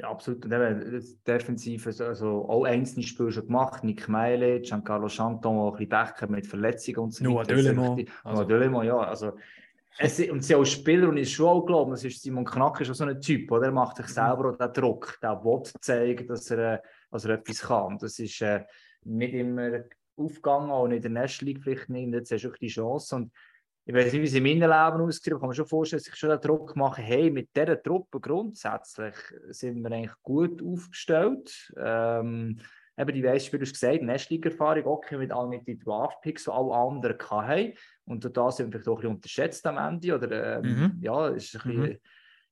Ja, 0.00 0.10
absolut. 0.10 0.44
Und 0.44 0.52
eben, 0.52 1.04
defensiv, 1.26 1.86
also, 1.86 2.04
also 2.04 2.48
auch 2.48 2.64
einzelne 2.64 3.04
Spiele 3.04 3.32
schon 3.32 3.46
gemacht. 3.46 3.82
Nick 3.82 4.08
Meile, 4.08 4.60
Giancarlo 4.60 5.08
Chanton, 5.08 5.58
auch 5.58 5.76
ein 5.76 5.88
bisschen 5.88 6.14
Pech 6.14 6.28
mit 6.28 6.46
Verletzungen 6.46 6.98
und 6.98 7.14
so 7.14 7.24
Noah 7.24 7.42
Dölemont. 7.42 8.08
Also, 8.22 8.42
Noah 8.42 8.48
Dölemont, 8.48 8.86
ja. 8.86 8.98
Also, 8.98 9.32
es, 9.98 10.20
und 10.30 10.44
sie 10.44 10.54
als 10.54 10.70
Spieler, 10.70 11.08
und 11.08 11.16
ich 11.16 11.32
schon 11.34 11.48
auch 11.48 11.66
glaube, 11.66 11.94
es 11.94 12.04
ist 12.04 12.22
Simon 12.22 12.44
Knack 12.44 12.80
ist 12.80 12.90
auch 12.90 12.94
so 12.94 13.04
ein 13.04 13.20
Typ, 13.20 13.50
oder? 13.50 13.66
Er 13.66 13.72
macht 13.72 13.96
sich 13.96 14.06
selber 14.06 14.50
auch 14.50 14.56
den 14.56 14.72
Druck, 14.72 15.18
der 15.20 15.42
will 15.42 15.64
zeigen, 15.80 16.28
dass 16.28 16.48
er, 16.52 16.80
dass 17.10 17.24
er 17.24 17.34
etwas 17.34 17.62
kann. 17.62 17.98
Das 17.98 18.20
ist 18.20 18.40
äh, 18.40 18.64
nicht 19.02 19.34
immer 19.34 19.82
aufgegangen, 20.14 20.70
auch 20.70 20.86
nicht 20.86 21.04
in 21.04 21.14
der 21.14 21.22
National 21.22 21.52
League 21.52 21.62
vielleicht 21.64 21.88
nicht. 21.88 22.14
Jetzt 22.14 22.30
hast 22.30 22.44
du 22.44 22.50
auch 22.50 22.56
die 22.56 22.68
Chance. 22.68 23.16
Und 23.16 23.32
ich 23.88 23.94
weiß 23.94 24.12
nicht, 24.12 24.20
wie 24.20 24.26
es 24.26 24.34
in 24.34 24.42
meinem 24.42 24.60
Leben 24.60 25.02
aussieht, 25.02 25.32
aber 25.32 25.40
kann 25.40 25.48
man 25.48 25.56
schon 25.56 25.66
vorstellen, 25.66 25.98
dass 26.00 26.08
ich 26.08 26.14
schon 26.14 26.28
den 26.28 26.42
Druck 26.42 26.76
mache, 26.76 27.00
hey, 27.00 27.30
mit 27.30 27.56
dieser 27.56 27.82
Truppe 27.82 28.20
grundsätzlich 28.20 29.14
sind 29.48 29.80
wir 29.80 29.90
eigentlich 29.90 30.12
gut 30.20 30.62
aufgestellt. 30.62 31.72
Ähm, 31.74 32.58
eben 32.98 33.14
die 33.14 33.24
Weißspieler 33.24 33.62
hast 33.62 33.72
gesagt, 33.72 34.02
National-Erfahrung, 34.02 34.84
okay, 34.84 35.16
mit 35.16 35.32
all 35.32 35.48
mit 35.48 35.66
den 35.66 35.78
Draft-Picks, 35.78 36.44
die 36.44 36.50
alle 36.50 36.74
anderen 36.74 37.18
hatten. 37.18 37.72
Und 38.04 38.36
da 38.36 38.50
sind 38.50 38.66
wir 38.66 38.72
vielleicht 38.72 38.88
auch 38.88 38.96
ein 38.96 39.00
bisschen 39.00 39.14
unterschätzt 39.14 39.66
am 39.66 39.78
Ende. 39.78 40.14
Oder, 40.14 40.58
ähm, 40.58 40.62
mhm. 40.64 40.98
ja, 41.00 41.28
ist 41.28 41.54
ein 41.54 41.62
bisschen, 41.62 41.80
mhm. 41.80 41.98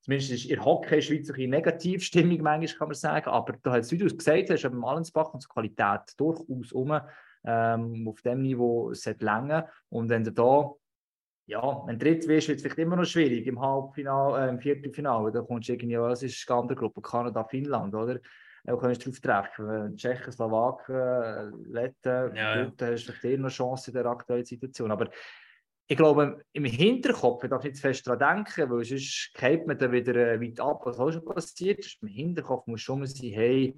zumindest 0.01 0.31
ist 0.31 0.45
in 0.45 0.65
Hockey 0.65 0.87
in 0.87 0.95
der 0.95 1.01
Schweiz 1.01 1.29
ein 1.29 1.35
bisschen 1.35 1.49
Negativstimmung, 1.51 2.41
manchmal 2.41 2.77
kann 2.79 2.87
man 2.87 2.95
sagen. 2.95 3.29
Aber 3.29 3.53
da 3.61 3.73
hat 3.73 3.81
es, 3.81 3.91
wie 3.91 3.99
du 3.99 4.07
es 4.07 4.17
gesagt 4.17 4.49
hast, 4.49 4.63
beim 4.63 4.83
Allensbach 4.83 5.35
und 5.35 5.43
die 5.43 5.47
Qualität 5.47 6.01
durchaus 6.17 6.71
um. 6.71 6.99
Ähm, 7.45 8.07
auf 8.07 8.23
dem 8.23 8.41
Niveau 8.41 8.91
sollte 8.95 9.23
länger. 9.23 9.69
Und 9.89 10.09
wenn 10.09 10.23
du 10.23 10.31
da 10.31 10.73
ja, 11.47 11.83
wenn 11.85 11.97
dritt 11.97 12.27
wirst, 12.27 12.49
wird 12.49 12.57
es 12.57 12.63
vielleicht 12.63 12.77
immer 12.77 12.97
noch 12.97 13.05
schwierig 13.05 13.47
im 13.47 13.59
Halbfinale, 13.59 14.45
äh, 14.45 14.49
im 14.49 14.59
Viertelfinale. 14.59 15.31
Da 15.31 15.41
kommst 15.41 15.69
du 15.69 15.73
irgendwie, 15.73 15.97
was 15.97 16.21
ist 16.21 16.47
die 16.47 16.53
andere 16.53 16.77
Gruppe? 16.77 17.01
Kanada, 17.01 17.43
Finnland, 17.45 17.95
oder? 17.95 18.19
Da 18.65 18.75
kannst 18.75 19.05
du 19.05 19.11
drauf 19.11 19.19
treffen. 19.21 19.95
Tschechen, 19.95 20.31
Slowaken, 20.33 21.71
Letten, 21.71 22.35
ja, 22.35 22.57
ja. 22.57 22.71
da 22.75 22.87
hast 22.87 23.07
du 23.07 23.13
vielleicht 23.13 23.39
noch 23.39 23.49
Chance 23.49 23.91
in 23.91 23.95
der 23.95 24.05
aktuellen 24.07 24.43
Situation. 24.43 24.91
Aber 24.91 25.09
ich 25.89 25.95
glaube, 25.95 26.43
im 26.51 26.65
Hinterkopf, 26.65 27.45
ich 27.45 27.49
darf 27.49 27.63
nicht 27.63 27.77
zu 27.77 27.81
fest 27.81 28.05
daran 28.05 28.43
denken, 28.45 28.69
weil 28.69 28.83
sonst 28.83 29.31
geht 29.33 29.65
man 29.65 29.77
dann 29.77 29.93
wieder 29.93 30.15
äh, 30.15 30.41
weit 30.41 30.59
ab, 30.59 30.81
was 30.83 30.99
auch 30.99 31.11
schon 31.11 31.23
passiert 31.23 31.79
ist. 31.79 32.01
Im 32.01 32.09
Hinterkopf 32.09 32.67
muss 32.67 32.81
schon 32.81 32.99
mal 32.99 33.07
sein, 33.07 33.31
hey, 33.31 33.73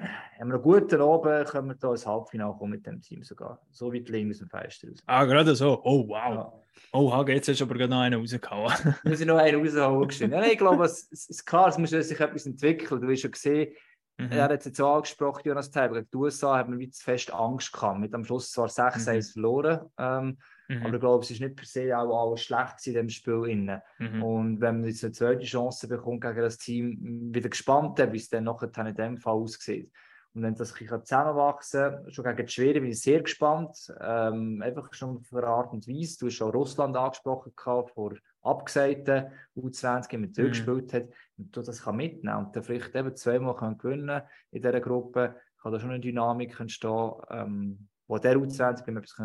haben 0.00 0.48
wir 0.48 0.54
einen 0.54 0.62
guten 0.62 1.00
Abend, 1.00 1.48
können 1.48 1.68
wir 1.68 1.74
da 1.74 1.90
ins 1.90 2.06
Halbfinale 2.06 2.54
kommen 2.54 2.72
mit 2.72 2.86
dem 2.86 3.00
Team 3.00 3.22
sogar. 3.22 3.60
So 3.70 3.92
weit 3.92 4.08
links 4.08 4.40
im 4.40 4.48
Fenster 4.48 4.88
raus. 4.88 5.02
Ah, 5.06 5.24
gerade 5.24 5.54
so. 5.54 5.80
Oh, 5.84 6.08
wow. 6.08 6.34
Ja. 6.34 6.52
Oh, 6.92 7.24
jetzt 7.26 7.48
hast 7.48 7.60
du 7.60 7.64
aber 7.64 7.74
gerade 7.74 7.90
noch 7.90 8.00
einen 8.00 8.20
rausgehauen. 8.20 8.72
muss 9.04 9.20
ich 9.20 9.26
noch 9.26 9.36
einen 9.36 9.60
raushauen. 9.60 10.30
ja, 10.30 10.44
ich 10.44 10.58
glaube, 10.58 10.84
es, 10.84 11.08
es 11.10 11.30
ist 11.30 11.46
klar, 11.46 11.68
es 11.68 11.78
muss 11.78 11.90
sich 11.90 12.20
etwas 12.20 12.46
entwickeln. 12.46 13.00
Du 13.00 13.10
hast 13.10 13.20
schon 13.20 13.30
gesehen, 13.30 13.72
mhm. 14.18 14.32
er 14.32 14.44
hat 14.44 14.50
jetzt 14.50 14.76
so 14.76 14.88
angesprochen, 14.88 15.42
Jonas 15.44 15.70
Teiber, 15.70 15.94
gegen 15.96 16.08
die 16.12 16.16
USA 16.16 16.58
hat 16.58 16.68
man 16.68 16.78
wie 16.78 16.90
zu 16.90 17.02
fest 17.02 17.32
Angst 17.32 17.72
gehabt. 17.72 18.00
Mit 18.00 18.14
am 18.14 18.24
Schluss 18.24 18.50
zwar 18.50 18.66
6-1 18.68 19.14
mhm. 19.14 19.22
verloren, 19.32 19.80
ähm, 19.98 20.38
mhm. 20.68 20.82
aber 20.82 20.94
ich 20.94 21.00
glaube, 21.00 21.24
es 21.24 21.30
ist 21.30 21.40
nicht 21.40 21.56
per 21.56 21.66
se 21.66 21.96
auch 21.96 22.28
alles 22.28 22.42
schlecht 22.42 22.86
in 22.86 22.94
dem 22.94 23.08
Spiel. 23.08 23.44
Innen. 23.46 23.80
Mhm. 23.98 24.22
Und 24.22 24.60
wenn 24.60 24.80
man 24.80 24.88
jetzt 24.88 25.04
eine 25.04 25.12
zweite 25.12 25.44
Chance 25.44 25.88
bekommt 25.88 26.22
gegen 26.22 26.40
das 26.40 26.58
Team, 26.58 27.32
wieder 27.34 27.48
gespannt, 27.48 27.98
wie 27.98 28.16
es 28.16 28.28
dann 28.28 28.44
nachher 28.44 28.86
in 28.86 28.94
dem 28.94 29.18
Fall 29.18 29.34
aussieht. 29.34 29.90
Und 30.34 30.42
wenn 30.42 30.54
das 30.54 30.74
ein 30.80 31.04
zusammenwachsen 31.04 31.80
kann, 31.80 32.10
schon 32.10 32.24
gegen 32.24 32.46
die 32.46 32.52
Schweden 32.52 32.82
bin 32.82 32.90
ich 32.90 33.02
sehr 33.02 33.20
gespannt. 33.20 33.92
Ähm, 34.00 34.62
einfach 34.62 34.92
schon 34.94 35.22
für 35.22 35.38
eine 35.38 35.48
Art 35.48 35.72
und 35.72 35.86
Weise. 35.86 36.18
Du 36.18 36.26
hast 36.26 36.34
schon 36.34 36.50
Russland 36.50 36.96
angesprochen, 36.96 37.52
gehabt, 37.54 37.90
vor 37.90 38.14
abgesagten 38.40 39.26
U20, 39.56 40.08
die 40.08 40.18
mit 40.18 40.36
mhm. 40.38 40.88
hat. 40.92 41.08
Und 41.36 41.56
du 41.56 41.60
das 41.60 41.82
kann 41.82 41.96
mitnehmen 41.96 42.46
und 42.46 42.56
dann 42.56 42.62
vielleicht 42.62 42.94
eben 42.94 43.14
zweimal 43.14 43.56
können 43.56 43.78
gewinnen 43.78 44.22
in 44.50 44.62
dieser 44.62 44.80
Gruppe, 44.80 45.36
kann 45.60 45.72
da 45.72 45.78
schon 45.78 45.90
eine 45.90 46.00
Dynamik 46.00 46.58
entstehen, 46.58 47.12
ähm, 47.30 47.88
wo 48.06 48.18
der 48.18 48.36
U20 48.36 48.88
etwas 48.88 49.16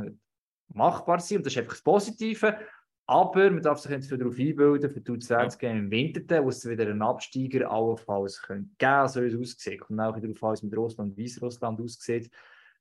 machbar 0.69 1.19
sein 1.19 1.37
Und 1.37 1.45
das 1.45 1.53
ist 1.53 1.59
einfach 1.59 1.73
das 1.73 1.81
Positive. 1.81 2.57
Aber 3.09 3.49
man 3.49 3.61
darf 3.61 3.79
sich 3.79 3.91
jetzt 3.91 4.11
darauf 4.11 4.37
einbilden, 4.37 4.91
für 4.91 4.99
die 4.99 5.11
U20 5.11 5.63
ja. 5.63 5.71
im 5.71 5.89
Winter, 5.89 6.43
wo 6.43 6.49
es 6.49 6.67
wieder 6.67 6.83
einen 6.83 7.01
Absteiger 7.01 7.71
allenfalls 7.71 8.41
geben 8.41 8.75
könnte, 8.77 9.07
so 9.07 9.21
wie 9.21 9.27
es 9.27 9.35
aussieht. 9.35 9.81
Und 9.89 9.99
auch 9.99 10.19
darauf 10.19 10.43
an, 10.43 10.51
wie 10.51 10.53
es 10.53 10.63
mit 10.63 10.77
Russland 10.77 11.11
und 11.11 11.23
Weißrussland 11.23 11.79
aussieht 11.79 12.29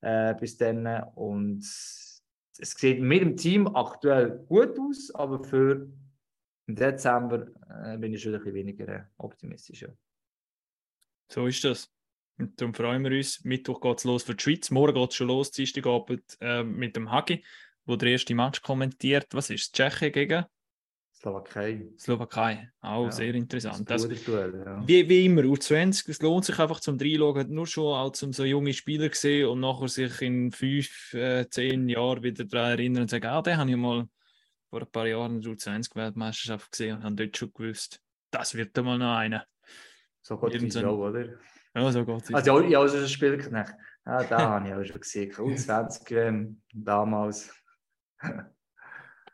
äh, 0.01 0.35
bis 0.35 0.57
dann. 0.57 0.87
Und 1.15 1.61
es 1.61 2.23
sieht 2.59 3.01
mit 3.01 3.21
dem 3.21 3.37
Team 3.37 3.69
aktuell 3.69 4.45
gut 4.49 4.79
aus, 4.79 5.15
aber 5.15 5.43
für 5.45 5.89
im 6.67 6.75
Dezember 6.75 7.47
äh, 7.85 7.97
bin 7.97 8.13
ich 8.13 8.23
schon 8.23 8.35
ein 8.35 8.41
bisschen 8.41 8.55
weniger 8.55 8.89
äh, 8.89 9.05
optimistisch. 9.19 9.87
So 11.29 11.47
ist 11.47 11.63
das. 11.65 11.93
Und 12.39 12.61
darum 12.61 12.75
freuen 12.75 13.03
wir 13.05 13.17
uns. 13.17 13.45
Mittwoch 13.45 13.81
geht 13.81 13.99
es 13.99 14.05
los 14.05 14.23
für 14.25 14.35
die 14.35 14.43
Schweiz. 14.43 14.71
Morgen 14.71 14.95
geht 14.95 15.11
es 15.11 15.17
schon 15.17 15.29
los, 15.29 15.51
Dienstagabend 15.53 16.37
äh, 16.41 16.63
mit 16.63 16.97
dem 16.97 17.11
Hagi 17.11 17.45
wo 17.87 17.97
der 17.97 18.11
erste 18.11 18.35
Match 18.35 18.61
kommentiert. 18.63 19.27
Was 19.33 19.51
ist 19.51 19.75
Tschechien 19.75 20.13
gegen? 20.13 20.45
Slowakei. 21.15 21.89
Slowakei, 21.99 22.71
auch 22.83 23.07
ja, 23.07 23.11
sehr 23.11 23.35
interessant. 23.35 23.89
Das, 23.89 24.07
Duell, 24.07 24.63
ja. 24.65 24.87
wie, 24.87 25.09
wie 25.09 25.25
immer, 25.25 25.43
U20, 25.43 26.11
es 26.11 26.21
lohnt 26.21 26.45
sich 26.45 26.59
einfach 26.59 26.79
zum 26.79 26.99
Reinschauen, 26.99 27.51
nur 27.53 27.67
schon 27.67 27.97
als 27.97 28.23
um 28.23 28.35
so 28.35 28.45
junge 28.45 28.75
Spieler 28.75 29.09
gesehen 29.09 29.49
und 29.49 29.61
nachher 29.61 29.89
sich 29.89 30.21
in 30.21 30.53
fünf, 30.53 31.15
äh, 31.15 31.49
zehn 31.49 31.89
Jahren 31.89 32.23
wieder 32.23 32.45
daran 32.45 32.73
erinnern 32.73 33.03
und 33.03 33.11
sagen, 33.11 33.27
ah, 33.27 33.41
den 33.41 33.57
habe 33.57 33.71
ich 33.71 33.77
mal 33.77 34.07
vor 34.69 34.83
ein 34.83 34.91
paar 34.93 35.07
Jahren 35.07 35.37
in 35.37 35.41
der 35.41 35.53
U20-Weltmeisterschaft 35.53 36.71
gesehen 36.71 36.99
und 36.99 37.05
habe 37.05 37.17
dort 37.17 37.37
schon 37.37 37.53
gewusst, 37.53 38.01
das 38.31 38.55
wird 38.55 38.77
mal 38.77 38.99
noch 38.99 39.17
einer. 39.17 39.47
So 40.21 40.37
geht 40.39 40.63
es 40.63 40.77
auch, 40.77 40.99
oder? 40.99 41.39
Ja, 41.75 41.93
so 41.93 42.05
geht 42.05 42.23
es. 42.23 42.35
Also, 42.35 42.61
ja, 42.61 42.79
also 42.79 42.99
ein 42.99 43.09
Spielknecht. 43.09 43.73
Ja, 44.05 44.23
da 44.23 44.39
habe 44.51 44.69
ich 44.69 44.75
auch 44.75 44.85
schon 44.85 45.01
gesehen. 45.01 45.33
U20 45.33 46.17
ähm, 46.17 46.63
damals. 46.75 47.55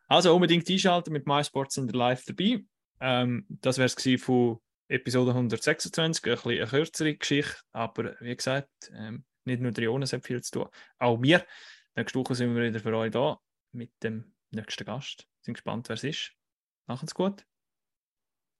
Also 0.08 0.34
unbedingt 0.34 0.68
einschalten 0.68 1.12
mit 1.12 1.26
MySports 1.26 1.78
und 1.78 1.94
live 1.94 2.24
dabei. 2.26 2.64
Ähm, 3.00 3.46
das 3.48 3.78
wäre 3.78 3.86
es 3.86 4.22
von 4.22 4.58
Episode 4.88 5.30
126, 5.30 6.24
ein 6.24 6.32
bisschen 6.32 6.50
eine 6.50 6.66
kürzere 6.66 7.16
Geschichte, 7.16 7.56
aber 7.72 8.14
wie 8.20 8.36
gesagt, 8.36 8.68
ähm, 8.92 9.24
nicht 9.44 9.62
nur 9.62 9.72
der 9.72 9.84
Jonas 9.84 10.12
hat 10.12 10.26
viel 10.26 10.42
zu 10.42 10.50
tun, 10.52 10.68
auch 10.98 11.20
wir. 11.22 11.46
Nächste 11.94 12.18
Woche 12.18 12.34
sind 12.34 12.54
wir 12.54 12.62
wieder 12.62 12.80
für 12.80 12.94
euch 12.94 13.10
da 13.10 13.38
mit 13.72 13.90
dem 14.02 14.34
nächsten 14.50 14.84
Gast. 14.84 15.26
Sind 15.40 15.54
gespannt, 15.54 15.88
wer 15.88 15.94
es 15.94 16.04
ist. 16.04 16.32
Machen 16.86 17.06
es 17.06 17.14
gut. 17.14 17.44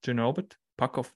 Schönen 0.05 0.21
Abend. 0.21 0.59
Pack 0.77 0.99
auf. 0.99 1.15